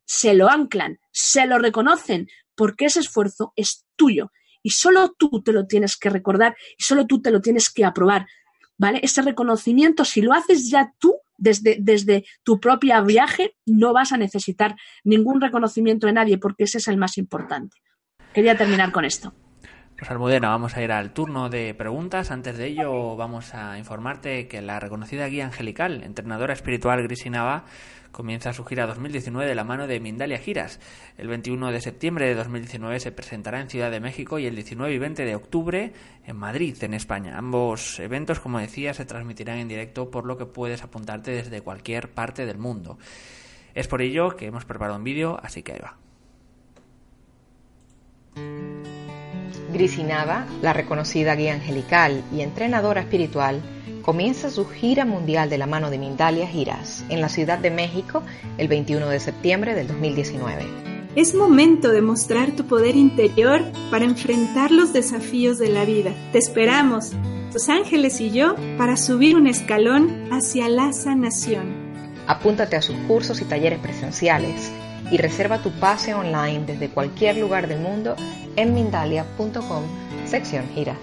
se 0.05 0.33
lo 0.33 0.49
anclan, 0.49 0.99
se 1.11 1.45
lo 1.45 1.59
reconocen, 1.59 2.29
porque 2.55 2.85
ese 2.85 3.01
esfuerzo 3.01 3.51
es 3.57 3.85
tuyo 3.95 4.31
y 4.63 4.71
solo 4.71 5.13
tú 5.17 5.43
te 5.43 5.51
lo 5.51 5.67
tienes 5.67 5.97
que 5.97 6.09
recordar 6.09 6.55
y 6.77 6.83
solo 6.83 7.05
tú 7.05 7.21
te 7.21 7.29
lo 7.29 7.41
tienes 7.41 7.69
que 7.69 7.85
aprobar. 7.85 8.27
¿Vale? 8.77 8.99
Ese 9.03 9.21
reconocimiento, 9.21 10.05
si 10.05 10.21
lo 10.21 10.33
haces 10.33 10.71
ya 10.71 10.93
tú, 10.97 11.17
desde, 11.37 11.77
desde 11.79 12.25
tu 12.43 12.59
propia 12.59 13.01
viaje, 13.01 13.55
no 13.65 13.93
vas 13.93 14.11
a 14.11 14.17
necesitar 14.17 14.75
ningún 15.03 15.39
reconocimiento 15.39 16.07
de 16.07 16.13
nadie 16.13 16.37
porque 16.37 16.63
ese 16.63 16.79
es 16.79 16.87
el 16.87 16.97
más 16.97 17.17
importante. 17.17 17.77
Quería 18.33 18.57
terminar 18.57 18.91
con 18.91 19.05
esto. 19.05 19.33
Pues 20.01 20.09
Almudena, 20.09 20.49
vamos 20.49 20.75
a 20.75 20.81
ir 20.81 20.91
al 20.91 21.13
turno 21.13 21.47
de 21.47 21.75
preguntas. 21.75 22.31
Antes 22.31 22.57
de 22.57 22.65
ello, 22.65 23.15
vamos 23.15 23.53
a 23.53 23.77
informarte 23.77 24.47
que 24.47 24.59
la 24.59 24.79
reconocida 24.79 25.27
guía 25.27 25.45
angelical, 25.45 26.01
entrenadora 26.01 26.53
espiritual 26.53 27.03
Grisinava, 27.03 27.65
comienza 28.11 28.51
su 28.51 28.65
gira 28.65 28.87
2019 28.87 29.47
de 29.47 29.53
la 29.53 29.63
mano 29.63 29.85
de 29.85 29.99
Mindalia 29.99 30.39
Giras. 30.39 30.79
El 31.19 31.27
21 31.27 31.71
de 31.71 31.81
septiembre 31.81 32.25
de 32.25 32.33
2019 32.33 32.99
se 32.99 33.11
presentará 33.11 33.61
en 33.61 33.69
Ciudad 33.69 33.91
de 33.91 33.99
México 33.99 34.39
y 34.39 34.47
el 34.47 34.55
19 34.55 34.91
y 34.91 34.97
20 34.97 35.23
de 35.23 35.35
octubre 35.35 35.93
en 36.25 36.35
Madrid, 36.35 36.75
en 36.81 36.95
España. 36.95 37.37
Ambos 37.37 37.99
eventos, 37.99 38.39
como 38.39 38.57
decía, 38.57 38.95
se 38.95 39.05
transmitirán 39.05 39.59
en 39.59 39.67
directo, 39.67 40.09
por 40.09 40.25
lo 40.25 40.35
que 40.35 40.47
puedes 40.47 40.81
apuntarte 40.81 41.29
desde 41.29 41.61
cualquier 41.61 42.09
parte 42.09 42.47
del 42.47 42.57
mundo. 42.57 42.97
Es 43.75 43.87
por 43.87 44.01
ello 44.01 44.35
que 44.35 44.47
hemos 44.47 44.65
preparado 44.65 44.97
un 44.97 45.03
vídeo, 45.03 45.39
así 45.43 45.61
que 45.61 45.73
ahí 45.73 45.79
va. 45.79 45.99
Grisinava, 49.71 50.45
la 50.61 50.73
reconocida 50.73 51.35
guía 51.35 51.53
angelical 51.53 52.23
y 52.33 52.41
entrenadora 52.41 53.01
espiritual, 53.01 53.61
comienza 54.01 54.49
su 54.49 54.67
gira 54.67 55.05
mundial 55.05 55.49
de 55.49 55.57
la 55.57 55.67
mano 55.67 55.89
de 55.89 55.97
Mindalia 55.97 56.47
Giras 56.47 57.03
en 57.09 57.21
la 57.21 57.29
Ciudad 57.29 57.59
de 57.59 57.71
México 57.71 58.23
el 58.57 58.67
21 58.67 59.07
de 59.09 59.19
septiembre 59.19 59.75
del 59.75 59.87
2019. 59.87 60.65
Es 61.15 61.35
momento 61.35 61.89
de 61.89 62.01
mostrar 62.01 62.51
tu 62.51 62.65
poder 62.65 62.95
interior 62.95 63.61
para 63.89 64.05
enfrentar 64.05 64.71
los 64.71 64.93
desafíos 64.93 65.57
de 65.57 65.69
la 65.69 65.83
vida. 65.83 66.13
Te 66.31 66.37
esperamos, 66.37 67.11
tus 67.51 67.67
ángeles 67.67 68.21
y 68.21 68.31
yo, 68.31 68.55
para 68.77 68.95
subir 68.95 69.35
un 69.35 69.47
escalón 69.47 70.29
hacia 70.31 70.69
la 70.69 70.93
sanación. 70.93 71.91
Apúntate 72.27 72.77
a 72.77 72.81
sus 72.81 72.95
cursos 73.07 73.41
y 73.41 73.45
talleres 73.45 73.79
presenciales 73.79 74.71
y 75.11 75.17
reserva 75.17 75.61
tu 75.61 75.71
pase 75.71 76.13
online 76.13 76.63
desde 76.65 76.89
cualquier 76.89 77.37
lugar 77.37 77.67
del 77.67 77.81
mundo 77.81 78.15
en 78.55 78.73
mindalia.com, 78.73 79.83
sección 80.25 80.67
giras. 80.73 80.97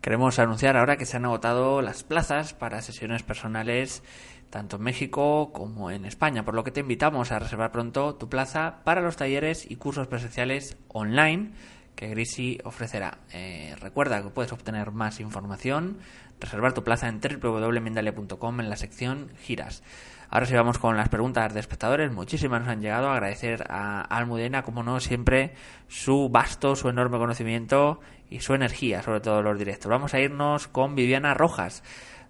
Queremos 0.00 0.38
anunciar 0.38 0.78
ahora 0.78 0.96
que 0.96 1.04
se 1.04 1.18
han 1.18 1.26
agotado 1.26 1.82
las 1.82 2.02
plazas 2.02 2.54
para 2.54 2.80
sesiones 2.80 3.22
personales 3.22 4.02
tanto 4.50 4.76
en 4.76 4.82
México 4.82 5.52
como 5.52 5.90
en 5.90 6.04
España, 6.04 6.44
por 6.44 6.54
lo 6.54 6.64
que 6.64 6.70
te 6.70 6.80
invitamos 6.80 7.32
a 7.32 7.38
reservar 7.38 7.72
pronto 7.72 8.14
tu 8.14 8.28
plaza 8.28 8.80
para 8.84 9.02
los 9.02 9.16
talleres 9.16 9.70
y 9.70 9.76
cursos 9.76 10.06
presenciales 10.06 10.76
online 10.88 11.50
que 11.98 12.06
Grisi 12.06 12.60
ofrecerá. 12.62 13.18
Eh, 13.32 13.74
recuerda 13.80 14.22
que 14.22 14.30
puedes 14.30 14.52
obtener 14.52 14.92
más 14.92 15.18
información, 15.18 15.98
reservar 16.38 16.72
tu 16.72 16.84
plaza 16.84 17.08
en 17.08 17.20
www.mindalia.com 17.20 18.60
en 18.60 18.70
la 18.70 18.76
sección 18.76 19.32
giras. 19.40 19.82
Ahora 20.30 20.46
sí 20.46 20.54
vamos 20.54 20.78
con 20.78 20.96
las 20.96 21.08
preguntas 21.08 21.52
de 21.52 21.58
espectadores. 21.58 22.12
Muchísimas 22.12 22.60
nos 22.60 22.68
han 22.68 22.82
llegado. 22.82 23.10
Agradecer 23.10 23.64
a 23.68 24.02
Almudena, 24.02 24.62
como 24.62 24.84
no, 24.84 25.00
siempre 25.00 25.54
su 25.88 26.28
vasto, 26.28 26.76
su 26.76 26.88
enorme 26.88 27.18
conocimiento 27.18 27.98
y 28.30 28.40
su 28.40 28.54
energía, 28.54 29.02
sobre 29.02 29.20
todo 29.20 29.42
los 29.42 29.58
directos. 29.58 29.90
Vamos 29.90 30.14
a 30.14 30.20
irnos 30.20 30.68
con 30.68 30.94
Viviana 30.94 31.34
Rojas, 31.34 31.82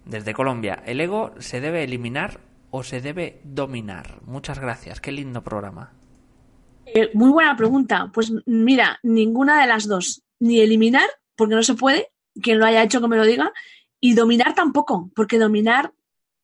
desde 0.03 0.33
Colombia. 0.33 0.81
¿El 0.83 0.99
ego 0.99 1.33
se 1.37 1.61
debe 1.61 1.83
eliminar 1.83 2.39
o 2.71 2.81
se 2.81 3.01
debe 3.01 3.39
dominar? 3.43 4.19
Muchas 4.25 4.57
gracias. 4.57 4.99
Qué 4.99 5.11
lindo 5.11 5.43
programa. 5.43 5.98
Eh, 6.93 7.11
muy 7.13 7.29
buena 7.29 7.55
pregunta. 7.55 8.09
Pues 8.13 8.31
mira, 8.45 8.99
ninguna 9.03 9.61
de 9.61 9.67
las 9.67 9.87
dos. 9.87 10.23
Ni 10.39 10.59
eliminar, 10.59 11.07
porque 11.35 11.55
no 11.55 11.63
se 11.63 11.75
puede, 11.75 12.11
quien 12.41 12.59
lo 12.59 12.65
haya 12.65 12.83
hecho 12.83 13.01
que 13.01 13.07
me 13.07 13.17
lo 13.17 13.25
diga, 13.25 13.51
y 13.99 14.13
dominar 14.13 14.55
tampoco, 14.55 15.11
porque 15.15 15.37
dominar, 15.37 15.93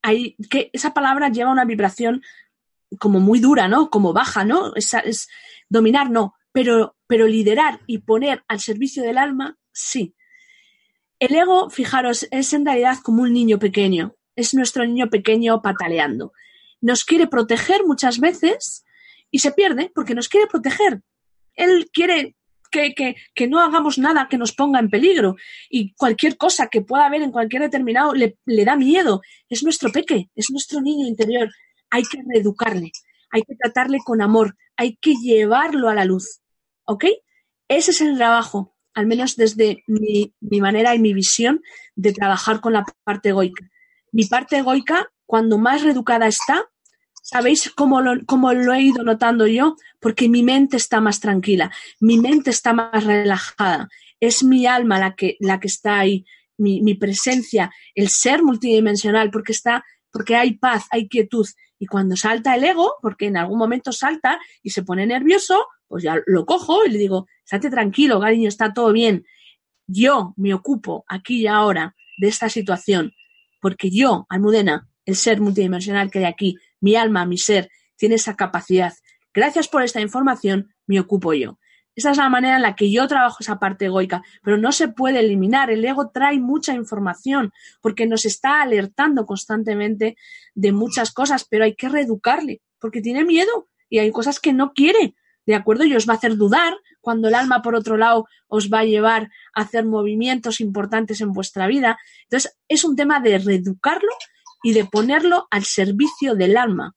hay, 0.01 0.35
que 0.49 0.69
esa 0.73 0.93
palabra 0.93 1.29
lleva 1.29 1.51
una 1.51 1.65
vibración 1.65 2.21
como 2.99 3.19
muy 3.19 3.39
dura, 3.39 3.67
¿no? 3.67 3.89
Como 3.89 4.13
baja, 4.13 4.43
¿no? 4.43 4.75
Es, 4.75 4.93
es 4.93 5.29
dominar, 5.69 6.11
no, 6.11 6.35
pero, 6.51 6.95
pero 7.07 7.27
liderar 7.27 7.81
y 7.87 7.99
poner 7.99 8.43
al 8.47 8.59
servicio 8.59 9.03
del 9.03 9.17
alma, 9.17 9.57
sí. 9.71 10.15
El 11.19 11.33
ego, 11.35 11.69
fijaros, 11.69 12.27
es 12.31 12.53
en 12.53 12.65
realidad 12.65 12.97
como 13.03 13.23
un 13.23 13.33
niño 13.33 13.57
pequeño, 13.57 14.15
es 14.35 14.53
nuestro 14.53 14.85
niño 14.85 15.09
pequeño 15.09 15.61
pataleando. 15.61 16.33
Nos 16.81 17.03
quiere 17.03 17.27
proteger 17.27 17.85
muchas 17.85 18.19
veces, 18.19 18.84
y 19.32 19.39
se 19.39 19.51
pierde 19.51 19.91
porque 19.93 20.15
nos 20.15 20.30
quiere 20.30 20.47
proteger. 20.47 21.01
Él 21.55 21.89
quiere 21.91 22.36
que, 22.71 23.15
que, 23.34 23.47
no 23.47 23.59
hagamos 23.59 23.97
nada 23.97 24.28
que 24.30 24.38
nos 24.38 24.53
ponga 24.53 24.80
en 24.80 24.89
peligro 24.89 25.36
y 25.69 25.93
cualquier 25.93 26.38
cosa 26.38 26.67
que 26.67 26.82
pueda 26.82 27.05
haber 27.05 27.21
en 27.21 27.32
cualquier 27.32 27.61
determinado 27.61 28.13
le, 28.13 28.38
le 28.45 28.65
da 28.65 28.76
miedo. 28.76 29.21
Es 29.49 29.63
nuestro 29.63 29.91
peque, 29.91 30.30
es 30.36 30.49
nuestro 30.51 30.82
niño 30.82 31.07
interior. 31.07 31.49
Hay 31.89 32.03
que 32.03 32.19
reeducarle, 32.28 32.91
hay 33.32 33.43
que 33.43 33.55
tratarle 33.55 33.99
con 34.03 34.21
amor, 34.21 34.57
hay 34.76 34.97
que 34.97 35.13
llevarlo 35.15 35.89
a 35.89 35.95
la 35.95 36.05
luz. 36.05 36.41
¿Ok? 36.86 37.05
Ese 37.67 37.91
es 37.91 38.01
el 38.01 38.17
trabajo, 38.17 38.76
al 38.93 39.07
menos 39.07 39.36
desde 39.36 39.84
mi, 39.88 40.34
mi 40.39 40.61
manera 40.61 40.93
y 40.95 40.99
mi 40.99 41.13
visión 41.13 41.61
de 41.95 42.13
trabajar 42.13 42.61
con 42.61 42.73
la 42.73 42.86
parte 43.03 43.30
egoica. 43.30 43.69
Mi 44.11 44.26
parte 44.26 44.57
egoica, 44.57 45.09
cuando 45.26 45.57
más 45.57 45.84
reeducada 45.84 46.28
está, 46.28 46.65
¿Sabéis 47.28 47.71
cómo 47.71 48.01
lo, 48.01 48.13
lo 48.13 48.73
he 48.73 48.82
ido 48.82 49.03
notando 49.03 49.47
yo? 49.47 49.76
Porque 49.99 50.30
mi 50.30 50.43
mente 50.43 50.78
está 50.78 51.01
más 51.01 51.19
tranquila, 51.19 51.71
mi 51.99 52.19
mente 52.19 52.51
está 52.51 52.71
más 52.71 53.03
relajada. 53.03 53.89
Es 54.19 54.43
mi 54.43 54.67
alma 54.67 54.99
la 54.99 55.15
que, 55.15 55.36
la 55.39 55.59
que 55.59 55.65
está 55.65 55.97
ahí, 55.97 56.23
mi, 56.55 56.84
mi 56.84 56.93
presencia, 56.93 57.71
el 57.95 58.09
ser 58.09 58.43
multidimensional, 58.43 59.32
porque 59.32 59.53
está, 59.53 59.84
porque 60.11 60.36
hay 60.36 60.53
paz, 60.53 60.86
hay 60.91 61.07
quietud. 61.07 61.47
Y 61.80 61.88
cuando 61.88 62.15
salta 62.15 62.53
el 62.53 62.63
ego, 62.63 62.93
porque 63.01 63.26
en 63.26 63.38
algún 63.38 63.57
momento 63.57 63.91
salta 63.91 64.39
y 64.61 64.69
se 64.69 64.84
pone 64.84 65.07
nervioso, 65.07 65.65
pues 65.88 66.03
ya 66.03 66.21
lo 66.28 66.45
cojo 66.45 66.86
y 66.86 66.91
le 66.91 66.99
digo, 66.99 67.26
estate 67.43 67.71
tranquilo, 67.71 68.19
cariño, 68.19 68.49
está 68.49 68.71
todo 68.71 68.93
bien. 68.93 69.26
Yo 69.88 70.36
me 70.38 70.53
ocupo 70.53 71.03
aquí 71.07 71.41
y 71.41 71.47
ahora 71.47 71.95
de 72.19 72.28
esta 72.28 72.49
situación, 72.49 73.13
porque 73.61 73.89
yo, 73.89 74.28
Almudena, 74.30 74.88
el 75.05 75.15
ser 75.15 75.41
multidimensional 75.41 76.11
que 76.11 76.19
hay 76.19 76.26
aquí, 76.26 76.57
mi 76.86 76.95
alma, 76.95 77.25
mi 77.25 77.39
ser, 77.39 77.71
tiene 77.95 78.13
esa 78.13 78.36
capacidad. 78.36 78.93
Gracias 79.33 79.67
por 79.67 79.81
esta 79.81 80.01
información, 80.01 80.71
me 80.86 80.99
ocupo 80.99 81.33
yo. 81.33 81.57
Esa 81.95 82.11
es 82.11 82.17
la 82.17 82.29
manera 82.29 82.57
en 82.57 82.61
la 82.61 82.75
que 82.75 82.91
yo 82.91 83.07
trabajo 83.07 83.38
esa 83.39 83.57
parte 83.57 83.86
egoica, 83.86 84.21
pero 84.43 84.59
no 84.59 84.71
se 84.71 84.89
puede 84.89 85.19
eliminar. 85.21 85.71
El 85.71 85.83
ego 85.83 86.11
trae 86.13 86.38
mucha 86.39 86.75
información 86.75 87.51
porque 87.81 88.05
nos 88.05 88.25
está 88.25 88.61
alertando 88.61 89.25
constantemente 89.25 90.15
de 90.53 90.71
muchas 90.73 91.11
cosas, 91.11 91.47
pero 91.49 91.63
hay 91.63 91.73
que 91.73 91.89
reeducarle 91.89 92.61
porque 92.79 93.01
tiene 93.01 93.25
miedo 93.25 93.67
y 93.89 93.97
hay 93.97 94.11
cosas 94.11 94.39
que 94.39 94.53
no 94.53 94.73
quiere. 94.73 95.15
¿De 95.47 95.55
acuerdo? 95.55 95.86
Y 95.86 95.95
os 95.95 96.07
va 96.07 96.13
a 96.13 96.17
hacer 96.17 96.38
dudar 96.38 96.73
cuando 97.01 97.29
el 97.29 97.36
alma, 97.36 97.63
por 97.63 97.73
otro 97.73 97.97
lado, 97.97 98.27
os 98.47 98.71
va 98.71 98.79
a 98.79 98.86
llevar 98.86 99.29
a 99.55 99.61
hacer 99.61 99.86
movimientos 99.86 100.59
importantes 100.59 101.19
en 101.21 101.33
vuestra 101.33 101.65
vida. 101.65 101.97
Entonces, 102.23 102.57
es 102.67 102.83
un 102.83 102.95
tema 102.95 103.19
de 103.19 103.39
reeducarlo 103.39 104.11
y 104.66 104.74
de 104.74 104.84
ponerlo 104.84 105.47
al 105.51 105.63
servicio 105.63 106.34
del 106.34 106.57
alma. 106.57 106.95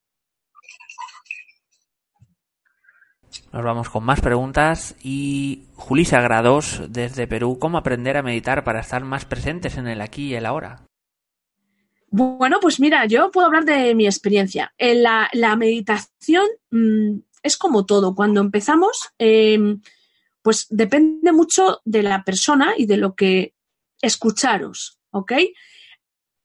Nos 3.53 3.63
vamos 3.63 3.91
con 3.91 4.05
más 4.05 4.23
preguntas 4.23 4.97
y 5.03 5.67
Julisa 5.75 6.23
Grados 6.23 6.81
desde 6.89 7.27
Perú, 7.27 7.59
¿cómo 7.61 7.77
aprender 7.77 8.17
a 8.17 8.23
meditar 8.23 8.65
para 8.65 8.81
estar 8.81 9.05
más 9.05 9.27
presentes 9.27 9.77
en 9.77 9.87
el 9.87 10.01
aquí 10.01 10.29
y 10.29 10.35
el 10.35 10.47
ahora? 10.47 10.87
Bueno, 12.09 12.59
pues 12.59 12.81
mira, 12.81 13.05
yo 13.05 13.31
puedo 13.31 13.49
hablar 13.49 13.67
de 13.67 13.95
mi 13.95 14.07
experiencia. 14.07 14.73
En 14.79 15.03
la, 15.03 15.29
meditación 15.59 16.47
mm, 16.71 17.19
es 17.43 17.59
como 17.59 17.85
todo. 17.85 18.15
Cuando 18.15 18.41
empezamos, 18.41 19.11
em, 19.19 19.83
pues 20.41 20.69
depende 20.71 21.33
mucho 21.33 21.83
de 21.85 22.03
la 22.03 22.25
persona 22.25 22.73
y 22.79 22.87
de 22.87 22.97
lo 22.97 23.15
que 23.15 23.53
escucharos, 24.01 24.99
¿ok? 25.11 25.33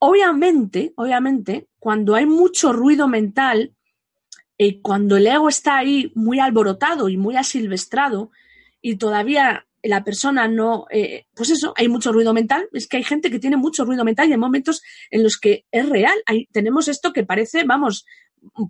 Obviamente, 0.06 0.92
obviamente, 0.98 1.70
cuando 1.80 2.16
hay 2.16 2.26
mucho 2.26 2.74
ruido 2.74 3.08
mental 3.08 3.74
y 4.58 4.82
cuando 4.82 5.16
el 5.16 5.26
ego 5.26 5.48
está 5.48 5.78
ahí 5.78 6.12
muy 6.14 6.42
alborotado 6.42 7.08
y 7.08 7.16
muy 7.16 7.38
asilvestrado 7.38 8.30
y 8.82 8.98
todavía 8.98 9.66
la 9.82 10.04
persona 10.04 10.50
no, 10.50 10.88
eh, 10.92 11.28
pues 11.34 11.52
eso, 11.52 11.74
hay 11.78 11.88
mucho 11.88 12.12
ruido 12.12 12.34
mental, 12.34 12.68
es 12.74 12.90
que 12.90 12.98
hay 12.98 13.06
gente 13.06 13.32
que 13.32 13.40
tiene 13.40 13.56
mucho 13.56 13.86
ruido 13.86 14.04
mental 14.04 14.28
y 14.28 14.34
hay 14.34 14.38
momentos 14.38 14.84
en 15.10 15.24
los 15.24 15.38
que 15.38 15.68
es 15.72 15.88
real, 15.88 16.22
tenemos 16.52 16.90
esto 16.90 17.14
que 17.14 17.24
parece, 17.24 17.64
vamos, 17.64 18.06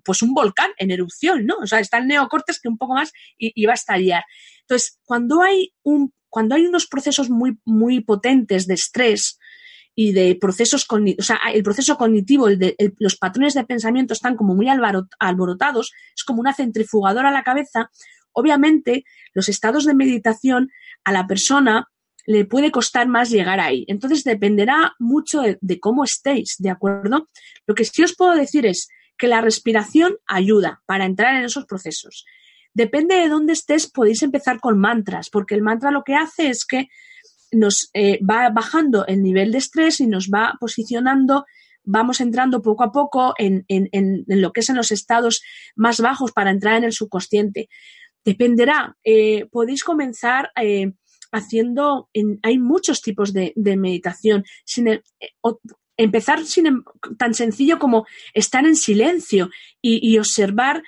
pues 0.04 0.22
un 0.22 0.34
volcán 0.34 0.70
en 0.78 0.92
erupción, 0.92 1.46
¿no? 1.46 1.56
O 1.56 1.66
sea, 1.66 1.80
está 1.80 1.98
el 1.98 2.06
neocortes 2.06 2.60
que 2.60 2.68
un 2.68 2.78
poco 2.78 2.94
más 2.94 3.12
y, 3.36 3.50
y 3.60 3.66
va 3.66 3.72
a 3.72 3.74
estallar. 3.74 4.22
Entonces, 4.60 5.00
cuando 5.02 5.42
hay 5.42 5.74
un, 5.82 6.14
cuando 6.28 6.54
hay 6.54 6.64
unos 6.64 6.86
procesos 6.86 7.28
muy, 7.28 7.58
muy 7.64 8.02
potentes 8.02 8.68
de 8.68 8.74
estrés, 8.74 9.40
y 9.94 10.12
de 10.12 10.36
procesos 10.40 10.84
cognitivos, 10.84 11.24
o 11.24 11.26
sea, 11.26 11.40
el 11.52 11.62
proceso 11.62 11.96
cognitivo, 11.96 12.48
el 12.48 12.58
de, 12.58 12.76
los 12.98 13.16
patrones 13.16 13.54
de 13.54 13.64
pensamiento 13.64 14.12
están 14.12 14.36
como 14.36 14.54
muy 14.54 14.66
alborotados, 14.68 15.92
es 16.16 16.24
como 16.24 16.40
una 16.40 16.54
centrifugadora 16.54 17.28
a 17.28 17.32
la 17.32 17.44
cabeza. 17.44 17.90
Obviamente, 18.32 19.04
los 19.32 19.48
estados 19.48 19.84
de 19.84 19.94
meditación 19.94 20.70
a 21.04 21.12
la 21.12 21.26
persona 21.26 21.88
le 22.26 22.44
puede 22.44 22.70
costar 22.70 23.06
más 23.06 23.30
llegar 23.30 23.60
ahí. 23.60 23.84
Entonces 23.88 24.24
dependerá 24.24 24.94
mucho 24.98 25.42
de, 25.42 25.80
cómo 25.80 26.04
estéis, 26.04 26.56
¿de 26.58 26.70
acuerdo? 26.70 27.28
Lo 27.66 27.74
que 27.74 27.84
sí 27.84 28.02
os 28.02 28.16
puedo 28.16 28.34
decir 28.34 28.66
es 28.66 28.88
que 29.16 29.28
la 29.28 29.40
respiración 29.40 30.16
ayuda 30.26 30.82
para 30.86 31.04
entrar 31.04 31.36
en 31.36 31.44
esos 31.44 31.66
procesos. 31.66 32.24
Depende 32.72 33.14
de 33.14 33.28
dónde 33.28 33.52
estés, 33.52 33.88
podéis 33.88 34.22
empezar 34.22 34.58
con 34.58 34.78
mantras, 34.78 35.30
porque 35.30 35.54
el 35.54 35.62
mantra 35.62 35.92
lo 35.92 36.02
que 36.02 36.16
hace 36.16 36.48
es 36.48 36.64
que 36.64 36.88
nos 37.54 37.90
eh, 37.94 38.18
va 38.24 38.50
bajando 38.50 39.06
el 39.06 39.22
nivel 39.22 39.52
de 39.52 39.58
estrés 39.58 40.00
y 40.00 40.06
nos 40.06 40.28
va 40.28 40.54
posicionando, 40.60 41.44
vamos 41.82 42.20
entrando 42.20 42.62
poco 42.62 42.84
a 42.84 42.92
poco 42.92 43.34
en, 43.38 43.64
lo 44.26 44.52
que 44.52 44.60
es 44.60 44.70
en 44.70 44.76
los 44.76 44.92
estados 44.92 45.42
más 45.76 46.00
bajos 46.00 46.32
para 46.32 46.50
entrar 46.50 46.76
en 46.76 46.84
el 46.84 46.92
subconsciente. 46.92 47.68
Dependerá, 48.24 48.96
eh, 49.04 49.46
podéis 49.50 49.84
comenzar 49.84 50.50
eh, 50.60 50.92
haciendo, 51.32 52.08
hay 52.42 52.58
muchos 52.58 53.02
tipos 53.02 53.32
de, 53.32 53.52
meditación, 53.56 54.44
sin, 54.64 55.02
empezar 55.96 56.44
sin, 56.44 56.66
em, 56.66 56.84
tan 57.18 57.34
sencillo 57.34 57.78
como 57.78 58.06
estar 58.32 58.64
en 58.64 58.76
silencio 58.76 59.50
y, 59.82 60.16
observar 60.18 60.82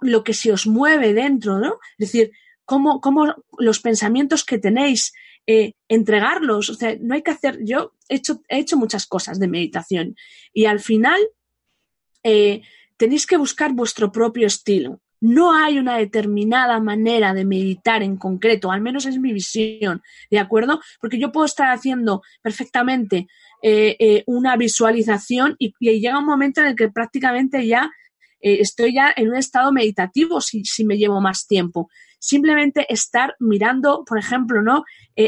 lo 0.00 0.24
que 0.24 0.32
se 0.32 0.52
os 0.52 0.66
mueve 0.66 1.12
dentro, 1.12 1.58
¿no? 1.58 1.78
Es 1.98 2.10
decir, 2.10 2.30
cómo, 2.64 3.00
cómo 3.00 3.34
los 3.58 3.80
pensamientos 3.80 4.44
que 4.44 4.58
tenéis, 4.58 5.12
eh, 5.46 5.72
entregarlos, 5.88 6.70
o 6.70 6.74
sea, 6.74 6.96
no 7.00 7.14
hay 7.14 7.22
que 7.22 7.32
hacer, 7.32 7.58
yo 7.64 7.94
he 8.08 8.14
hecho, 8.14 8.42
he 8.48 8.58
hecho 8.58 8.76
muchas 8.76 9.06
cosas 9.06 9.40
de 9.40 9.48
meditación 9.48 10.14
y 10.52 10.66
al 10.66 10.78
final 10.78 11.20
eh, 12.22 12.62
tenéis 12.96 13.26
que 13.26 13.36
buscar 13.36 13.72
vuestro 13.72 14.12
propio 14.12 14.46
estilo. 14.46 15.00
No 15.20 15.52
hay 15.52 15.78
una 15.78 15.96
determinada 15.96 16.78
manera 16.78 17.34
de 17.34 17.44
meditar 17.44 18.04
en 18.04 18.16
concreto, 18.16 18.70
al 18.70 18.80
menos 18.82 19.04
es 19.04 19.18
mi 19.18 19.32
visión, 19.32 20.00
¿de 20.30 20.38
acuerdo? 20.38 20.80
Porque 21.00 21.18
yo 21.18 21.32
puedo 21.32 21.46
estar 21.46 21.72
haciendo 21.72 22.22
perfectamente 22.40 23.26
eh, 23.62 24.22
una 24.26 24.56
visualización 24.56 25.56
y, 25.58 25.74
llega 25.80 26.18
un 26.18 26.26
momento 26.26 26.60
en 26.60 26.68
el 26.68 26.76
que 26.76 26.88
prácticamente 26.88 27.66
ya 27.66 27.90
estoy 28.40 28.94
ya 28.94 29.12
en 29.16 29.28
un 29.28 29.36
estado 29.36 29.72
meditativo 29.72 30.40
si, 30.40 30.64
si, 30.64 30.84
me 30.84 30.98
llevo 30.98 31.20
más 31.20 31.46
tiempo. 31.46 31.88
Simplemente 32.24 32.86
estar 32.88 33.34
mirando, 33.40 34.04
por 34.06 34.16
ejemplo, 34.16 34.62
¿no? 34.62 34.84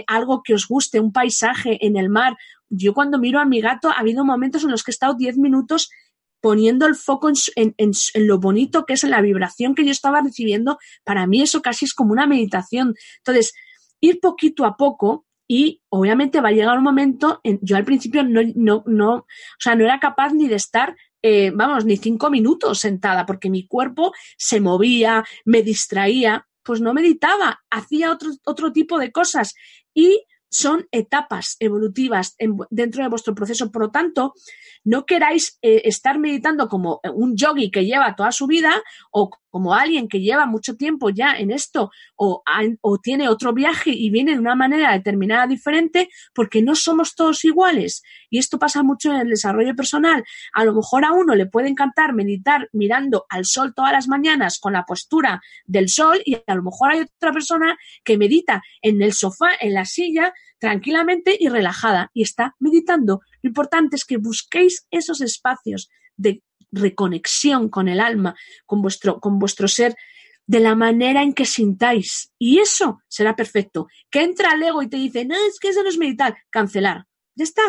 algo 0.07 0.43
que 0.45 0.55
os 0.55 0.69
guste, 0.69 1.01
un 1.01 1.13
paisaje 1.13 1.85
en 1.85 1.97
el 1.97 2.09
mar. 2.09 2.37
Yo 2.71 2.95
cuando 2.95 3.19
miro 3.19 3.41
a 3.41 3.45
mi 3.45 3.61
gato 3.61 3.91
ha 3.91 3.99
habido 3.99 4.25
momentos 4.25 4.63
en 4.63 4.71
los 4.71 4.85
que 4.85 4.93
he 4.93 4.95
estado 4.95 5.15
10 5.15 5.39
minutos 5.39 5.91
poniendo 6.41 6.87
el 6.87 6.95
foco 6.95 7.33
en, 7.57 7.75
lo 8.15 8.39
bonito 8.39 8.85
que 8.85 8.93
es 8.93 9.03
la 9.03 9.21
vibración 9.23 9.75
que 9.75 9.85
yo 9.85 9.91
estaba 9.91 10.21
recibiendo, 10.21 10.79
para 11.03 11.27
mí 11.27 11.43
eso 11.43 11.63
casi 11.63 11.87
es 11.87 11.95
como 11.95 12.13
una 12.13 12.29
meditación. 12.29 12.95
Entonces, 13.19 13.55
ir 14.01 14.21
poquito 14.21 14.65
a 14.65 14.77
poco 14.77 15.27
y 15.49 15.83
obviamente 15.89 16.41
va 16.41 16.51
a 16.51 16.53
llegar 16.53 16.79
un 16.79 16.85
momento, 16.85 17.41
en, 17.43 17.59
yo 17.63 17.77
al 17.77 17.85
principio 17.85 18.23
no, 18.23 18.41
no, 18.55 18.85
no, 18.87 19.15
o 19.15 19.27
sea, 19.59 19.75
no 19.75 19.85
era 19.85 19.99
capaz 19.99 20.33
ni 20.33 20.47
de 20.47 20.57
estar 20.57 20.95
eh, 21.27 21.51
vamos, 21.55 21.87
ni 21.87 21.97
cinco 21.97 22.29
minutos 22.29 22.81
sentada, 22.81 23.25
porque 23.25 23.49
mi 23.49 23.67
cuerpo 23.67 24.13
se 24.37 24.61
movía, 24.61 25.25
me 25.47 25.63
distraía, 25.63 26.47
pues 26.65 26.81
no 26.81 26.95
meditaba, 26.95 27.61
hacía 27.71 28.11
otro, 28.11 28.31
otro 28.45 28.73
tipo 28.73 28.99
de 28.99 29.13
cosas. 29.13 29.55
Y 29.93 30.25
son 30.51 30.87
etapas 30.93 31.57
evolutivas 31.59 32.37
dentro 32.71 33.03
de 33.03 33.09
vuestro 33.09 33.35
proceso. 33.35 33.73
Por 33.73 33.83
lo 33.83 33.91
tanto, 33.91 34.35
no 34.85 35.05
queráis 35.05 35.59
eh, 35.63 35.83
estar 35.85 36.19
meditando 36.19 36.69
como 36.69 37.01
un 37.13 37.37
yogi 37.37 37.71
que 37.71 37.85
lleva 37.85 38.15
toda 38.15 38.31
su 38.31 38.47
vida 38.47 38.83
o 39.11 39.31
como 39.55 39.73
alguien 39.73 40.09
que 40.09 40.21
lleva 40.21 40.47
mucho 40.47 40.75
tiempo 40.75 41.11
ya 41.11 41.37
en 41.39 41.53
esto 41.53 41.93
o, 42.17 42.43
tiene 43.01 43.29
otro 43.29 43.53
viaje 43.53 43.91
y 43.91 44.11
viene 44.11 44.33
de 44.33 44.41
una 44.41 44.57
manera 44.57 44.91
determinada 44.95 45.47
diferente 45.47 46.09
porque 46.35 46.61
no 46.61 46.75
somos 46.75 47.15
todos 47.15 47.45
iguales. 47.45 48.03
Y 48.31 48.39
esto 48.39 48.59
pasa 48.59 48.83
mucho 48.83 49.13
en 49.13 49.21
el 49.21 49.29
desarrollo 49.29 49.77
personal. 49.77 50.25
A 50.55 50.65
lo 50.65 50.75
mejor 50.75 51.05
a 51.05 51.13
uno 51.13 51.37
le 51.37 51.47
puede 51.47 51.69
encantar 51.69 52.15
meditar 52.15 52.69
mirando 52.73 53.27
al 53.29 53.45
sol 53.45 53.75
todas 53.77 53.93
las 53.93 54.09
mañanas 54.09 54.59
con 54.59 54.73
la 54.73 54.87
postura 54.87 55.41
del 55.67 55.89
sol 55.89 56.21
y 56.25 56.35
a 56.35 56.55
lo 56.57 56.65
mejor 56.65 56.91
hay 56.91 57.03
otra 57.03 57.31
persona 57.31 57.79
que 58.03 58.19
medita 58.19 58.61
en 58.83 59.03
el 59.03 59.13
sofá, 59.13 59.51
en 59.61 59.73
la 59.73 59.85
silla, 59.85 60.35
tranquilamente 60.59 61.37
y 61.39 61.49
relajada 61.49 62.11
y 62.13 62.23
está 62.23 62.57
meditando. 62.59 63.21
Lo 63.41 63.51
importante 63.51 63.95
es 63.95 64.05
que 64.05 64.17
busquéis 64.17 64.89
esos 64.91 65.21
espacios 65.21 65.91
de 66.17 66.43
reconexión 66.75 67.69
con 67.69 67.89
el 67.89 68.01
alma, 68.01 68.35
con 68.67 68.83
vuestro, 68.83 69.21
con 69.21 69.39
vuestro 69.39 69.69
ser, 69.69 69.97
de 70.47 70.61
la 70.61 70.75
manera 70.75 71.23
en 71.23 71.33
que 71.33 71.47
sintáis. 71.47 72.33
Y 72.39 72.59
eso 72.59 73.01
será 73.09 73.35
perfecto. 73.37 73.89
Que 74.11 74.23
entra 74.23 74.55
el 74.55 74.63
ego 74.63 74.83
y 74.83 74.89
te 74.89 74.97
dice, 74.97 75.25
no, 75.25 75.35
es 75.35 75.59
que 75.59 75.69
eso 75.69 75.83
no 75.83 75.89
es 75.89 75.99
meditar, 75.99 76.37
cancelar. 76.51 77.07
Ya 77.35 77.45
está, 77.45 77.63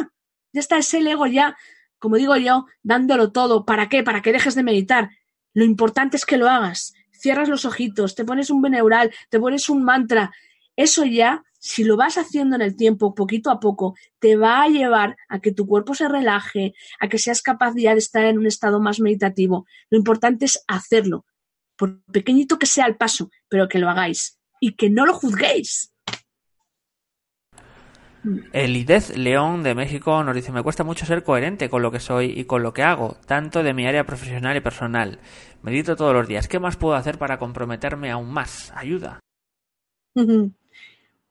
ya 0.51 0.59
está 0.59 0.77
ese 0.77 0.99
ego 0.99 1.25
ya, 1.25 1.55
como 1.99 2.17
digo 2.17 2.35
yo, 2.35 2.65
dándolo 2.83 3.31
todo. 3.31 3.65
¿Para 3.65 3.89
qué? 3.89 4.03
Para 4.03 4.21
que 4.21 4.33
dejes 4.33 4.55
de 4.55 4.63
meditar. 4.63 5.09
Lo 5.53 5.63
importante 5.63 6.17
es 6.17 6.25
que 6.25 6.37
lo 6.37 6.49
hagas. 6.49 6.93
Cierras 7.11 7.49
los 7.49 7.65
ojitos, 7.65 8.13
te 8.13 8.25
pones 8.25 8.49
un 8.49 8.61
beneural, 8.61 9.13
te 9.29 9.39
pones 9.39 9.69
un 9.69 9.83
mantra. 9.83 10.31
Eso 10.75 11.05
ya 11.05 11.43
si 11.65 11.83
lo 11.83 11.97
vas 11.97 12.19
haciendo 12.19 12.55
en 12.55 12.61
el 12.61 12.75
tiempo, 12.75 13.15
poquito 13.15 13.49
a 13.49 13.59
poco, 13.59 13.95
te 14.19 14.35
va 14.35 14.61
a 14.61 14.67
llevar 14.67 15.17
a 15.27 15.39
que 15.39 15.51
tu 15.51 15.65
cuerpo 15.65 15.95
se 15.95 16.07
relaje, 16.07 16.75
a 16.99 17.09
que 17.09 17.17
seas 17.17 17.41
capaz 17.41 17.73
ya 17.75 17.93
de 17.93 17.97
estar 17.97 18.23
en 18.23 18.37
un 18.37 18.45
estado 18.45 18.79
más 18.79 18.99
meditativo. 18.99 19.65
Lo 19.89 19.97
importante 19.97 20.45
es 20.45 20.63
hacerlo, 20.67 21.25
por 21.75 22.03
pequeñito 22.03 22.59
que 22.59 22.67
sea 22.67 22.85
el 22.85 22.97
paso, 22.97 23.31
pero 23.49 23.67
que 23.67 23.79
lo 23.79 23.89
hagáis 23.89 24.37
y 24.59 24.75
que 24.75 24.91
no 24.91 25.07
lo 25.07 25.15
juzguéis. 25.15 25.91
Elidez 28.53 29.17
León 29.17 29.63
de 29.63 29.73
México 29.73 30.23
nos 30.23 30.35
dice, 30.35 30.51
me 30.51 30.61
cuesta 30.61 30.83
mucho 30.83 31.07
ser 31.07 31.23
coherente 31.23 31.67
con 31.67 31.81
lo 31.81 31.91
que 31.91 31.99
soy 31.99 32.25
y 32.25 32.45
con 32.45 32.61
lo 32.61 32.73
que 32.73 32.83
hago, 32.83 33.17
tanto 33.25 33.63
de 33.63 33.73
mi 33.73 33.87
área 33.87 34.05
profesional 34.05 34.55
y 34.55 34.61
personal. 34.61 35.17
Medito 35.63 35.95
todos 35.95 36.13
los 36.13 36.27
días. 36.27 36.47
¿Qué 36.47 36.59
más 36.59 36.77
puedo 36.77 36.93
hacer 36.93 37.17
para 37.17 37.39
comprometerme 37.39 38.11
aún 38.11 38.31
más? 38.31 38.71
Ayuda. 38.75 39.19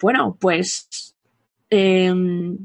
Bueno, 0.01 0.37
pues 0.41 1.17
em, 1.71 2.59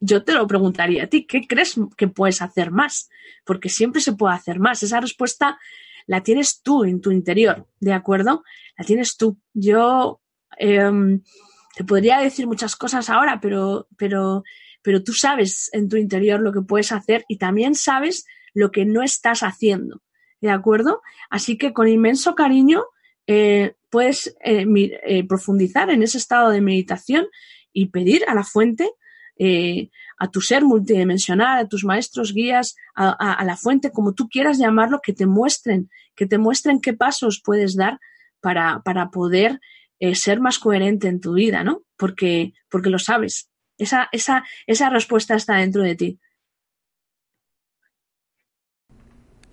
yo 0.00 0.24
te 0.24 0.32
lo 0.32 0.46
preguntaría 0.46 1.04
a 1.04 1.06
ti, 1.06 1.26
¿qué 1.26 1.46
crees 1.46 1.76
que 1.96 2.08
puedes 2.08 2.42
hacer 2.42 2.70
más? 2.70 3.10
Porque 3.44 3.68
siempre 3.68 4.00
se 4.00 4.12
puede 4.12 4.34
hacer 4.34 4.58
más. 4.58 4.82
Esa 4.82 5.00
respuesta 5.00 5.58
la 6.06 6.22
tienes 6.22 6.62
tú 6.62 6.84
en 6.84 7.00
tu 7.00 7.10
interior, 7.10 7.66
¿de 7.80 7.92
acuerdo? 7.92 8.42
La 8.76 8.84
tienes 8.84 9.16
tú. 9.16 9.38
Yo 9.52 10.20
em, 10.58 11.22
te 11.76 11.84
podría 11.84 12.18
decir 12.18 12.46
muchas 12.46 12.76
cosas 12.76 13.10
ahora, 13.10 13.40
pero, 13.40 13.88
pero, 13.96 14.42
pero 14.82 15.04
tú 15.04 15.12
sabes 15.12 15.70
en 15.72 15.88
tu 15.88 15.96
interior 15.96 16.40
lo 16.40 16.52
que 16.52 16.62
puedes 16.62 16.92
hacer 16.92 17.24
y 17.28 17.36
también 17.36 17.74
sabes 17.74 18.26
lo 18.54 18.70
que 18.70 18.84
no 18.84 19.02
estás 19.02 19.42
haciendo, 19.42 20.02
¿de 20.40 20.50
acuerdo? 20.50 21.02
Así 21.30 21.58
que 21.58 21.72
con 21.72 21.86
inmenso 21.86 22.34
cariño 22.34 22.84
eh, 23.26 23.74
puedes 23.90 24.36
eh, 24.44 24.66
eh, 25.06 25.26
profundizar 25.26 25.90
en 25.90 26.02
ese 26.02 26.18
estado 26.18 26.50
de 26.50 26.60
meditación 26.60 27.26
y 27.72 27.86
pedir 27.86 28.22
a 28.28 28.34
la 28.34 28.44
fuente, 28.44 28.90
a 30.18 30.30
tu 30.32 30.40
ser 30.40 30.64
multidimensional, 30.64 31.58
a 31.58 31.68
tus 31.68 31.84
maestros 31.84 32.32
guías, 32.34 32.74
a, 32.96 33.44
la 33.44 33.56
fuente, 33.56 33.92
como 33.92 34.12
tú 34.12 34.28
quieras 34.28 34.58
llamarlo, 34.58 34.98
que 35.00 35.12
te 35.12 35.26
muestren, 35.26 35.90
que 36.16 36.26
te 36.26 36.38
muestren 36.38 36.80
qué 36.80 36.92
pasos 36.92 37.40
puedes 37.44 37.76
dar 37.76 38.00
para, 38.40 38.82
para 38.84 39.10
poder 39.10 39.60
ser 40.14 40.40
más 40.40 40.58
coherente 40.58 41.06
en 41.06 41.20
tu 41.20 41.34
vida, 41.34 41.62
¿no? 41.62 41.82
Porque, 41.96 42.52
porque 42.68 42.90
lo 42.90 42.98
sabes. 42.98 43.48
Esa, 43.76 44.08
esa, 44.10 44.44
esa 44.66 44.90
respuesta 44.90 45.36
está 45.36 45.58
dentro 45.58 45.82
de 45.82 45.94
ti. 45.94 46.18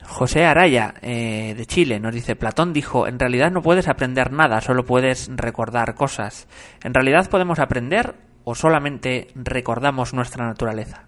José 0.08 0.46
Araya, 0.46 0.96
eh, 1.02 1.54
de 1.58 1.66
Chile, 1.66 2.00
nos 2.00 2.14
dice, 2.14 2.36
Platón 2.36 2.74
dijo, 2.74 3.08
en 3.08 3.20
realidad 3.20 3.52
no 3.52 3.62
puedes 3.62 3.88
aprender 3.88 4.32
nada, 4.32 4.62
solo 4.62 4.86
puedes 4.86 5.30
recordar 5.36 5.96
cosas. 5.96 6.48
¿En 6.84 6.94
realidad 6.94 7.30
podemos 7.30 7.60
aprender 7.60 8.16
o 8.44 8.56
solamente 8.56 9.28
recordamos 9.36 10.14
nuestra 10.14 10.46
naturaleza? 10.46 11.08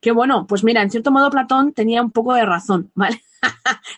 Qué 0.00 0.10
bueno, 0.10 0.46
pues 0.48 0.64
mira, 0.64 0.82
en 0.82 0.90
cierto 0.90 1.12
modo 1.12 1.30
Platón 1.30 1.72
tenía 1.72 2.02
un 2.02 2.10
poco 2.10 2.34
de 2.34 2.44
razón, 2.44 2.90
¿vale? 2.94 3.22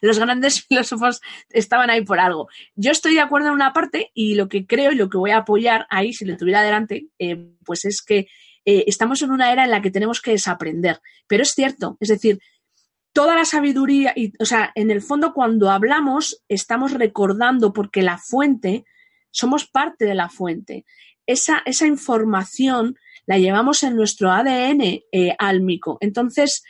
Los 0.01 0.18
grandes 0.18 0.62
filósofos 0.62 1.20
estaban 1.51 1.91
ahí 1.91 2.03
por 2.05 2.20
algo. 2.20 2.49
Yo 2.77 2.93
estoy 2.93 3.14
de 3.14 3.20
acuerdo 3.20 3.49
en 3.49 3.55
una 3.55 3.72
parte 3.72 4.11
y 4.14 4.35
lo 4.35 4.49
que 4.49 4.66
creo 4.66 4.93
y 4.93 4.97
lo 4.97 5.09
que 5.09 5.18
voy 5.18 5.31
a 5.31 5.39
apoyar 5.39 5.87
ahí, 5.91 6.12
si 6.12 6.25
le 6.25 6.37
tuviera 6.37 6.61
adelante, 6.61 7.09
eh, 7.18 7.53
pues 7.64 7.85
es 7.85 8.03
que 8.03 8.29
eh, 8.66 8.85
estamos 8.87 9.20
en 9.22 9.31
una 9.31 9.53
era 9.53 9.64
en 9.64 9.70
la 9.70 9.83
que 9.83 9.91
tenemos 9.91 10.20
que 10.20 10.33
desaprender. 10.33 11.01
Pero 11.27 11.43
es 11.43 11.55
cierto, 11.55 11.97
es 12.01 12.09
decir, 12.09 12.41
toda 13.15 13.37
la 13.37 13.45
sabiduría, 13.45 14.12
y, 14.15 14.33
o 14.41 14.45
sea, 14.45 14.73
en 14.75 14.91
el 14.91 15.01
fondo 15.01 15.33
cuando 15.33 15.71
hablamos 15.71 16.43
estamos 16.49 16.93
recordando 16.93 17.73
porque 17.73 18.03
la 18.03 18.19
fuente, 18.19 18.85
somos 19.31 19.67
parte 19.67 20.05
de 20.05 20.17
la 20.17 20.29
fuente. 20.29 20.85
Esa, 21.27 21.62
esa 21.65 21.87
información 21.87 22.99
la 23.25 23.39
llevamos 23.39 23.85
en 23.85 23.97
nuestro 23.97 24.31
ADN 24.31 24.83
eh, 25.12 25.35
álmico. 25.39 25.97
Entonces, 26.01 26.65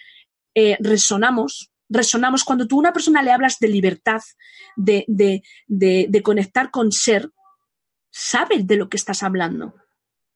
eh, 0.54 0.76
resonamos, 0.80 1.72
resonamos. 1.88 2.44
Cuando 2.44 2.68
tú 2.68 2.76
a 2.76 2.80
una 2.80 2.92
persona 2.92 3.22
le 3.22 3.32
hablas 3.32 3.58
de 3.58 3.68
libertad, 3.68 4.20
de, 4.76 5.04
de, 5.08 5.42
de, 5.66 6.06
de 6.10 6.22
conectar 6.22 6.70
con 6.70 6.92
ser, 6.92 7.30
sabe 8.10 8.62
de 8.62 8.76
lo 8.76 8.88
que 8.90 8.98
estás 8.98 9.22
hablando. 9.22 9.74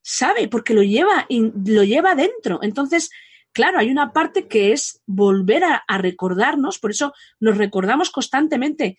sabe 0.03 0.49
porque 0.49 0.73
lo 0.73 0.83
lleva, 0.83 1.27
lo 1.29 1.85
lleva 1.85 2.15
dentro. 2.15 2.61
Entonces, 2.63 3.11
claro, 3.59 3.81
hay 3.81 3.91
una 3.91 4.13
parte 4.13 4.47
que 4.47 4.71
es 4.73 5.03
volver 5.05 5.65
a, 5.65 5.99
recordarnos, 5.99 6.79
por 6.79 6.93
eso 6.93 7.13
nos 7.41 7.59
recordamos 7.59 8.11
constantemente 8.11 8.99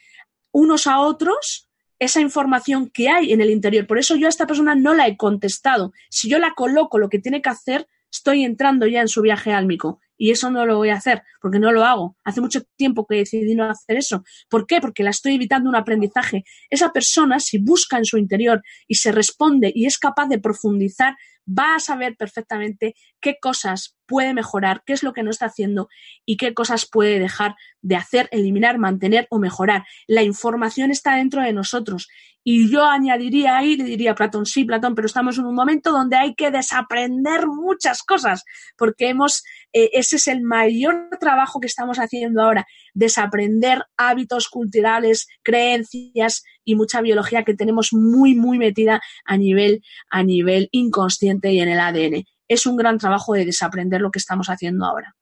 unos 0.51 0.86
a 0.86 0.99
otros 0.99 1.70
esa 1.97 2.20
información 2.20 2.89
que 2.89 3.07
hay 3.07 3.32
en 3.32 3.39
el 3.39 3.51
interior. 3.51 3.88
Por 3.88 3.99
eso 3.99 4.18
yo 4.18 4.26
a 4.26 4.30
esta 4.30 4.47
persona 4.47 4.76
no 4.76 4.93
la 4.93 5.07
he 5.07 5.16
contestado. 5.16 5.93
Si 6.10 6.28
yo 6.28 6.39
la 6.39 6.55
coloco 6.55 6.99
lo 6.99 7.07
que 7.07 7.20
tiene 7.20 7.41
que 7.41 7.47
hacer, 7.47 7.88
estoy 8.12 8.43
entrando 8.43 8.86
ya 8.86 8.99
en 8.99 9.07
su 9.07 9.22
viaje 9.22 9.53
álmico. 9.53 10.01
Y 10.20 10.32
eso 10.32 10.51
no 10.51 10.65
lo 10.65 10.76
voy 10.76 10.89
a 10.89 10.95
hacer, 10.95 11.24
porque 11.41 11.59
no 11.59 11.72
lo 11.72 11.86
hago. 11.86 12.17
Hace 12.26 12.41
mucho 12.41 12.61
tiempo 12.76 13.07
que 13.07 13.15
decidí 13.15 13.55
no 13.55 13.70
hacer 13.70 13.95
eso. 13.97 14.24
¿Por 14.49 14.67
qué? 14.67 14.82
Porque 14.82 15.01
la 15.01 15.11
estoy 15.11 15.36
evitando 15.36 15.70
un 15.70 15.78
aprendizaje. 15.78 16.43
Esa 16.70 16.91
persona, 16.91 17.39
si 17.39 17.57
busca 17.57 17.97
en 17.97 18.05
su 18.05 18.17
interior 18.17 18.61
y 18.86 18.95
se 18.95 19.13
responde 19.13 19.72
y 19.74 19.86
es 19.86 19.97
capaz 19.97 20.28
de 20.28 20.38
profundizar, 20.38 21.15
va 21.47 21.76
a 21.76 21.80
saber 21.80 22.15
perfectamente 22.17 22.95
qué 23.22 23.38
cosas 23.41 23.95
puede 24.05 24.34
mejorar, 24.34 24.84
qué 24.86 24.93
es 24.93 25.03
lo 25.03 25.13
que 25.13 25.24
no 25.24 25.32
está 25.32 25.45
haciendo 25.45 25.88
y 26.26 26.38
qué 26.38 26.53
cosas 26.53 26.86
puede 26.86 27.20
dejar 27.20 27.55
de 27.82 27.95
hacer, 27.95 28.28
eliminar, 28.32 28.78
mantener 28.78 29.26
o 29.30 29.39
mejorar. 29.39 29.86
La 30.05 30.24
información 30.24 30.91
está 30.91 31.15
dentro 31.15 31.41
de 31.41 31.53
nosotros. 31.53 32.09
Y 32.43 32.71
yo 32.71 32.85
añadiría 32.85 33.57
ahí, 33.57 33.75
le 33.75 33.83
diría 33.83 34.15
Platón, 34.15 34.45
sí, 34.45 34.63
Platón, 34.63 34.95
pero 34.95 35.05
estamos 35.05 35.37
en 35.37 35.45
un 35.45 35.55
momento 35.55 35.91
donde 35.91 36.15
hay 36.15 36.35
que 36.35 36.51
desaprender 36.51 37.47
muchas 37.47 38.01
cosas, 38.01 38.43
porque 38.77 39.09
hemos, 39.09 39.43
eh, 39.73 39.89
ese 39.93 40.15
es 40.15 40.27
el 40.27 40.41
mayor 40.41 41.09
trabajo 41.19 41.59
que 41.59 41.67
estamos 41.67 41.97
haciendo 41.97 42.41
ahora, 42.41 42.65
desaprender 42.93 43.83
hábitos 43.97 44.47
culturales, 44.47 45.27
creencias 45.43 46.43
y 46.63 46.75
mucha 46.75 47.01
biología 47.01 47.43
que 47.43 47.55
tenemos 47.55 47.89
muy, 47.91 48.35
muy 48.35 48.57
metida 48.57 49.01
a 49.25 49.37
nivel, 49.37 49.81
a 50.09 50.23
nivel 50.23 50.69
inconsciente 50.71 51.51
y 51.51 51.59
en 51.59 51.69
el 51.69 51.79
ADN. 51.79 52.23
Es 52.47 52.65
un 52.65 52.77
gran 52.77 52.97
trabajo 52.97 53.33
de 53.33 53.45
desaprender 53.45 54.01
lo 54.01 54.11
que 54.11 54.19
estamos 54.19 54.47
haciendo 54.47 54.85
ahora. 54.85 55.15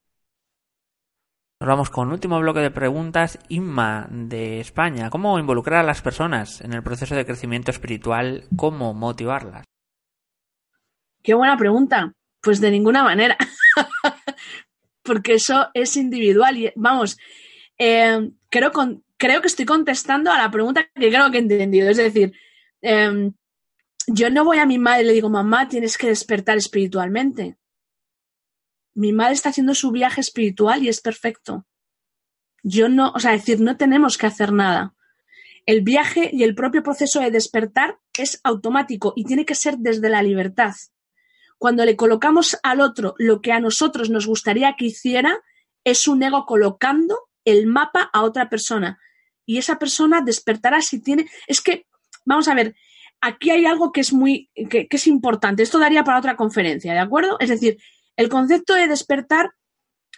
Nos 1.59 1.69
vamos 1.69 1.89
con 1.89 2.07
un 2.07 2.13
último 2.13 2.39
bloque 2.39 2.59
de 2.59 2.69
preguntas. 2.69 3.39
Inma, 3.49 4.07
de 4.11 4.59
España. 4.59 5.09
¿Cómo 5.09 5.39
involucrar 5.39 5.79
a 5.79 5.87
las 5.87 6.03
personas 6.03 6.61
en 6.61 6.73
el 6.73 6.83
proceso 6.83 7.15
de 7.15 7.25
crecimiento 7.25 7.71
espiritual? 7.71 8.43
¿Cómo 8.55 8.93
motivarlas? 8.93 9.63
Qué 11.23 11.33
buena 11.33 11.57
pregunta. 11.57 12.13
Pues 12.41 12.61
de 12.61 12.69
ninguna 12.69 13.03
manera. 13.03 13.35
Porque 15.01 15.33
eso 15.33 15.69
es 15.73 15.97
individual. 15.97 16.57
Y 16.57 16.71
vamos, 16.75 17.17
eh, 17.79 18.29
creo, 18.49 18.71
que 18.71 19.47
estoy 19.47 19.65
contestando 19.65 20.31
a 20.31 20.37
la 20.37 20.51
pregunta 20.51 20.87
que 20.93 21.09
creo 21.09 21.31
que 21.31 21.37
he 21.37 21.41
entendido. 21.41 21.89
Es 21.89 21.97
decir, 21.97 22.33
em, 22.81 23.33
yo 24.05 24.29
no 24.29 24.45
voy 24.45 24.59
a 24.59 24.67
mi 24.67 24.77
madre 24.77 25.01
y 25.01 25.05
le 25.07 25.13
digo, 25.13 25.29
mamá, 25.31 25.67
tienes 25.67 25.97
que 25.97 26.07
despertar 26.07 26.57
espiritualmente 26.57 27.57
mi 28.97 29.13
madre 29.13 29.33
está 29.33 29.49
haciendo 29.49 29.75
su 29.75 29.91
viaje 29.91 30.21
espiritual 30.21 30.83
y 30.83 30.89
es 30.89 31.01
perfecto. 31.01 31.67
Yo 32.63 32.89
no, 32.89 33.11
o 33.13 33.19
sea, 33.19 33.31
decir, 33.31 33.59
no 33.59 33.77
tenemos 33.77 34.17
que 34.17 34.25
hacer 34.25 34.51
nada. 34.51 34.95
El 35.67 35.81
viaje 35.81 36.31
y 36.33 36.41
el 36.41 36.55
propio 36.55 36.81
proceso 36.81 37.19
de 37.19 37.29
despertar 37.29 37.99
es 38.17 38.41
automático 38.43 39.13
y 39.15 39.25
tiene 39.25 39.45
que 39.45 39.53
ser 39.53 39.77
desde 39.77 40.09
la 40.09 40.23
libertad. 40.23 40.73
Cuando 41.59 41.85
le 41.85 41.95
colocamos 41.95 42.57
al 42.63 42.81
otro 42.81 43.13
lo 43.19 43.39
que 43.39 43.51
a 43.51 43.59
nosotros 43.59 44.09
nos 44.09 44.25
gustaría 44.25 44.75
que 44.75 44.85
hiciera, 44.85 45.41
es 45.83 46.07
un 46.07 46.23
ego 46.23 46.47
colocando 46.47 47.19
el 47.45 47.67
mapa 47.67 48.09
a 48.11 48.23
otra 48.23 48.49
persona. 48.49 48.99
Y 49.45 49.59
esa 49.59 49.77
persona 49.77 50.21
despertará 50.21 50.81
si 50.81 51.03
tiene. 51.03 51.27
Es 51.45 51.61
que, 51.61 51.85
vamos 52.25 52.47
a 52.47 52.55
ver, 52.55 52.73
aquí 53.21 53.51
hay 53.51 53.67
algo 53.67 53.91
que 53.91 54.01
es 54.01 54.11
muy, 54.11 54.49
que, 54.71 54.87
es 54.89 55.05
importante. 55.05 55.61
Esto 55.61 55.77
daría 55.77 56.03
para 56.03 56.17
otra 56.17 56.35
conferencia, 56.35 56.93
¿de 56.93 56.99
acuerdo? 56.99 57.37
Es 57.39 57.49
decir, 57.49 57.77
el 58.17 58.29
concepto 58.29 58.73
de 58.73 58.87
despertar 58.87 59.51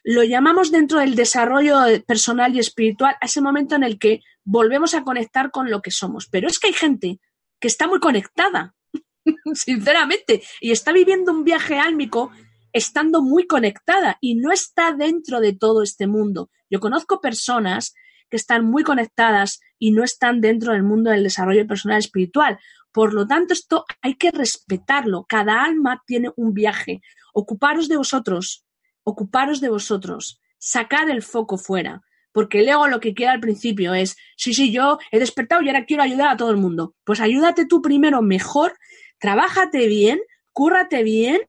lo 0.03 0.23
llamamos 0.23 0.71
dentro 0.71 0.99
del 0.99 1.15
desarrollo 1.15 1.79
personal 2.07 2.55
y 2.55 2.59
espiritual 2.59 3.15
a 3.21 3.25
ese 3.25 3.41
momento 3.41 3.75
en 3.75 3.83
el 3.83 3.99
que 3.99 4.21
volvemos 4.43 4.93
a 4.93 5.03
conectar 5.03 5.51
con 5.51 5.69
lo 5.69 5.81
que 5.81 5.91
somos. 5.91 6.27
Pero 6.31 6.47
es 6.47 6.57
que 6.57 6.67
hay 6.67 6.73
gente 6.73 7.19
que 7.59 7.67
está 7.67 7.87
muy 7.87 7.99
conectada, 7.99 8.75
sinceramente, 9.53 10.41
y 10.61 10.71
está 10.71 10.93
viviendo 10.93 11.31
un 11.31 11.43
viaje 11.43 11.77
álmico 11.77 12.31
estando 12.71 13.21
muy 13.21 13.45
conectada 13.47 14.17
y 14.21 14.35
no 14.35 14.51
está 14.51 14.93
dentro 14.93 15.41
de 15.41 15.53
todo 15.53 15.83
este 15.83 16.07
mundo. 16.07 16.49
Yo 16.69 16.79
conozco 16.79 17.19
personas 17.19 17.93
que 18.29 18.37
están 18.37 18.65
muy 18.65 18.83
conectadas 18.83 19.59
y 19.77 19.91
no 19.91 20.03
están 20.03 20.39
dentro 20.39 20.73
del 20.73 20.83
mundo 20.83 21.11
del 21.11 21.23
desarrollo 21.23 21.67
personal 21.67 21.97
espiritual. 21.97 22.59
Por 22.91 23.13
lo 23.13 23.27
tanto, 23.27 23.53
esto 23.53 23.85
hay 24.01 24.15
que 24.15 24.31
respetarlo. 24.31 25.25
Cada 25.27 25.63
alma 25.63 26.03
tiene 26.05 26.31
un 26.35 26.53
viaje. 26.53 27.01
Ocuparos 27.39 27.87
de 27.87 27.95
vosotros, 27.95 28.65
ocuparos 29.05 29.61
de 29.61 29.69
vosotros, 29.69 30.41
sacar 30.57 31.09
el 31.09 31.21
foco 31.21 31.57
fuera. 31.57 32.01
Porque 32.33 32.59
el 32.59 32.67
ego 32.67 32.89
lo 32.89 32.99
que 32.99 33.13
quiere 33.13 33.31
al 33.31 33.39
principio 33.39 33.93
es, 33.93 34.17
sí, 34.35 34.53
sí, 34.53 34.73
yo 34.73 34.99
he 35.09 35.19
despertado 35.19 35.61
y 35.61 35.69
ahora 35.69 35.85
quiero 35.85 36.03
ayudar 36.03 36.27
a 36.27 36.35
todo 36.35 36.51
el 36.51 36.57
mundo. 36.57 36.95
Pues 37.05 37.21
ayúdate 37.21 37.65
tú 37.65 37.81
primero 37.81 38.21
mejor, 38.21 38.77
trabájate 39.19 39.87
bien, 39.87 40.19
cúrrate 40.51 41.01
bien, 41.03 41.39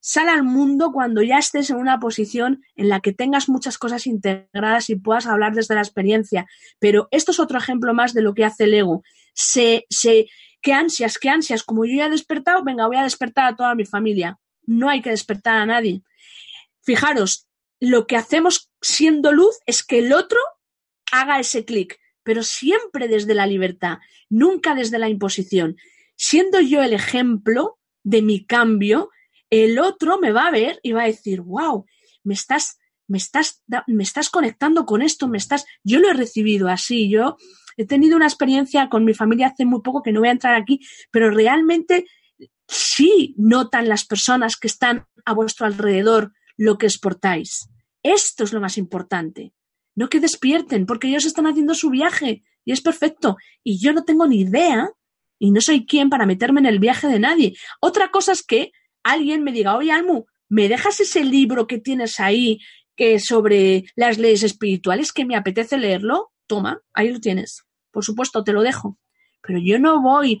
sal 0.00 0.30
al 0.30 0.44
mundo 0.44 0.92
cuando 0.92 1.20
ya 1.20 1.36
estés 1.36 1.68
en 1.68 1.76
una 1.76 2.00
posición 2.00 2.62
en 2.74 2.88
la 2.88 3.00
que 3.00 3.12
tengas 3.12 3.50
muchas 3.50 3.76
cosas 3.76 4.06
integradas 4.06 4.88
y 4.88 4.96
puedas 4.96 5.26
hablar 5.26 5.52
desde 5.52 5.74
la 5.74 5.82
experiencia. 5.82 6.46
Pero 6.78 7.08
esto 7.10 7.32
es 7.32 7.38
otro 7.38 7.58
ejemplo 7.58 7.92
más 7.92 8.14
de 8.14 8.22
lo 8.22 8.32
que 8.32 8.46
hace 8.46 8.64
el 8.64 8.72
ego. 8.72 9.02
Se, 9.34 9.84
se, 9.90 10.26
qué 10.62 10.72
ansias, 10.72 11.18
qué 11.18 11.28
ansias. 11.28 11.64
Como 11.64 11.84
yo 11.84 11.96
ya 11.96 12.06
he 12.06 12.10
despertado, 12.10 12.64
venga, 12.64 12.86
voy 12.86 12.96
a 12.96 13.02
despertar 13.02 13.52
a 13.52 13.56
toda 13.56 13.74
mi 13.74 13.84
familia 13.84 14.38
no 14.68 14.90
hay 14.90 15.00
que 15.00 15.10
despertar 15.10 15.56
a 15.56 15.66
nadie. 15.66 16.02
Fijaros, 16.82 17.48
lo 17.80 18.06
que 18.06 18.16
hacemos 18.16 18.70
siendo 18.80 19.32
luz 19.32 19.56
es 19.66 19.82
que 19.82 19.98
el 19.98 20.12
otro 20.12 20.38
haga 21.10 21.40
ese 21.40 21.64
clic, 21.64 21.98
pero 22.22 22.42
siempre 22.42 23.08
desde 23.08 23.34
la 23.34 23.46
libertad, 23.46 23.98
nunca 24.28 24.74
desde 24.74 24.98
la 24.98 25.08
imposición. 25.08 25.76
Siendo 26.16 26.60
yo 26.60 26.82
el 26.82 26.92
ejemplo 26.92 27.78
de 28.02 28.20
mi 28.20 28.44
cambio, 28.44 29.10
el 29.48 29.78
otro 29.78 30.18
me 30.18 30.32
va 30.32 30.48
a 30.48 30.50
ver 30.50 30.80
y 30.82 30.92
va 30.92 31.04
a 31.04 31.06
decir, 31.06 31.40
wow, 31.40 31.86
me 32.22 32.34
estás, 32.34 32.78
me 33.06 33.16
estás, 33.16 33.62
me 33.86 34.02
estás 34.02 34.28
conectando 34.28 34.84
con 34.84 35.00
esto, 35.00 35.28
me 35.28 35.38
estás, 35.38 35.64
yo 35.82 35.98
lo 36.00 36.10
he 36.10 36.14
recibido 36.14 36.68
así, 36.68 37.08
yo 37.08 37.36
he 37.78 37.86
tenido 37.86 38.16
una 38.16 38.26
experiencia 38.26 38.90
con 38.90 39.04
mi 39.04 39.14
familia 39.14 39.46
hace 39.46 39.64
muy 39.64 39.80
poco 39.80 40.02
que 40.02 40.12
no 40.12 40.20
voy 40.20 40.28
a 40.28 40.32
entrar 40.32 40.54
aquí, 40.56 40.80
pero 41.10 41.30
realmente 41.30 42.06
sí 42.68 43.34
notan 43.38 43.88
las 43.88 44.04
personas 44.04 44.56
que 44.56 44.68
están 44.68 45.06
a 45.24 45.32
vuestro 45.32 45.66
alrededor 45.66 46.32
lo 46.56 46.78
que 46.78 46.86
exportáis. 46.86 47.68
Esto 48.02 48.44
es 48.44 48.52
lo 48.52 48.60
más 48.60 48.78
importante. 48.78 49.54
No 49.96 50.08
que 50.08 50.20
despierten, 50.20 50.86
porque 50.86 51.08
ellos 51.08 51.24
están 51.24 51.46
haciendo 51.46 51.74
su 51.74 51.90
viaje 51.90 52.44
y 52.64 52.72
es 52.72 52.80
perfecto. 52.80 53.36
Y 53.64 53.80
yo 53.80 53.92
no 53.92 54.04
tengo 54.04 54.26
ni 54.26 54.40
idea 54.40 54.90
y 55.38 55.50
no 55.50 55.60
soy 55.60 55.86
quien 55.86 56.10
para 56.10 56.26
meterme 56.26 56.60
en 56.60 56.66
el 56.66 56.78
viaje 56.78 57.08
de 57.08 57.18
nadie. 57.18 57.56
Otra 57.80 58.10
cosa 58.10 58.32
es 58.32 58.42
que 58.42 58.72
alguien 59.02 59.42
me 59.42 59.52
diga, 59.52 59.76
oye, 59.76 59.92
Almu, 59.92 60.26
¿me 60.48 60.68
dejas 60.68 61.00
ese 61.00 61.24
libro 61.24 61.66
que 61.66 61.78
tienes 61.78 62.20
ahí 62.20 62.60
que 62.96 63.18
sobre 63.20 63.84
las 63.96 64.18
leyes 64.18 64.42
espirituales 64.42 65.12
que 65.12 65.24
me 65.24 65.36
apetece 65.36 65.78
leerlo? 65.78 66.32
Toma, 66.46 66.82
ahí 66.92 67.10
lo 67.10 67.20
tienes. 67.20 67.64
Por 67.90 68.04
supuesto, 68.04 68.44
te 68.44 68.52
lo 68.52 68.62
dejo. 68.62 68.98
Pero 69.40 69.58
yo 69.58 69.78
no 69.78 70.02
voy 70.02 70.40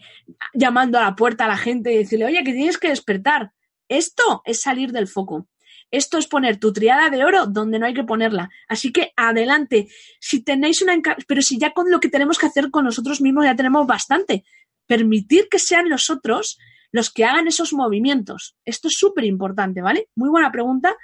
llamando 0.54 0.98
a 0.98 1.02
la 1.02 1.16
puerta 1.16 1.44
a 1.44 1.48
la 1.48 1.56
gente 1.56 1.92
y 1.92 1.98
decirle, 1.98 2.26
oye, 2.26 2.44
que 2.44 2.52
tienes 2.52 2.78
que 2.78 2.88
despertar. 2.88 3.52
Esto 3.88 4.42
es 4.44 4.60
salir 4.60 4.92
del 4.92 5.08
foco. 5.08 5.48
Esto 5.90 6.18
es 6.18 6.26
poner 6.26 6.58
tu 6.58 6.72
triada 6.72 7.08
de 7.08 7.24
oro 7.24 7.46
donde 7.46 7.78
no 7.78 7.86
hay 7.86 7.94
que 7.94 8.04
ponerla. 8.04 8.50
Así 8.68 8.92
que 8.92 9.12
adelante. 9.16 9.88
Si 10.20 10.42
tenéis 10.42 10.82
una. 10.82 11.00
Pero 11.26 11.40
si 11.42 11.58
ya 11.58 11.72
con 11.72 11.90
lo 11.90 12.00
que 12.00 12.10
tenemos 12.10 12.38
que 12.38 12.46
hacer 12.46 12.70
con 12.70 12.84
nosotros 12.84 13.20
mismos 13.20 13.44
ya 13.44 13.56
tenemos 13.56 13.86
bastante. 13.86 14.44
Permitir 14.86 15.48
que 15.50 15.58
sean 15.58 15.88
los 15.88 16.10
otros 16.10 16.58
los 16.90 17.10
que 17.10 17.24
hagan 17.24 17.46
esos 17.46 17.72
movimientos. 17.72 18.56
Esto 18.64 18.88
es 18.88 18.94
súper 18.96 19.24
importante, 19.24 19.82
¿vale? 19.82 20.08
Muy 20.14 20.30
buena 20.30 20.50
pregunta. 20.50 20.96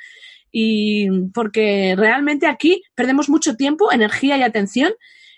Y 0.50 1.08
porque 1.32 1.94
realmente 1.96 2.46
aquí 2.46 2.82
perdemos 2.94 3.28
mucho 3.28 3.56
tiempo, 3.56 3.92
energía 3.92 4.36
y 4.38 4.42
atención 4.42 4.92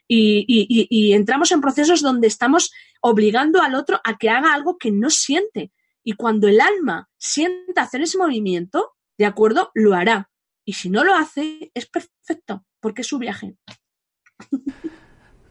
y, 0.09 1.13
entramos 1.13 1.53
en 1.53 1.61
procesos 1.61 2.01
donde 2.01 2.27
estamos 2.27 2.71
obligando 3.01 3.63
al 3.63 3.75
otro 3.75 4.01
a 4.05 4.17
que 4.17 4.31
haga 4.31 4.55
algo 4.55 4.79
que 4.79 4.91
no 4.91 5.11
siente. 5.11 5.73
Y 6.05 6.13
cuando 6.13 6.49
el 6.49 6.61
alma 6.61 7.09
sienta 7.19 7.83
hacer 7.83 8.03
ese 8.03 8.19
movimiento, 8.19 8.93
de 9.19 9.27
acuerdo, 9.27 9.71
lo 9.75 9.95
hará. 9.95 10.31
Y 10.65 10.75
si 10.75 10.91
no 10.91 11.05
lo 11.05 11.15
hace, 11.15 11.71
es 11.75 11.87
perfecto, 11.87 12.65
porque 12.81 13.03
es 13.03 13.09
su 13.09 13.19
viaje. 13.19 13.57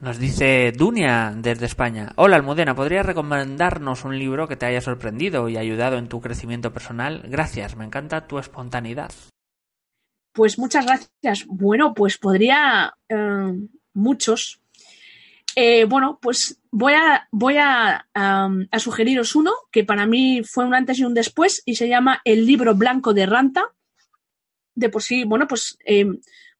Nos 0.01 0.19
dice 0.19 0.71
Dunia 0.71 1.33
desde 1.35 1.65
España. 1.65 2.11
Hola 2.15 2.35
Almudena, 2.35 2.75
¿podrías 2.75 3.05
recomendarnos 3.05 4.05
un 4.05 4.19
libro 4.19 4.47
que 4.47 4.55
te 4.55 4.65
haya 4.65 4.81
sorprendido 4.81 5.49
y 5.49 5.57
ayudado 5.57 5.97
en 5.97 6.09
tu 6.09 6.21
crecimiento 6.21 6.71
personal? 6.71 7.23
Gracias, 7.27 7.75
me 7.75 7.85
encanta 7.85 8.27
tu 8.27 8.37
espontaneidad. 8.37 9.11
Pues 10.33 10.59
muchas 10.59 10.85
gracias. 10.85 11.47
Bueno, 11.47 11.93
pues 11.93 12.17
podría 12.17 12.93
eh, 13.09 13.53
muchos. 13.95 14.61
eh, 15.55 15.85
bueno, 15.85 16.19
pues 16.21 16.61
voy 16.69 16.93
a, 16.93 17.27
voy 17.31 17.55
a, 17.57 18.05
sugeriros 18.77 19.35
uno 19.35 19.51
que 19.71 19.83
para 19.83 20.05
mí 20.05 20.43
fue 20.43 20.65
un 20.65 20.75
antes 20.75 20.99
y 20.99 21.05
un 21.05 21.13
después 21.13 21.63
y 21.65 21.75
se 21.75 21.87
llama 21.87 22.21
El 22.25 22.45
libro 22.45 22.75
blanco 22.75 23.13
de 23.13 23.25
Ranta. 23.25 23.73
De 24.75 24.89
por 24.89 25.01
sí, 25.01 25.23
bueno, 25.23 25.47
pues 25.47 25.77
eh, 25.85 26.05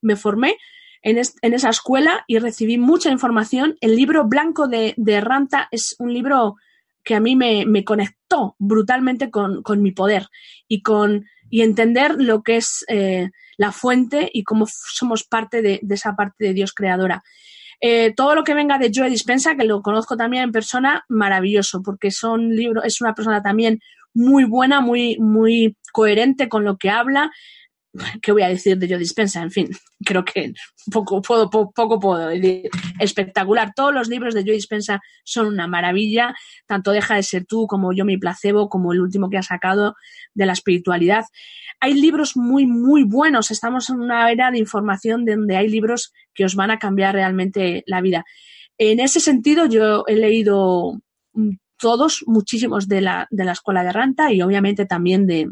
me 0.02 0.16
formé 0.16 0.56
en, 1.02 1.18
en, 1.18 1.54
esa 1.54 1.70
escuela 1.70 2.24
y 2.28 2.40
recibí 2.40 2.78
mucha 2.78 3.12
información. 3.12 3.78
El 3.82 3.96
libro 3.96 4.26
blanco 4.26 4.68
de, 4.68 4.94
de 4.98 5.20
Ranta 5.22 5.68
es 5.72 5.96
un 6.00 6.14
libro 6.14 6.56
que 7.04 7.16
a 7.16 7.20
mí 7.20 7.36
me, 7.36 7.66
me 7.66 7.84
conectó 7.86 8.56
brutalmente 8.58 9.30
con, 9.30 9.62
con, 9.62 9.82
mi 9.82 9.92
poder 9.92 10.28
y 10.68 10.82
con 10.82 11.26
y 11.50 11.62
entender 11.62 12.16
lo 12.18 12.44
que 12.44 12.58
es 12.58 12.86
eh, 12.88 13.30
la 13.58 13.72
fuente 13.72 14.30
y 14.34 14.44
cómo 14.44 14.66
somos 14.68 15.24
parte 15.24 15.62
de, 15.62 15.82
esa 15.90 16.16
parte 16.16 16.46
de 16.46 16.54
Dios 16.54 16.74
creadora. 16.74 17.24
Eh, 17.82 18.14
todo 18.16 18.36
lo 18.36 18.44
que 18.44 18.54
venga 18.54 18.78
de 18.78 18.92
Joe 18.94 19.10
Dispensa, 19.10 19.56
que 19.56 19.66
lo 19.66 19.82
conozco 19.82 20.16
también 20.18 20.44
en 20.44 20.52
persona, 20.52 21.06
maravilloso, 21.10 21.82
porque 21.84 22.12
son 22.12 22.56
libros, 22.56 22.86
es 22.86 23.02
una 23.02 23.14
persona 23.14 23.42
también 23.42 23.80
muy 24.14 24.46
buena, 24.46 24.80
muy, 24.80 25.18
muy 25.20 25.76
coherente 25.92 26.50
con 26.50 26.64
lo 26.64 26.78
que 26.78 26.90
habla. 26.90 27.32
¿Qué 28.22 28.32
voy 28.32 28.42
a 28.44 28.50
decir 28.50 28.78
de 28.78 28.88
Joe 28.88 28.98
Dispensa? 28.98 29.42
En 29.42 29.52
fin, 29.52 29.70
creo 30.04 30.26
que 30.26 30.54
poco 30.92 31.22
puedo, 31.22 31.50
poco, 31.50 32.00
puedo 32.00 32.28
decir. 32.28 32.70
Espectacular. 33.00 33.74
Todos 33.76 33.94
los 33.94 34.08
libros 34.08 34.34
de 34.34 34.44
Joe 34.44 34.54
Dispensa 34.54 35.02
son 35.24 35.48
una 35.48 35.68
maravilla. 35.68 36.36
Tanto 36.66 36.92
Deja 36.92 37.16
de 37.16 37.24
ser 37.24 37.46
tú 37.46 37.68
como 37.68 37.94
Yo 37.94 38.06
mi 38.06 38.18
placebo, 38.18 38.70
como 38.70 38.94
el 38.94 39.02
último 39.02 39.30
que 39.30 39.38
ha 39.38 39.44
sacado 39.44 39.96
de 40.34 40.46
la 40.46 40.54
espiritualidad 40.54 41.26
hay 41.80 41.94
libros 41.94 42.36
muy, 42.36 42.66
muy 42.66 43.04
buenos. 43.04 43.52
Estamos 43.52 43.90
en 43.90 44.00
una 44.00 44.32
era 44.32 44.52
de 44.52 44.60
información 44.60 45.26
donde 45.26 45.58
hay 45.58 45.68
libros 45.68 46.14
que 46.34 46.46
os 46.46 46.56
van 46.56 46.72
a 46.72 46.80
cambiar 46.80 47.14
realmente 47.14 47.84
la 47.86 48.02
vida. 48.02 48.26
En 48.78 49.00
ese 49.00 49.20
sentido, 49.20 49.66
yo 49.66 50.04
he 50.08 50.16
leído 50.16 51.02
todos, 51.78 52.24
muchísimos 52.26 52.88
de 52.88 53.02
la, 53.02 53.28
de 53.30 53.46
la 53.46 53.52
Escuela 53.52 53.84
de 53.84 53.92
Ranta 53.92 54.32
y 54.32 54.42
obviamente 54.42 54.86
también 54.86 55.28
de, 55.28 55.50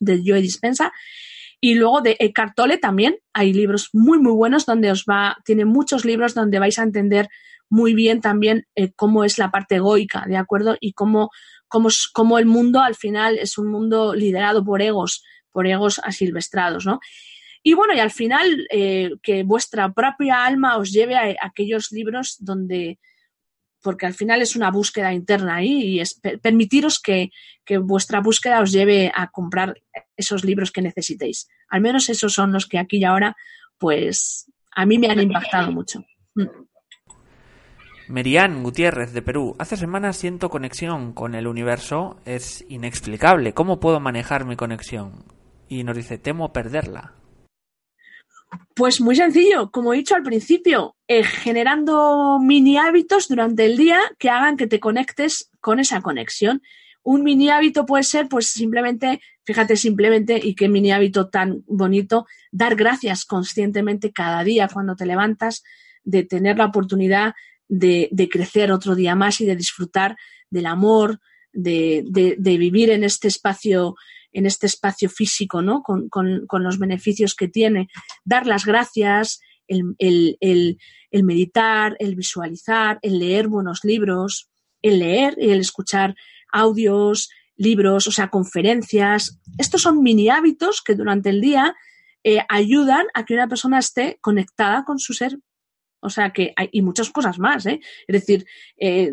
de 0.00 0.22
Joe 0.24 0.40
Dispensa. 0.40 0.92
Y 1.64 1.76
luego 1.76 2.02
de 2.02 2.18
Eckhart 2.20 2.54
Tolle 2.54 2.76
también 2.76 3.16
hay 3.32 3.54
libros 3.54 3.88
muy, 3.94 4.18
muy 4.18 4.32
buenos 4.32 4.66
donde 4.66 4.90
os 4.90 5.06
va, 5.06 5.38
tiene 5.46 5.64
muchos 5.64 6.04
libros 6.04 6.34
donde 6.34 6.58
vais 6.58 6.78
a 6.78 6.82
entender 6.82 7.30
muy 7.70 7.94
bien 7.94 8.20
también 8.20 8.66
eh, 8.74 8.92
cómo 8.92 9.24
es 9.24 9.38
la 9.38 9.50
parte 9.50 9.76
egoica, 9.76 10.26
¿de 10.28 10.36
acuerdo? 10.36 10.76
Y 10.78 10.92
cómo, 10.92 11.30
cómo, 11.66 11.88
cómo 12.12 12.38
el 12.38 12.44
mundo 12.44 12.80
al 12.80 12.96
final 12.96 13.38
es 13.38 13.56
un 13.56 13.68
mundo 13.68 14.14
liderado 14.14 14.62
por 14.62 14.82
egos 14.82 15.24
por 15.52 15.66
egos 15.66 16.02
asilvestrados, 16.04 16.84
¿no? 16.84 17.00
Y 17.62 17.72
bueno, 17.72 17.94
y 17.94 18.00
al 18.00 18.10
final 18.10 18.66
eh, 18.70 19.12
que 19.22 19.42
vuestra 19.42 19.90
propia 19.94 20.44
alma 20.44 20.76
os 20.76 20.92
lleve 20.92 21.16
a, 21.16 21.34
aquellos 21.40 21.92
libros 21.92 22.36
donde, 22.40 22.98
porque 23.84 24.06
al 24.06 24.14
final 24.14 24.42
es 24.42 24.56
una 24.56 24.70
búsqueda 24.70 25.12
interna 25.12 25.56
ahí 25.56 25.82
y 25.82 26.00
es 26.00 26.20
permitiros 26.42 26.98
que, 26.98 27.30
que, 27.64 27.78
vuestra 27.78 28.20
búsqueda 28.20 28.60
os 28.60 28.72
lleve 28.72 29.12
a 29.14 29.28
comprar 29.28 29.74
esos 30.16 30.44
libros 30.44 30.72
que 30.72 30.82
necesitéis. 30.82 31.48
Al 31.68 31.82
menos 31.82 32.08
esos 32.08 32.32
son 32.32 32.52
los 32.52 32.66
que 32.66 32.78
aquí 32.78 32.96
y 32.96 33.04
ahora, 33.04 33.36
pues 33.78 34.50
a 34.74 34.86
mí 34.86 34.98
me 34.98 35.08
han 35.08 35.20
impactado 35.20 35.70
mucho. 35.70 36.04
Mm. 36.34 36.46
Merian 38.08 38.62
Gutiérrez 38.62 39.12
de 39.12 39.22
Perú. 39.22 39.54
Hace 39.58 39.76
semanas 39.76 40.16
siento 40.16 40.50
conexión 40.50 41.12
con 41.12 41.34
el 41.34 41.46
universo. 41.46 42.18
Es 42.24 42.64
inexplicable. 42.68 43.54
¿Cómo 43.54 43.80
puedo 43.80 44.00
manejar 44.00 44.44
mi 44.44 44.56
conexión? 44.56 45.24
y 45.68 45.84
nos 45.84 45.96
dice, 45.96 46.18
temo 46.18 46.52
perderla. 46.52 47.14
Pues 48.74 49.00
muy 49.00 49.16
sencillo, 49.16 49.70
como 49.70 49.92
he 49.92 49.98
dicho 49.98 50.14
al 50.14 50.22
principio, 50.22 50.96
eh, 51.06 51.22
generando 51.22 52.38
mini 52.40 52.76
hábitos 52.76 53.28
durante 53.28 53.64
el 53.64 53.76
día 53.76 54.00
que 54.18 54.30
hagan 54.30 54.56
que 54.56 54.66
te 54.66 54.80
conectes 54.80 55.50
con 55.60 55.78
esa 55.78 56.00
conexión. 56.00 56.62
Un 57.02 57.22
mini 57.22 57.50
hábito 57.50 57.86
puede 57.86 58.02
ser, 58.02 58.28
pues 58.28 58.46
simplemente, 58.48 59.20
fíjate 59.44 59.76
simplemente, 59.76 60.40
y 60.42 60.54
qué 60.54 60.68
mini 60.68 60.92
hábito 60.92 61.28
tan 61.28 61.62
bonito, 61.66 62.26
dar 62.50 62.76
gracias 62.76 63.24
conscientemente 63.24 64.12
cada 64.12 64.42
día 64.42 64.68
cuando 64.72 64.96
te 64.96 65.06
levantas, 65.06 65.62
de 66.02 66.24
tener 66.24 66.58
la 66.58 66.66
oportunidad 66.66 67.34
de, 67.68 68.28
crecer 68.30 68.72
otro 68.72 68.94
día 68.94 69.14
más 69.14 69.40
y 69.40 69.46
de 69.46 69.56
disfrutar 69.56 70.16
del 70.50 70.66
amor, 70.66 71.20
de 71.52 72.02
vivir 72.58 72.90
en 72.90 73.04
este 73.04 73.28
espacio 73.28 73.94
en 74.34 74.44
este 74.44 74.66
espacio 74.66 75.08
físico, 75.08 75.62
¿no? 75.62 75.82
Con, 75.82 76.10
con, 76.10 76.46
con 76.46 76.62
los 76.62 76.78
beneficios 76.78 77.34
que 77.34 77.48
tiene. 77.48 77.88
Dar 78.24 78.46
las 78.46 78.66
gracias, 78.66 79.40
el, 79.68 79.94
el, 79.98 80.36
el, 81.10 81.24
meditar, 81.24 81.96
el 81.98 82.16
visualizar, 82.16 82.98
el 83.00 83.18
leer 83.18 83.48
buenos 83.48 83.84
libros, 83.84 84.50
el 84.82 84.98
leer 84.98 85.36
y 85.38 85.50
el 85.50 85.60
escuchar 85.60 86.14
audios, 86.52 87.30
libros, 87.56 88.06
o 88.06 88.12
sea, 88.12 88.28
conferencias. 88.28 89.40
Estos 89.56 89.82
son 89.82 90.02
mini 90.02 90.28
hábitos 90.28 90.82
que 90.82 90.94
durante 90.94 91.30
el 91.30 91.40
día 91.40 91.74
eh, 92.24 92.40
ayudan 92.48 93.06
a 93.14 93.24
que 93.24 93.34
una 93.34 93.48
persona 93.48 93.78
esté 93.78 94.18
conectada 94.20 94.84
con 94.84 94.98
su 94.98 95.14
ser 95.14 95.38
o 96.04 96.10
sea 96.10 96.32
que 96.32 96.52
hay 96.56 96.68
y 96.70 96.82
muchas 96.82 97.10
cosas 97.10 97.38
más, 97.38 97.66
¿eh? 97.66 97.80
Es 98.06 98.12
decir, 98.12 98.46
eh, 98.76 99.12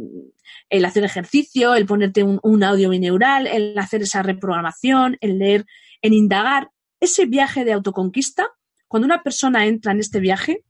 el 0.69 0.85
hacer 0.85 1.03
ejercicio, 1.03 1.73
el 1.73 1.85
ponerte 1.85 2.23
un, 2.23 2.39
un, 2.43 2.63
audio 2.63 2.89
bineural, 2.89 3.47
el 3.47 3.77
hacer 3.79 4.01
esa 4.01 4.21
reprogramación, 4.21 5.17
el 5.21 5.39
leer, 5.39 5.65
en 6.01 6.13
indagar. 6.13 6.71
Ese 6.99 7.25
viaje 7.25 7.65
de 7.65 7.73
autoconquista, 7.73 8.49
cuando 8.87 9.05
una 9.05 9.23
persona 9.23 9.65
entra 9.65 9.91
en 9.91 9.99
este 9.99 10.19
viaje 10.19 10.63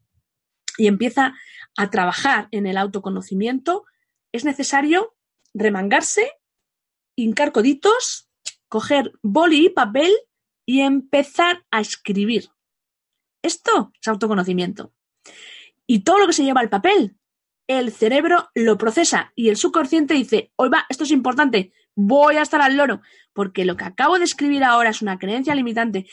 y 0.78 0.88
empieza 0.88 1.34
a 1.76 1.90
trabajar 1.90 2.48
en 2.52 2.68
el 2.68 2.78
autoconocimiento, 2.78 3.84
es 4.32 4.46
necesario 4.46 5.16
remangarse, 5.54 6.32
hincar 7.16 7.52
coditos, 7.52 8.30
coger 8.70 9.12
boli 9.22 9.66
y 9.66 9.70
papel 9.70 10.12
y 10.66 10.82
empezar 10.82 11.66
a 11.72 11.82
escribir. 11.82 12.50
Esto 13.42 13.92
es 14.00 14.08
autoconocimiento. 14.08 14.94
Y 15.92 16.06
todo 16.06 16.20
lo 16.20 16.28
que 16.28 16.32
se 16.32 16.46
lleva 16.46 16.62
al 16.62 16.70
papel, 16.70 17.18
el 17.68 17.92
cerebro 17.92 18.48
lo 18.56 18.78
procesa 18.78 19.34
y 19.36 19.50
el 19.50 19.58
subconsciente 19.58 20.14
dice, 20.14 20.54
hoy 20.56 20.70
va, 20.70 20.86
esto 20.88 21.04
es 21.04 21.12
importante, 21.12 21.74
voy 21.96 22.38
a 22.38 22.44
estar 22.44 22.62
al 22.62 22.78
loro, 22.78 23.02
porque 23.34 23.66
lo 23.66 23.76
que 23.76 23.84
acabo 23.84 24.18
de 24.18 24.24
escribir 24.24 24.64
ahora 24.64 24.92
es 24.92 25.02
una 25.02 25.20
creencia 25.20 25.54
limitante. 25.54 26.06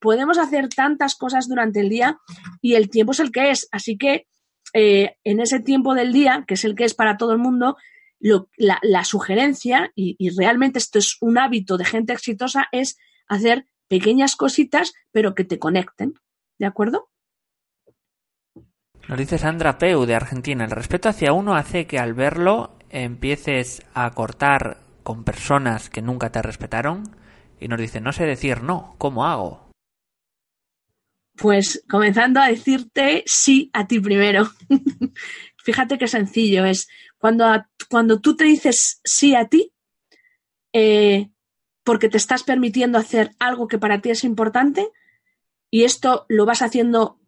Podemos 0.00 0.36
hacer 0.36 0.68
tantas 0.68 1.14
cosas 1.14 1.46
durante 1.46 1.78
el 1.78 1.90
día 1.90 2.18
y 2.60 2.74
el 2.74 2.90
tiempo 2.90 3.12
es 3.12 3.20
el 3.20 3.30
que 3.30 3.52
es. 3.52 3.68
Así 3.70 3.96
que 3.96 4.26
eh, 4.74 5.14
en 5.22 5.38
ese 5.38 5.60
tiempo 5.60 5.94
del 5.94 6.12
día, 6.12 6.44
que 6.48 6.54
es 6.54 6.64
el 6.64 6.74
que 6.74 6.82
es 6.84 6.94
para 6.94 7.16
todo 7.16 7.30
el 7.30 7.38
mundo, 7.38 7.76
la, 8.18 9.04
sugerencia, 9.04 9.92
y 9.94 10.30
realmente 10.36 10.80
esto 10.80 10.98
es 10.98 11.18
un 11.20 11.38
hábito 11.38 11.78
de 11.78 11.84
gente 11.84 12.12
exitosa, 12.12 12.66
es 12.72 12.98
hacer 13.28 13.64
pequeñas 13.86 14.34
cositas, 14.34 14.92
pero 15.12 15.36
que 15.36 15.44
te 15.44 15.60
conecten. 15.60 16.14
¿De 16.58 16.66
acuerdo? 16.66 17.09
Nos 19.10 19.18
dice 19.18 19.38
Sandra 19.38 19.76
Peu 19.76 20.06
de 20.06 20.14
Argentina, 20.14 20.64
el 20.64 20.70
respeto 20.70 21.08
hacia 21.08 21.32
uno 21.32 21.56
hace 21.56 21.88
que 21.88 21.98
al 21.98 22.14
verlo 22.14 22.78
empieces 22.90 23.82
a 23.92 24.08
cortar 24.12 24.84
con 25.02 25.24
personas 25.24 25.90
que 25.90 26.00
nunca 26.00 26.30
te 26.30 26.40
respetaron 26.40 27.16
y 27.58 27.66
nos 27.66 27.80
dice, 27.80 28.00
no 28.00 28.12
sé 28.12 28.24
decir 28.24 28.62
no, 28.62 28.94
¿cómo 28.98 29.26
hago? 29.26 29.68
Pues 31.36 31.84
comenzando 31.90 32.38
a 32.38 32.46
decirte 32.46 33.24
sí 33.26 33.68
a 33.72 33.88
ti 33.88 33.98
primero. 33.98 34.48
Fíjate 35.56 35.98
qué 35.98 36.06
sencillo 36.06 36.64
es. 36.64 36.86
Cuando, 37.18 37.46
cuando 37.88 38.20
tú 38.20 38.36
te 38.36 38.44
dices 38.44 39.00
sí 39.02 39.34
a 39.34 39.48
ti, 39.48 39.72
eh, 40.72 41.30
porque 41.82 42.08
te 42.08 42.16
estás 42.16 42.44
permitiendo 42.44 42.96
hacer 42.96 43.32
algo 43.40 43.66
que 43.66 43.78
para 43.78 44.00
ti 44.00 44.10
es 44.10 44.22
importante, 44.22 44.88
y 45.68 45.82
esto 45.82 46.26
lo 46.28 46.46
vas 46.46 46.62
haciendo 46.62 47.19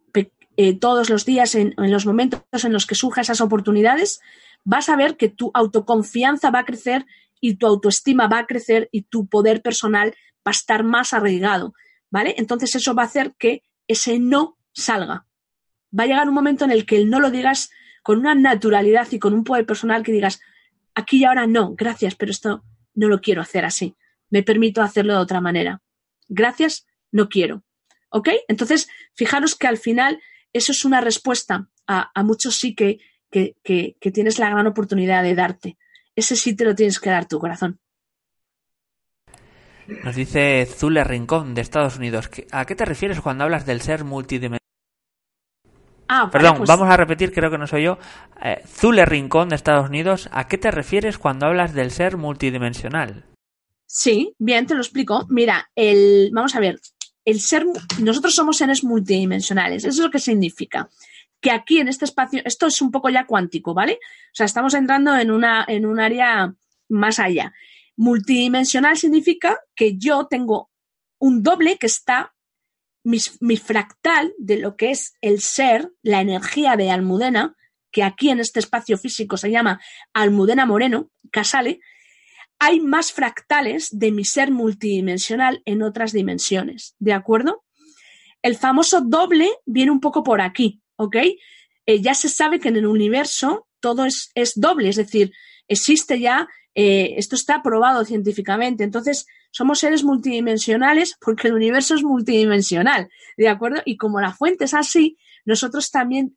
eh, 0.57 0.79
todos 0.79 1.11
los 1.11 1.25
días, 1.25 1.55
en, 1.55 1.75
en, 1.77 1.91
los 1.91 2.07
momentos 2.07 2.43
en 2.65 2.73
los 2.73 2.87
que 2.87 2.95
surjan 2.95 3.23
esas 3.23 3.41
oportunidades, 3.41 4.21
vas 4.65 4.89
a 4.89 4.97
ver 4.97 5.17
que 5.17 5.29
tu 5.29 5.51
autoconfianza 5.55 6.51
va 6.51 6.61
a 6.61 6.65
crecer 6.65 7.07
y 7.41 7.57
tu 7.57 7.67
autoestima 7.67 8.29
va 8.29 8.41
a 8.41 8.47
crecer 8.47 8.89
y 8.93 9.03
tu 9.03 9.27
poder 9.27 9.63
personal 9.63 10.15
va 10.47 10.51
a 10.51 10.53
estar 10.53 10.85
más 10.85 11.13
arraigado, 11.13 11.75
¿vale? 12.11 12.35
Entonces 12.39 12.75
eso 12.75 12.95
va 12.95 13.03
a 13.03 13.07
hacer 13.07 13.35
que 13.39 13.63
ese 13.89 14.19
no 14.19 14.57
salga. 14.73 15.27
Va 15.99 16.05
a 16.05 16.07
llegar 16.07 16.29
un 16.29 16.35
momento 16.35 16.65
en 16.65 16.71
el 16.71 16.87
que 16.87 16.97
el 16.97 17.11
no 17.11 17.21
lo 17.21 17.31
digas 17.31 17.71
con 18.03 18.19
una 18.19 18.35
naturalidad 18.35 19.09
y 19.11 19.19
con 19.19 19.35
un 19.35 19.45
poder 19.45 19.67
personal 19.67 20.03
que 20.03 20.13
digas, 20.13 20.41
aquí 20.95 21.19
y 21.19 21.25
ahora 21.25 21.47
no, 21.47 21.75
gracias, 21.75 22.15
pero 22.15 22.31
esto 22.31 22.65
no 22.95 23.09
lo 23.09 23.21
quiero 23.21 23.43
hacer 23.43 23.65
así. 23.65 23.97
Me 24.31 24.43
permito 24.43 24.83
hacerlo 24.83 25.15
de 25.15 25.21
otra 25.21 25.41
manera. 25.41 25.83
Gracias, 26.29 26.87
no 27.11 27.29
quiero. 27.29 27.63
¿Ok? 28.11 28.29
Entonces, 28.49 28.89
fijaros 29.15 29.55
que 29.55 29.67
al 29.67 29.79
final 29.79 30.21
eso 30.53 30.73
es 30.73 30.85
una 30.85 31.01
respuesta 31.01 31.69
a, 31.87 32.11
a 32.15 32.23
muchos 32.23 32.57
sí 32.57 32.75
que, 32.75 32.99
que, 33.31 33.57
que, 33.63 33.97
que, 34.01 34.11
tienes 34.11 34.39
la 34.39 34.51
gran 34.51 34.67
oportunidad 34.67 35.23
de 35.23 35.35
darte. 35.35 35.79
Ese 36.15 36.37
sí 36.37 36.55
te 36.55 36.65
lo 36.65 36.75
tienes 36.75 37.01
que 37.01 37.11
dar 37.11 37.27
tu 37.27 37.39
corazón. 37.39 37.81
Nos 40.05 40.15
dice 40.15 40.67
Zule 40.67 41.05
Rincón 41.05 41.55
de 41.55 41.61
Estados 41.61 41.97
Unidos. 41.97 42.31
¿A 42.51 42.65
qué 42.65 42.75
te 42.75 42.85
refieres 42.85 43.21
cuando 43.21 43.45
hablas 43.45 43.67
del 43.67 43.81
ser 43.81 44.05
multidimensional? 44.05 44.59
Ah, 46.09 46.29
Perdón, 46.31 46.59
pues 46.59 46.69
vamos 46.69 46.89
a 46.89 46.97
repetir, 46.97 47.33
creo 47.33 47.51
que 47.51 47.57
no 47.57 47.67
soy 47.67 47.85
yo. 47.85 47.99
Eh, 48.43 48.63
Zule 48.67 49.07
Rincón 49.07 49.49
de 49.49 49.57
Estados 49.57 49.89
Unidos, 49.89 50.29
¿a 50.33 50.47
qué 50.47 50.59
te 50.59 50.71
refieres 50.71 51.17
cuando 51.17 51.47
hablas 51.47 51.73
del 51.73 51.91
ser 51.91 52.19
multidimensional? 52.19 53.25
Sí, 53.87 54.35
bien, 54.39 54.67
te 54.67 54.75
lo 54.75 54.81
explico. 54.81 55.27
Mira, 55.31 55.71
el, 55.75 56.31
vamos 56.33 56.55
a 56.55 56.61
ver, 56.61 56.79
el 57.25 57.41
ser, 57.41 57.67
nosotros 58.01 58.35
somos 58.35 58.57
seres 58.57 58.85
multidimensionales. 58.85 59.85
Eso 59.85 60.01
es 60.01 60.05
lo 60.05 60.11
que 60.11 60.19
significa. 60.19 60.89
Que 61.41 61.51
aquí 61.51 61.79
en 61.79 61.89
este 61.89 62.05
espacio, 62.05 62.43
esto 62.45 62.67
es 62.67 62.81
un 62.81 62.91
poco 62.91 63.09
ya 63.09 63.27
cuántico, 63.27 63.75
¿vale? 63.75 63.95
O 63.95 64.35
sea, 64.35 64.47
estamos 64.47 64.75
entrando 64.75 65.17
en 65.17 65.31
una, 65.31 65.65
en 65.67 65.87
un 65.87 66.01
área 66.01 66.55
más 66.89 67.19
allá. 67.19 67.53
Multidimensional 67.97 68.97
significa 68.97 69.59
que 69.75 69.97
yo 69.97 70.27
tengo 70.27 70.71
un 71.19 71.43
doble 71.43 71.79
que 71.79 71.87
está 71.87 72.35
mi, 73.05 73.19
mi, 73.41 73.57
fractal 73.57 74.33
de 74.39 74.59
lo 74.59 74.77
que 74.77 74.91
es 74.91 75.15
el 75.21 75.41
ser, 75.41 75.91
la 76.03 76.21
energía 76.21 76.77
de 76.77 76.91
Almudena, 76.91 77.57
que 77.91 78.03
aquí 78.03 78.31
en 78.31 78.41
este 78.41 78.61
espacio 78.61 78.97
físico 78.97 79.37
se 79.37 79.51
llama 79.51 79.81
Almudena 80.13 80.67
Moreno, 80.67 81.11
Casale, 81.31 81.81
hay 82.65 82.79
más 82.79 83.11
fractales 83.11 83.89
de 83.91 84.13
mi 84.13 84.25
ser 84.25 84.53
multidimensional 84.53 85.63
en 85.65 85.83
otras 85.83 86.13
dimensiones, 86.13 86.95
¿de 87.01 87.13
acuerdo? 87.13 87.65
El 88.41 88.55
famoso 88.55 89.01
doble 89.01 89.51
viene 89.67 89.91
un 89.91 89.99
poco 89.99 90.23
por 90.23 90.41
aquí, 90.41 90.81
¿ok? 90.95 91.17
Eh, 91.87 92.01
ya 92.01 92.15
se 92.15 92.29
sabe 92.29 92.61
que 92.61 92.69
en 92.69 92.77
el 92.77 92.87
universo 92.87 93.67
todo 93.81 94.07
es, 94.07 94.31
doble, 94.55 94.91
es 94.91 94.95
decir, 94.95 95.33
existe 95.67 96.21
ya, 96.21 96.47
eh, 96.77 97.15
esto 97.17 97.35
está 97.35 97.65
probado 97.65 98.05
científicamente, 98.05 98.85
entonces 98.85 99.27
somos 99.51 99.81
seres 99.81 100.05
multidimensionales 100.05 101.17
porque 101.21 101.49
el 101.49 101.55
universo 101.55 101.97
es 101.97 102.05
multidimensional, 102.05 103.09
¿de 103.37 103.49
acuerdo? 103.49 103.83
Y 103.85 103.97
como 103.97 104.21
la 104.21 104.35
fuente 104.35 104.67
es 104.67 104.75
así, 104.75 105.19
nosotros 105.45 105.91
también 105.91 106.37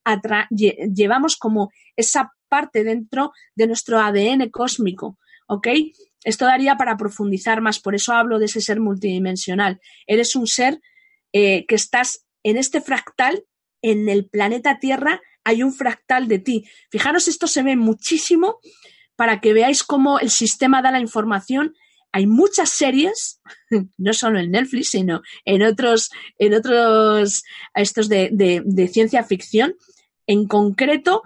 llevamos 0.50 1.36
como 1.36 1.70
esa 1.96 2.34
parte 2.50 2.84
dentro 2.84 3.32
de 3.54 3.68
nuestro 3.68 4.00
ADN 4.00 4.50
cósmico, 4.50 5.20
¿ok? 5.48 5.68
Esto 6.26 6.46
daría 6.46 6.76
para 6.76 6.98
profundizar 6.98 7.62
más, 7.62 7.80
por 7.80 7.96
eso 7.96 8.12
hablo 8.12 8.40
de 8.40 8.46
ese 8.46 8.60
ser 8.60 8.82
multidimensional. 8.82 9.80
Eres 10.08 10.36
un 10.36 10.48
ser 10.48 10.82
eh, 11.32 11.66
que 11.68 11.76
estás 11.76 12.26
en 12.44 12.58
este 12.58 12.82
fractal, 12.82 13.46
en 13.82 14.10
el 14.10 14.28
planeta 14.28 14.80
Tierra 14.80 15.22
hay 15.44 15.62
un 15.64 15.74
fractal 15.74 16.28
de 16.28 16.40
ti. 16.40 16.66
Fijaros, 16.90 17.28
esto 17.28 17.48
se 17.48 17.62
ve 17.62 17.76
muchísimo 17.76 18.58
para 19.16 19.40
que 19.40 19.54
veáis 19.54 19.84
cómo 19.84 20.20
el 20.20 20.32
sistema 20.32 20.82
da 20.82 20.92
la 20.92 21.00
información 21.00 21.76
hay 22.12 22.28
muchas 22.28 22.70
series, 22.70 23.42
no 23.98 24.14
solo 24.14 24.40
en 24.40 24.52
Netflix, 24.52 24.92
sino 24.92 25.22
en 25.44 25.64
otros, 25.64 26.10
en 26.38 26.54
otros, 26.54 27.44
estos 27.74 28.08
de, 28.08 28.30
de, 28.32 28.62
de, 28.66 28.88
ciencia 28.88 29.22
ficción. 29.26 29.76
En 30.26 30.48
concreto, 30.48 31.24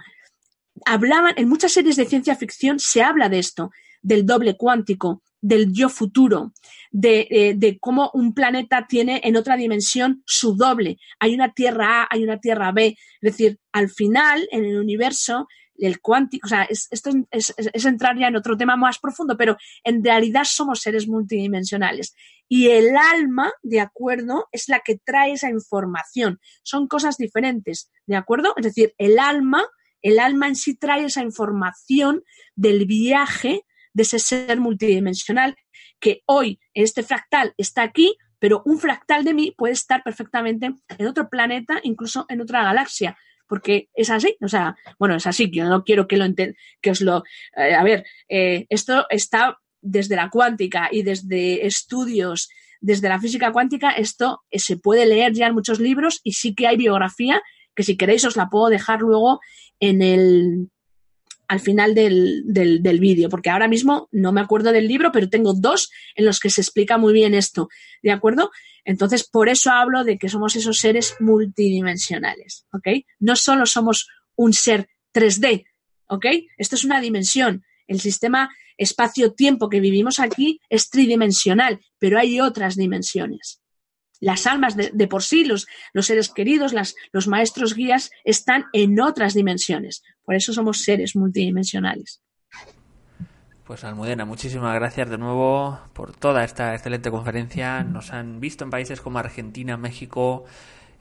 hablaban, 0.86 1.36
en 1.38 1.48
muchas 1.48 1.74
series 1.74 1.96
de 1.96 2.08
ciencia 2.08 2.36
ficción 2.36 2.80
se 2.80 3.04
habla 3.04 3.30
de 3.30 3.38
esto, 3.38 3.70
del 4.02 4.26
doble 4.26 4.58
cuántico, 4.58 5.22
del 5.42 5.72
yo 5.74 5.90
futuro, 5.90 6.54
de, 6.92 7.28
eh, 7.30 7.54
de, 7.56 7.80
cómo 7.80 8.12
un 8.14 8.34
planeta 8.34 8.86
tiene 8.88 9.22
en 9.24 9.38
otra 9.38 9.56
dimensión 9.56 10.22
su 10.26 10.56
doble. 10.56 10.98
Hay 11.20 11.34
una 11.34 11.54
Tierra 11.54 12.04
A, 12.04 12.08
hay 12.12 12.24
una 12.24 12.40
Tierra 12.40 12.72
B. 12.72 12.88
Es 12.88 12.98
decir, 13.22 13.60
al 13.72 13.90
final, 13.90 14.48
en 14.52 14.66
el 14.66 14.78
universo, 14.78 15.48
el 15.78 16.02
cuántico, 16.02 16.46
o 16.46 16.50
sea, 16.50 16.64
es, 16.64 16.88
esto 16.92 17.12
es, 17.32 17.54
es, 17.58 17.70
es, 17.74 17.86
entrar 17.86 18.18
ya 18.18 18.28
en 18.28 18.36
otro 18.36 18.58
tema 18.58 18.76
más 18.76 19.00
profundo, 19.00 19.38
pero 19.38 19.58
en 19.84 20.04
realidad 20.04 20.44
somos 20.44 20.82
seres 20.82 21.08
multidimensionales. 21.08 22.16
Y 22.50 22.70
el 22.70 22.98
alma, 22.98 23.54
de 23.64 23.80
acuerdo, 23.80 24.48
es 24.52 24.68
la 24.68 24.82
que 24.84 24.98
trae 24.98 25.34
esa 25.34 25.50
información. 25.50 26.40
Son 26.64 26.88
cosas 26.88 27.18
diferentes, 27.18 27.92
¿de 28.08 28.16
acuerdo? 28.16 28.54
Es 28.58 28.66
decir, 28.66 28.94
el 28.98 29.20
alma, 29.20 29.64
el 30.02 30.20
alma 30.20 30.48
en 30.48 30.56
sí 30.56 30.76
trae 30.76 31.06
esa 31.06 31.22
información 31.22 32.24
del 32.56 32.86
viaje 32.86 33.64
de 33.94 34.04
ese 34.04 34.20
ser 34.20 34.60
multidimensional 34.60 35.56
que 36.00 36.22
hoy 36.26 36.60
este 36.74 37.04
fractal 37.04 37.54
está 37.58 37.84
aquí, 37.84 38.16
pero 38.40 38.62
un 38.66 38.80
fractal 38.80 39.24
de 39.24 39.34
mí 39.34 39.54
puede 39.58 39.74
estar 39.74 40.04
perfectamente 40.04 40.72
en 40.98 41.08
otro 41.08 41.30
planeta, 41.30 41.80
incluso 41.84 42.26
en 42.30 42.42
otra 42.42 42.64
galaxia 42.64 43.18
porque 43.50 43.90
es 43.96 44.12
así, 44.12 44.38
o 44.42 44.48
sea, 44.48 44.78
bueno, 45.00 45.16
es 45.16 45.26
así, 45.26 45.50
yo 45.52 45.66
no 45.66 45.84
quiero 45.84 46.08
que 46.08 46.18
lo 46.18 46.26
que 46.82 46.92
os 46.92 47.02
lo, 47.02 47.24
eh, 47.58 47.74
a 47.74 47.84
ver, 47.84 48.06
eh, 48.30 48.68
esto 48.70 49.08
está 49.10 49.58
desde 49.82 50.16
la 50.16 50.30
cuántica 50.30 50.88
y 50.92 51.02
desde 51.02 51.66
estudios, 51.66 52.50
desde 52.80 53.10
la 53.10 53.20
física 53.20 53.52
cuántica, 53.52 53.90
esto 53.90 54.44
eh, 54.52 54.60
se 54.60 54.78
puede 54.78 55.08
leer 55.08 55.34
ya 55.34 55.48
en 55.48 55.56
muchos 55.56 55.80
libros 55.80 56.22
y 56.24 56.34
sí 56.34 56.54
que 56.54 56.68
hay 56.68 56.78
biografía, 56.78 57.42
que 57.76 57.84
si 57.84 57.98
queréis 57.98 58.24
os 58.24 58.38
la 58.38 58.50
puedo 58.50 58.68
dejar 58.68 59.00
luego 59.02 59.40
en 59.80 60.04
el, 60.04 60.70
al 61.50 61.60
final 61.60 61.96
del, 61.96 62.44
del, 62.46 62.84
del 62.84 63.00
vídeo, 63.00 63.28
porque 63.28 63.50
ahora 63.50 63.68
mismo 63.68 64.08
no 64.12 64.32
me 64.32 64.40
acuerdo 64.40 64.72
del 64.72 64.88
libro, 64.88 65.12
pero 65.12 65.30
tengo 65.30 65.54
dos 65.54 65.90
en 66.16 66.26
los 66.26 66.40
que 66.40 66.52
se 66.52 66.62
explica 66.62 67.00
muy 67.00 67.12
bien 67.12 67.34
esto, 67.34 67.70
¿de 68.04 68.12
acuerdo? 68.12 68.52
Entonces, 68.86 69.28
por 69.28 69.50
eso 69.50 69.72
hablo 69.72 70.04
de 70.04 70.20
que 70.20 70.30
somos 70.30 70.56
esos 70.56 70.78
seres 70.78 71.16
multidimensionales, 71.20 72.68
¿ok? 72.72 73.04
No 73.20 73.36
solo 73.36 73.66
somos 73.66 74.08
un 74.36 74.54
ser 74.54 74.90
3D, 75.12 75.66
¿ok? 76.08 76.26
Esto 76.58 76.76
es 76.76 76.84
una 76.84 77.02
dimensión. 77.02 77.64
El 77.88 78.00
sistema 78.00 78.52
espacio-tiempo 78.78 79.70
que 79.70 79.80
vivimos 79.80 80.20
aquí 80.20 80.62
es 80.70 80.92
tridimensional, 80.92 81.80
pero 81.98 82.20
hay 82.20 82.40
otras 82.42 82.76
dimensiones. 82.76 83.60
Las 84.20 84.48
almas 84.48 84.76
de, 84.76 84.92
de 84.94 85.08
por 85.08 85.24
sí, 85.24 85.46
los, 85.46 85.68
los 85.94 86.06
seres 86.06 86.30
queridos, 86.30 86.74
las, 86.74 86.96
los 87.12 87.28
maestros 87.28 87.74
guías, 87.76 88.12
están 88.24 88.66
en 88.74 89.00
otras 89.00 89.34
dimensiones. 89.34 90.04
Por 90.24 90.36
eso 90.36 90.54
somos 90.54 90.84
seres 90.84 91.16
multidimensionales. 91.16 92.22
Pues 93.70 93.84
Almudena, 93.84 94.26
muchísimas 94.26 94.74
gracias 94.74 95.12
de 95.12 95.20
nuevo 95.20 95.80
por 95.94 96.16
toda 96.16 96.44
esta 96.44 96.74
excelente 96.74 97.12
conferencia. 97.12 97.84
Nos 97.84 98.12
han 98.12 98.40
visto 98.40 98.64
en 98.64 98.72
países 98.72 99.00
como 99.00 99.20
Argentina, 99.20 99.78
México, 99.78 100.46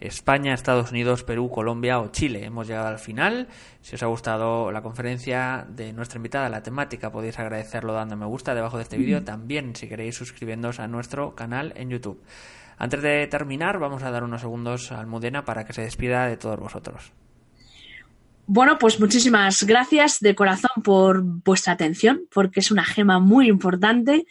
España, 0.01 0.53
Estados 0.53 0.91
Unidos, 0.91 1.25
Perú, 1.25 1.51
Colombia 1.51 1.99
o 1.99 2.09
Chile. 2.09 2.45
Hemos 2.45 2.69
llegado 2.69 2.89
al 2.89 2.99
final. 2.99 3.49
Si 3.81 3.95
os 3.95 4.03
ha 4.03 4.07
gustado 4.07 4.71
la 4.71 4.83
conferencia 4.83 5.67
de 5.71 5.95
nuestra 5.95 6.19
invitada, 6.19 6.51
la 6.51 6.63
temática, 6.63 7.11
podéis 7.11 7.39
agradecerlo 7.39 7.95
dando 7.95 8.17
me 8.17 8.27
gusta 8.27 8.55
debajo 8.55 8.77
de 8.77 8.83
este 8.83 8.99
vídeo. 8.99 9.25
También, 9.25 9.75
si 9.75 9.89
queréis, 9.89 10.17
suscribiéndoos 10.17 10.79
a 10.79 10.89
nuestro 10.89 11.35
canal 11.35 11.73
en 11.75 11.89
YouTube. 11.89 12.23
Antes 12.79 13.03
de 13.03 13.27
terminar, 13.27 13.79
vamos 13.79 14.03
a 14.03 14.11
dar 14.11 14.23
unos 14.23 14.41
segundos 14.41 14.93
a 14.93 15.01
Almudena 15.01 15.45
para 15.45 15.65
que 15.65 15.73
se 15.73 15.83
despida 15.83 16.27
de 16.27 16.37
todos 16.37 16.61
vosotros. 16.61 17.13
Bueno, 18.47 18.79
pues 18.79 18.99
muchísimas 18.99 19.65
gracias 19.65 20.21
de 20.21 20.35
corazón 20.35 20.83
por 20.83 21.23
vuestra 21.23 21.75
atención, 21.75 22.23
porque 22.33 22.61
es 22.61 22.71
una 22.71 22.85
gema 22.85 23.19
muy 23.19 23.49
importante. 23.49 24.27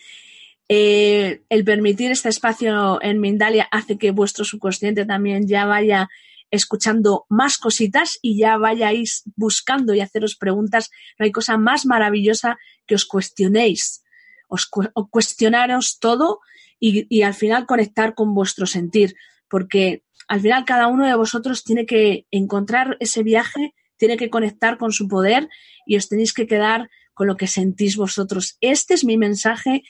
Eh, 0.70 1.42
el 1.50 1.64
permitir 1.64 2.12
este 2.12 2.30
espacio 2.30 3.02
en 3.02 3.20
Mindalia 3.20 3.68
hace 3.70 3.98
que 3.98 4.12
vuestro 4.12 4.44
subconsciente 4.44 5.06
también 5.06 5.48
ya 5.48 5.66
vaya 5.66 6.10
escuchando 6.50 7.26
más 7.30 7.58
cositas 7.58 8.18
y 8.22 8.38
ya 8.38 8.58
vayáis 8.58 9.24
buscando 9.36 9.94
y 9.94 10.00
haceros 10.00 10.36
preguntas. 10.36 10.90
No 11.20 11.26
hay 11.26 11.32
cosa 11.32 11.58
más 11.58 11.86
maravillosa 11.86 12.58
que 12.86 12.96
os 12.96 13.06
cuestionéis, 13.06 14.04
os, 14.48 14.66
cu 14.66 14.88
os 14.94 15.10
cuestionaros 15.10 16.00
todo 16.00 16.40
y, 16.80 17.22
al 17.22 17.34
final 17.34 17.66
conectar 17.66 18.14
con 18.14 18.34
vuestro 18.34 18.66
sentir, 18.66 19.16
porque 19.50 20.04
al 20.28 20.42
final 20.42 20.66
cada 20.66 20.88
uno 20.88 21.06
de 21.06 21.16
vosotros 21.16 21.64
tiene 21.64 21.86
que 21.86 22.26
encontrar 22.32 22.98
ese 23.00 23.24
viaje, 23.24 23.74
tiene 23.98 24.18
que 24.18 24.30
conectar 24.30 24.78
con 24.78 24.92
su 24.92 25.08
poder 25.08 25.50
y 25.86 25.98
os 25.98 26.08
tenéis 26.08 26.34
que 26.34 26.48
quedar 26.48 26.90
con 27.14 27.28
lo 27.28 27.36
que 27.36 27.48
sentís 27.48 27.98
vosotros. 27.98 28.58
Este 28.62 28.94
es 28.94 29.04
mi 29.04 29.18
mensaje 29.18 29.82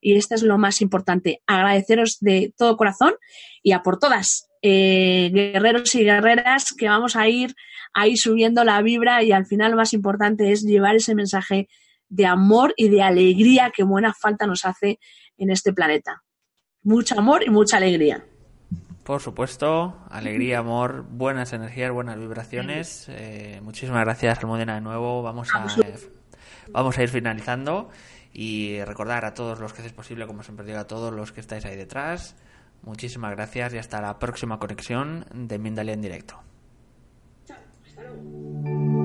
y 0.00 0.14
este 0.14 0.34
es 0.34 0.42
lo 0.42 0.56
más 0.56 0.80
importante. 0.80 1.42
Agradeceros 1.46 2.18
de 2.20 2.54
todo 2.56 2.76
corazón 2.76 3.14
y 3.62 3.72
a 3.72 3.82
por 3.82 3.98
todas, 3.98 4.48
eh, 4.62 5.30
guerreros 5.32 5.94
y 5.94 6.04
guerreras, 6.04 6.72
que 6.72 6.88
vamos 6.88 7.16
a 7.16 7.28
ir 7.28 7.54
ahí 7.92 8.16
subiendo 8.16 8.64
la 8.64 8.80
vibra 8.80 9.22
y 9.22 9.32
al 9.32 9.46
final 9.46 9.72
lo 9.72 9.76
más 9.76 9.92
importante 9.92 10.52
es 10.52 10.62
llevar 10.62 10.96
ese 10.96 11.14
mensaje 11.14 11.68
de 12.08 12.26
amor 12.26 12.72
y 12.76 12.88
de 12.88 13.02
alegría 13.02 13.72
que 13.74 13.84
buena 13.84 14.14
falta 14.14 14.46
nos 14.46 14.64
hace 14.64 14.98
en 15.36 15.50
este 15.50 15.72
planeta 15.72 16.22
mucho 16.82 17.18
amor 17.18 17.42
y 17.44 17.50
mucha 17.50 17.76
alegría. 17.76 18.24
Por 19.04 19.20
supuesto, 19.20 19.96
alegría, 20.10 20.58
amor, 20.58 21.04
buenas 21.10 21.52
energías, 21.52 21.90
buenas 21.90 22.18
vibraciones. 22.18 23.06
Eh, 23.08 23.60
muchísimas 23.62 24.04
gracias, 24.04 24.38
Almudena, 24.38 24.74
de 24.74 24.80
nuevo. 24.82 25.22
Vamos 25.22 25.48
a, 25.54 25.66
vamos 26.70 26.98
a 26.98 27.02
ir 27.02 27.08
finalizando 27.08 27.90
y 28.32 28.82
recordar 28.84 29.24
a 29.24 29.34
todos 29.34 29.58
los 29.58 29.72
que 29.72 29.84
es 29.84 29.92
posible, 29.92 30.26
como 30.26 30.42
siempre 30.42 30.64
digo, 30.66 30.78
a 30.78 30.86
todos 30.86 31.12
los 31.12 31.32
que 31.32 31.40
estáis 31.40 31.64
ahí 31.64 31.76
detrás. 31.76 32.36
Muchísimas 32.82 33.32
gracias 33.32 33.74
y 33.74 33.78
hasta 33.78 34.00
la 34.00 34.18
próxima 34.18 34.58
conexión 34.58 35.26
de 35.34 35.58
Mindalia 35.58 35.94
en 35.94 36.02
directo. 36.02 36.36
Chao, 37.46 37.58
hasta 37.84 38.02
luego. 38.02 38.99